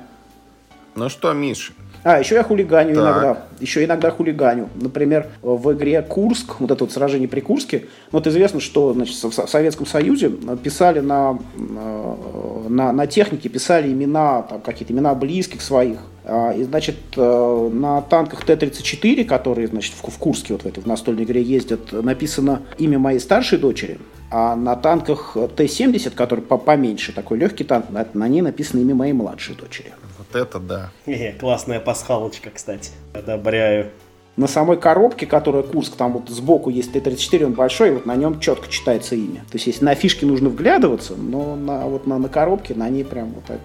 Ну 0.95 1.09
что, 1.09 1.33
Миша? 1.33 1.73
А, 2.03 2.19
еще 2.19 2.35
я 2.35 2.43
хулиганю 2.43 2.95
так. 2.95 3.03
иногда. 3.03 3.37
Еще 3.59 3.83
иногда 3.83 4.11
хулиганю. 4.11 4.69
Например, 4.75 5.27
в 5.41 5.73
игре 5.73 6.01
Курск, 6.01 6.59
вот 6.59 6.71
это 6.71 6.83
вот 6.83 6.93
сражение 6.93 7.27
при 7.27 7.41
Курске, 7.41 7.85
ну, 8.11 8.19
вот 8.19 8.27
известно, 8.27 8.59
что 8.59 8.93
значит, 8.93 9.21
в 9.21 9.31
Советском 9.31 9.85
Союзе 9.85 10.29
писали 10.63 11.01
на, 11.01 11.37
на, 11.57 12.93
на 12.93 13.07
технике, 13.07 13.49
писали 13.49 13.91
имена, 13.91 14.43
там, 14.43 14.61
какие-то 14.61 14.93
имена 14.93 15.13
близких 15.15 15.61
своих. 15.61 15.97
А, 16.23 16.51
и, 16.51 16.63
значит, 16.63 16.95
э, 17.15 17.69
на 17.73 18.01
танках 18.01 18.45
Т-34, 18.45 19.25
которые, 19.25 19.67
значит, 19.67 19.93
в 20.01 20.17
Курске 20.17 20.53
вот 20.53 20.63
в 20.63 20.65
этой 20.65 20.81
в 20.83 20.85
настольной 20.85 21.23
игре 21.23 21.41
ездят, 21.41 21.91
написано 21.91 22.61
имя 22.77 22.99
моей 22.99 23.19
старшей 23.19 23.57
дочери, 23.57 23.99
а 24.29 24.55
на 24.55 24.75
танках 24.75 25.33
Т-70, 25.55 26.11
который 26.11 26.41
поменьше, 26.41 27.13
такой 27.13 27.37
легкий 27.37 27.63
танк, 27.63 27.89
на, 27.89 28.05
на 28.13 28.27
ней 28.27 28.41
написано 28.41 28.81
имя 28.81 28.95
моей 28.95 29.13
младшей 29.13 29.55
дочери. 29.55 29.93
Вот 30.17 30.35
это 30.35 30.59
да. 30.59 30.91
Э, 31.05 31.33
классная 31.33 31.79
пасхалочка, 31.79 32.49
кстати. 32.53 32.91
Одобряю 33.13 33.91
на 34.37 34.47
самой 34.47 34.77
коробке, 34.77 35.25
которая 35.25 35.63
Курск, 35.63 35.95
там 35.95 36.13
вот 36.13 36.29
сбоку 36.29 36.69
есть 36.69 36.91
Т-34, 36.93 37.45
он 37.45 37.53
большой, 37.53 37.91
вот 37.91 38.05
на 38.05 38.15
нем 38.15 38.39
четко 38.39 38.69
читается 38.69 39.15
имя. 39.15 39.39
То 39.49 39.55
есть, 39.55 39.65
если 39.65 39.83
на 39.83 39.95
фишке 39.95 40.27
нужно 40.27 40.49
вглядываться, 40.49 41.15
но 41.15 41.55
на, 41.55 41.87
вот 41.87 42.05
на, 42.05 42.19
на 42.19 42.29
коробке, 42.29 42.75
на 42.75 42.87
ней 42.87 43.03
прям 43.03 43.31
вот 43.31 43.45
так, 43.45 43.59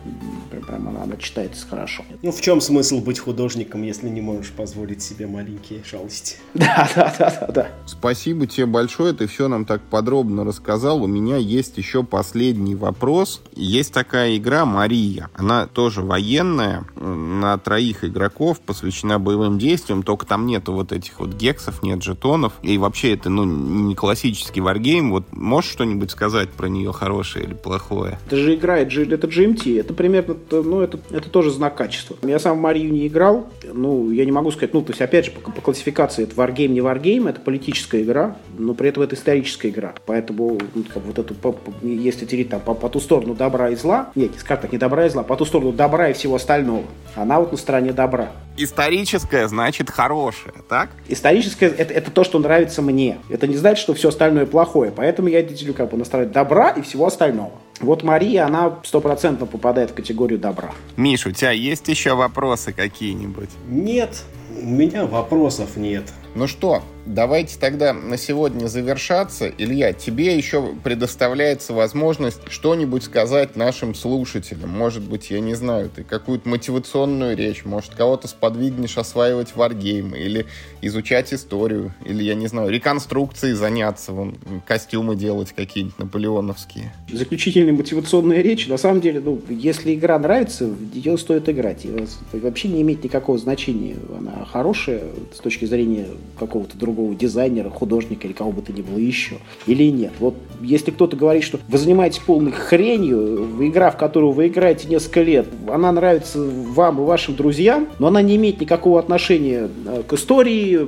прям, 0.51 0.63
прям 0.63 0.89
она, 0.89 1.03
она 1.03 1.17
читается 1.17 1.67
хорошо. 1.67 2.05
Ну, 2.23 2.33
в 2.33 2.41
чем 2.41 2.63
смысл 2.63 3.01
быть 3.01 3.19
художником, 3.19 3.83
если 3.83 4.09
не 4.09 4.23
можешь 4.23 4.51
позволить 4.51 5.03
себе 5.03 5.27
маленькие 5.27 5.85
шалости? 5.85 6.37
Да, 6.63 6.89
да, 6.95 7.15
да, 7.19 7.37
да, 7.41 7.47
да. 7.53 7.69
Спасибо 7.87 8.47
тебе 8.47 8.67
большое, 8.67 9.13
ты 9.13 9.27
все 9.27 9.49
нам 9.49 9.65
так 9.65 9.83
подробно 9.83 10.45
рассказал. 10.45 11.03
У 11.03 11.07
меня 11.07 11.37
есть 11.37 11.77
еще 11.77 12.03
последний 12.03 12.75
вопрос. 12.75 13.43
Есть 13.55 13.93
такая 13.93 14.37
игра 14.37 14.65
«Мария». 14.65 15.29
Она 15.35 15.67
тоже 15.67 16.03
военная, 16.03 16.85
на 16.97 17.59
троих 17.59 18.05
игроков, 18.05 18.61
посвящена 18.61 19.19
боевым 19.19 19.59
действиям, 19.59 20.03
только 20.03 20.25
там 20.25 20.47
нет 20.47 20.62
нету 20.63 20.73
вот 20.73 20.93
этих 20.93 21.19
вот 21.19 21.35
гексов, 21.35 21.83
нет 21.83 22.03
жетонов. 22.03 22.53
И 22.63 22.79
вообще 22.79 23.15
это, 23.15 23.29
ну, 23.29 23.45
не 23.45 23.95
классический 23.95 24.61
варгейм. 24.61 25.11
Вот 25.11 25.25
можешь 25.33 25.71
что-нибудь 25.71 26.11
сказать 26.11 26.51
про 26.51 26.69
нее 26.69 26.93
хорошее 26.93 27.47
или 27.47 27.55
плохое? 27.55 28.19
Это 28.27 28.37
же 28.37 28.55
играет, 28.55 28.93
это 28.93 29.27
GMT. 29.27 29.81
Это 29.81 29.95
примерно, 29.95 30.37
ну, 30.51 30.81
это, 30.81 30.99
это 31.11 31.29
тоже 31.29 31.51
знак 31.51 31.77
качества. 31.77 32.17
Я 32.23 32.39
сам 32.39 32.59
в 32.59 32.61
Марию 32.61 32.93
не 32.93 33.09
играл. 33.09 33.49
Ну, 33.73 34.11
я 34.11 34.25
не 34.25 34.33
могу 34.33 34.51
сказать, 34.51 34.75
ну, 34.75 34.83
то 34.83 34.93
есть, 34.93 35.03
опять 35.03 35.27
же, 35.27 35.31
по, 35.33 35.51
по 35.51 35.61
классификации 35.61 36.25
это 36.25 36.35
варгейм, 36.37 36.73
не 36.73 36.81
варгейм, 36.81 37.27
это 37.27 37.41
политическая 37.41 38.03
игра, 38.03 38.37
но 38.59 38.75
при 38.75 38.89
этом 38.89 39.03
это 39.03 39.15
историческая 39.15 39.69
игра. 39.69 39.95
Поэтому, 40.07 40.59
ну, 40.75 40.85
как, 40.93 41.03
вот 41.05 41.19
эту, 41.19 41.35
по, 41.35 41.53
по, 41.53 41.73
если 41.85 42.27
тереть 42.27 42.51
там 42.51 42.61
по, 42.61 42.75
по 42.75 42.89
ту 42.89 43.01
сторону 43.01 43.35
добра 43.35 43.71
и 43.71 43.77
зла, 43.77 44.11
нет, 44.15 44.33
скажем 44.39 44.63
так, 44.63 44.73
не 44.73 44.79
добра 44.79 45.07
и 45.07 45.09
зла, 45.09 45.23
по 45.23 45.37
ту 45.37 45.45
сторону 45.45 45.73
добра 45.73 46.09
и 46.09 46.13
всего 46.13 46.37
остального, 46.37 46.85
она 47.15 47.41
вот 47.41 47.53
на 47.53 47.59
стороне 47.59 47.93
добра. 47.93 48.33
Историческая 48.57 49.49
значит 49.49 49.91
хорошая, 49.91 50.55
так? 50.69 50.91
Историческое 51.09 51.67
это, 51.67 51.95
это 51.95 52.11
то, 52.11 52.23
что 52.25 52.39
нравится 52.39 52.83
мне. 52.83 53.19
Это 53.31 53.47
не 53.47 53.57
значит, 53.57 53.83
что 53.83 53.95
все 53.95 54.11
остальное 54.11 54.47
плохое. 54.47 54.93
Поэтому 54.95 55.29
я 55.29 55.43
делю 55.43 55.75
как 55.75 55.91
бы 55.91 55.97
настраивать 55.97 56.33
добра 56.33 56.71
и 56.71 56.83
всего 56.83 57.07
остального. 57.07 57.53
Вот 57.81 58.03
Мария, 58.03 58.47
она 58.47 58.79
стопроцентно 58.85 59.47
попадает 59.47 59.91
в 59.91 59.95
категорию 59.95 60.39
добра. 60.39 60.71
Миш, 60.97 61.27
у 61.27 61.33
тебя 61.33 61.51
есть 61.51 61.89
еще 61.89 62.15
вопросы 62.15 62.73
какие-нибудь? 62.73 63.51
Нет, 63.69 64.23
у 64.57 64.67
меня 64.67 65.07
вопросов 65.07 65.77
нет. 65.77 66.05
Ну 66.35 66.47
что, 66.47 66.83
давайте 67.07 67.59
тогда 67.59 67.93
на 67.93 68.17
сегодня 68.17 68.67
завершаться. 68.67 69.51
Илья, 69.59 69.93
тебе 69.93 70.37
еще 70.37 70.75
предоставляется 70.83 71.73
возможность 71.73 72.41
что-нибудь 72.49 73.03
сказать 73.05 73.57
нашим 73.57 73.95
слушателям. 73.95 74.71
Может 74.71 75.03
быть, 75.03 75.31
я 75.31 75.41
не 75.41 75.55
знаю, 75.55 75.91
ты 75.95 76.05
какую-то 76.05 76.49
мотивационную 76.49 77.37
речь, 77.37 77.65
может, 77.65 77.95
кого-то 77.95 78.29
сподвигнешь 78.29 78.99
осваивать 78.99 79.57
варгеймы, 79.57 80.19
или 80.19 80.47
изучать 80.81 81.33
историю, 81.35 81.95
или, 82.05 82.23
я 82.23 82.35
не 82.35 82.47
знаю, 82.47 82.71
реконструкцией 82.71 83.55
заняться, 83.55 84.13
вон, 84.13 84.37
костюмы 84.67 85.17
делать 85.17 85.53
какие-нибудь 85.53 85.99
наполеоновские. 85.99 86.93
Заключительная 87.11 87.73
мотивационная 87.73 88.43
речь, 88.43 88.69
на 88.69 88.77
самом 88.77 89.01
деле, 89.01 89.21
ну, 89.21 89.41
если 89.49 89.95
игра 89.95 90.19
нравится, 90.19 90.71
ее 90.93 91.19
стоит 91.19 91.49
играть. 91.49 91.85
И 91.85 92.39
вообще 92.39 92.69
не 92.69 92.83
имеет 92.83 93.05
никакого 93.05 93.39
значения. 93.39 93.97
Она 94.17 94.45
хорошая 94.45 95.03
с 95.35 95.39
точки 95.39 95.65
зрения 95.65 96.07
какого-то 96.39 96.77
другого 96.77 96.92
дизайнера, 97.15 97.71
художника 97.71 98.27
или 98.27 98.35
кого 98.35 98.53
бы 98.53 98.63
то 98.63 98.73
ни 98.73 98.83
было 98.83 98.99
еще, 98.99 99.37
или 99.67 99.91
нет. 99.91 100.13
Вот 100.19 100.35
если 100.61 100.91
кто-то 100.91 101.17
говорит, 101.17 101.45
что 101.45 101.59
вы 101.69 101.79
занимаетесь 101.79 102.19
полной 102.19 102.53
хренью, 102.53 103.49
игра, 103.61 103.91
в 103.91 103.97
которую 103.97 104.33
вы 104.33 104.49
играете 104.49 104.89
несколько 104.89 105.23
лет, 105.23 105.47
она 105.69 105.93
нравится 105.93 106.41
вам 106.41 107.01
и 107.01 107.05
вашим 107.05 107.35
друзьям, 107.35 107.89
но 107.99 108.09
она 108.09 108.23
не 108.23 108.37
имеет 108.37 108.61
никакого 108.61 108.99
отношения 108.99 109.69
э, 109.87 110.03
к 110.07 110.13
истории, 110.13 110.87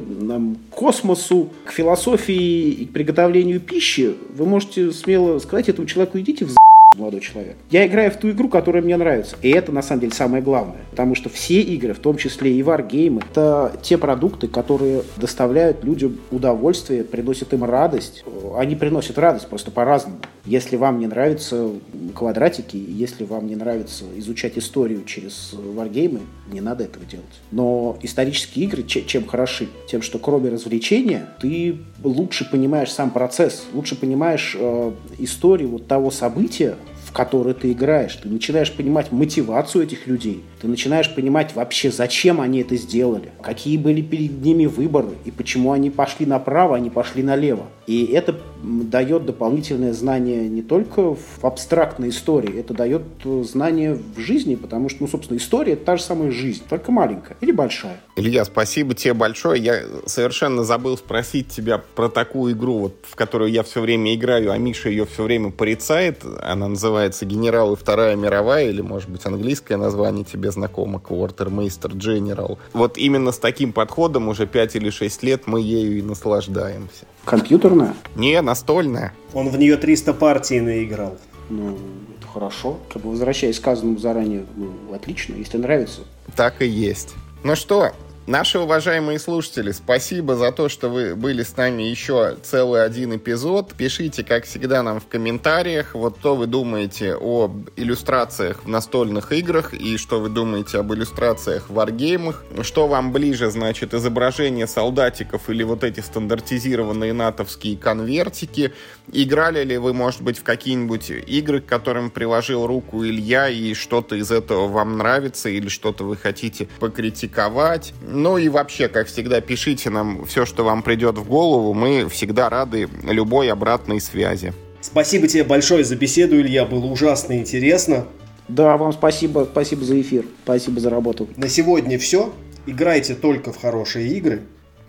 к 0.71 0.75
космосу, 0.75 1.51
к 1.65 1.73
философии 1.73 2.71
и 2.71 2.87
к 2.87 2.93
приготовлению 2.93 3.61
пищи, 3.61 4.15
вы 4.37 4.47
можете 4.47 4.93
смело 4.93 5.39
сказать 5.39 5.69
этому 5.69 5.87
человеку, 5.87 6.19
идите 6.19 6.45
в 6.45 6.51
молодой 6.97 7.21
человек. 7.21 7.57
Я 7.71 7.87
играю 7.87 8.11
в 8.11 8.17
ту 8.17 8.31
игру, 8.31 8.49
которая 8.49 8.83
мне 8.83 8.97
нравится. 8.97 9.37
И 9.43 9.51
это, 9.51 9.73
на 9.73 9.83
самом 9.83 10.01
деле, 10.01 10.13
самое 10.13 10.43
главное. 10.43 10.79
Потому 10.91 11.15
что 11.15 11.29
все 11.29 11.61
игры, 11.61 11.95
в 11.95 11.99
том 11.99 12.17
числе 12.17 12.53
и 12.53 12.63
варгеймы, 12.63 13.23
это 13.31 13.73
те 13.83 13.99
продукты, 13.99 14.49
которые 14.49 15.03
доставляют 15.17 15.85
людям 15.85 16.19
удовольствие, 16.31 17.05
приносят 17.05 17.53
им 17.53 17.65
радость. 17.65 18.25
Они 18.57 18.77
приносят 18.77 19.19
радость 19.19 19.49
просто 19.49 19.71
по-разному. 19.71 20.19
Если 20.47 20.77
вам 20.77 20.99
не 20.99 21.07
нравятся 21.07 21.71
квадратики, 22.15 22.77
если 22.77 23.25
вам 23.25 23.47
не 23.47 23.57
нравится 23.57 24.05
изучать 24.17 24.59
историю 24.59 25.05
через 25.05 25.55
варгеймы, 25.55 26.21
не 26.53 26.61
надо 26.61 26.85
этого 26.85 27.07
делать. 27.07 27.25
Но 27.51 27.97
исторические 28.03 28.67
игры 28.67 28.83
чем 28.83 29.27
хороши? 29.27 29.69
Тем, 29.89 30.03
что 30.03 30.19
кроме 30.19 30.51
развлечения, 30.51 31.29
ты 31.41 31.79
лучше 32.03 32.49
понимаешь 32.51 32.93
сам 32.93 33.11
процесс, 33.11 33.65
лучше 33.73 33.97
понимаешь 33.97 34.55
э, 34.59 34.93
историю 35.19 35.71
вот 35.71 35.87
того 35.87 36.11
события, 36.11 36.77
которой 37.15 37.55
ты 37.55 37.73
играешь. 37.73 38.17
Ты 38.17 38.29
начинаешь 38.29 38.73
понимать 38.73 39.13
мотивацию 39.13 39.85
этих 39.85 40.07
людей. 40.07 40.43
Ты 40.65 40.69
начинаешь 40.69 41.15
понимать 41.15 41.55
вообще, 41.55 41.91
зачем 41.91 42.41
они 42.41 42.63
это 42.63 42.75
сделали. 42.77 43.33
Какие 43.43 43.77
были 43.77 44.01
перед 44.01 44.43
ними 44.43 44.65
выборы. 44.65 45.11
И 45.27 45.31
почему 45.31 45.73
они 45.73 45.91
пошли 45.91 46.25
направо, 46.25 46.77
а 46.77 46.81
не 46.81 46.89
пошли 46.89 47.23
налево. 47.23 47.67
И 47.87 48.07
это 48.07 48.41
дает 48.63 49.27
дополнительное 49.27 49.93
знание 49.93 50.49
не 50.49 50.63
только 50.63 51.15
в 51.15 51.45
абстрактной 51.45 52.09
истории, 52.09 52.59
это 52.59 52.73
дает 52.73 53.03
э, 53.25 53.45
знание 53.45 53.95
в 54.17 54.19
жизни, 54.19 54.55
потому 54.55 54.89
что, 54.89 55.03
ну, 55.03 55.09
собственно, 55.09 55.37
история— 55.37 55.73
это 55.75 55.85
та 55.85 55.97
же 55.99 56.03
самая 56.03 56.31
жизнь, 56.31 56.63
только 56.67 56.91
маленькая 56.91 57.37
или 57.43 57.53
большая. 57.53 58.01
Илья, 58.17 58.45
спасибо 58.47 58.95
тебе 58.95 59.13
большое. 59.13 59.63
Я 59.63 59.83
совершенно 60.07 60.65
забыл 60.65 60.97
спросить 60.97 61.49
тебя 61.49 61.83
про 61.95 62.09
такую 62.09 62.55
игру, 62.55 62.79
вот, 62.79 62.95
в 63.03 63.17
которую 63.17 63.51
я 63.51 63.63
все 63.63 63.83
время 63.83 64.15
играю, 64.15 64.51
а 64.51 64.57
Миша 64.57 64.89
ее 64.89 65.05
все 65.05 65.25
время 65.25 65.51
порицает. 65.51 66.23
Она 66.41 66.69
называется 66.69 67.27
«Генерал 67.27 67.75
и 67.75 67.77
Вторая 67.77 68.17
мировая», 68.17 68.71
или, 68.71 68.81
может 68.81 69.11
быть, 69.11 69.27
английское 69.27 69.77
название 69.77 70.25
тебе 70.25 70.53
знакомо, 70.55 70.99
«Quartermaster 70.99 71.93
General». 71.93 72.59
Вот 72.73 72.97
именно 72.97 73.31
с 73.31 73.39
таким 73.39 73.73
подходом 73.73 74.29
уже 74.29 74.47
5 74.47 74.77
или 74.77 74.91
6 74.91 75.23
лет 75.23 75.43
мы 75.47 75.61
ею 75.61 75.99
и 75.99 76.03
наслаждаемся. 76.03 77.05
Компьютерная? 77.25 77.95
Не, 78.17 78.41
настольная. 78.41 79.13
Он 79.33 79.49
в 79.49 79.59
нее 79.59 79.77
300 79.77 80.15
партий 80.15 80.61
наиграл. 80.61 81.19
Ну, 81.51 81.77
это 82.19 82.27
хорошо. 82.33 82.79
Как 82.93 83.03
бы 83.03 83.11
возвращаясь 83.11 83.57
к 83.57 83.59
сказанному 83.59 83.99
заранее, 83.99 84.47
ну, 84.57 84.73
отлично, 84.95 85.35
если 85.35 85.59
нравится. 85.59 86.01
Так 86.37 86.63
и 86.63 86.67
есть. 86.67 87.15
Ну 87.43 87.57
что, 87.57 87.93
Наши 88.27 88.59
уважаемые 88.59 89.19
слушатели, 89.19 89.71
спасибо 89.73 90.35
за 90.35 90.51
то, 90.51 90.71
что 90.71 90.89
вы 90.89 91.15
были 91.15 91.43
с 91.43 91.59
нами 91.59 91.83
еще 91.83 92.37
целый 92.43 92.83
один 92.83 93.15
эпизод. 93.15 93.75
Пишите, 93.75 94.25
как 94.25 94.47
всегда, 94.47 94.83
нам 94.83 94.99
в 94.99 95.07
комментариях, 95.07 95.95
вот 95.95 96.17
что 96.21 96.35
вы 96.35 96.47
думаете 96.47 97.19
об 97.21 97.69
иллюстрациях 97.77 98.65
в 98.65 98.69
настольных 98.69 99.31
играх 99.33 99.75
и 99.75 99.99
что 99.99 100.21
вы 100.21 100.31
думаете 100.31 100.79
об 100.79 100.95
иллюстрациях 100.95 101.69
в 101.69 101.75
варгеймах. 101.75 102.43
Что 102.63 102.87
вам 102.87 103.13
ближе, 103.13 103.51
значит, 103.51 103.93
изображение 103.93 104.67
солдатиков 104.67 105.51
или 105.51 105.63
вот 105.63 105.85
эти 105.85 106.01
стандартизированные 106.01 107.13
натовские 107.13 107.77
конвертики. 107.77 108.73
Играли 109.13 109.65
ли 109.65 109.77
вы, 109.77 109.93
может 109.93 110.23
быть, 110.23 110.39
в 110.39 110.45
какие-нибудь 110.45 111.11
игры, 111.11 111.61
к 111.61 111.67
которым 111.67 112.11
приложил 112.11 112.67
руку 112.67 113.05
Илья, 113.05 113.51
и 113.51 113.75
что-то 113.75 114.17
из 114.17 114.31
этого 114.31 114.67
вам 114.67 114.97
нравится 114.97 115.51
или 115.51 115.69
что-то 115.69 116.05
вы 116.05 116.17
хотите 116.17 116.69
покритиковать? 116.81 117.93
Ну 118.15 118.39
и 118.39 118.49
вообще, 118.49 118.89
как 118.89 119.09
всегда, 119.09 119.41
пишите 119.41 119.91
нам 119.91 120.25
все, 120.25 120.47
что 120.47 120.65
вам 120.65 120.83
придет 120.83 121.19
в 121.19 121.29
голову. 121.29 121.75
Мы 121.75 122.09
всегда 122.09 122.49
рады 122.49 122.89
любой 123.03 123.51
обратной 123.51 124.01
связи. 124.01 124.53
Спасибо 124.81 125.27
тебе 125.27 125.45
большое 125.45 125.83
за 125.83 125.97
беседу, 125.97 126.41
Илья. 126.41 126.65
Было 126.65 126.87
ужасно 126.87 127.37
интересно. 127.37 128.07
Да, 128.49 128.77
вам 128.77 128.93
спасибо. 128.93 129.49
Спасибо 129.51 129.85
за 129.85 130.01
эфир. 130.01 130.27
Спасибо 130.45 130.79
за 130.81 130.91
работу. 130.91 131.29
На 131.37 131.49
сегодня 131.49 131.99
все. 131.99 132.33
Играйте 132.67 133.15
только 133.15 133.53
в 133.53 133.61
хорошие 133.61 134.09
игры. 134.09 134.43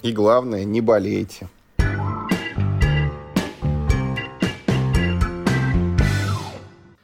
И 0.03 0.11
главное, 0.11 0.63
не 0.63 0.81
болейте. 0.81 1.49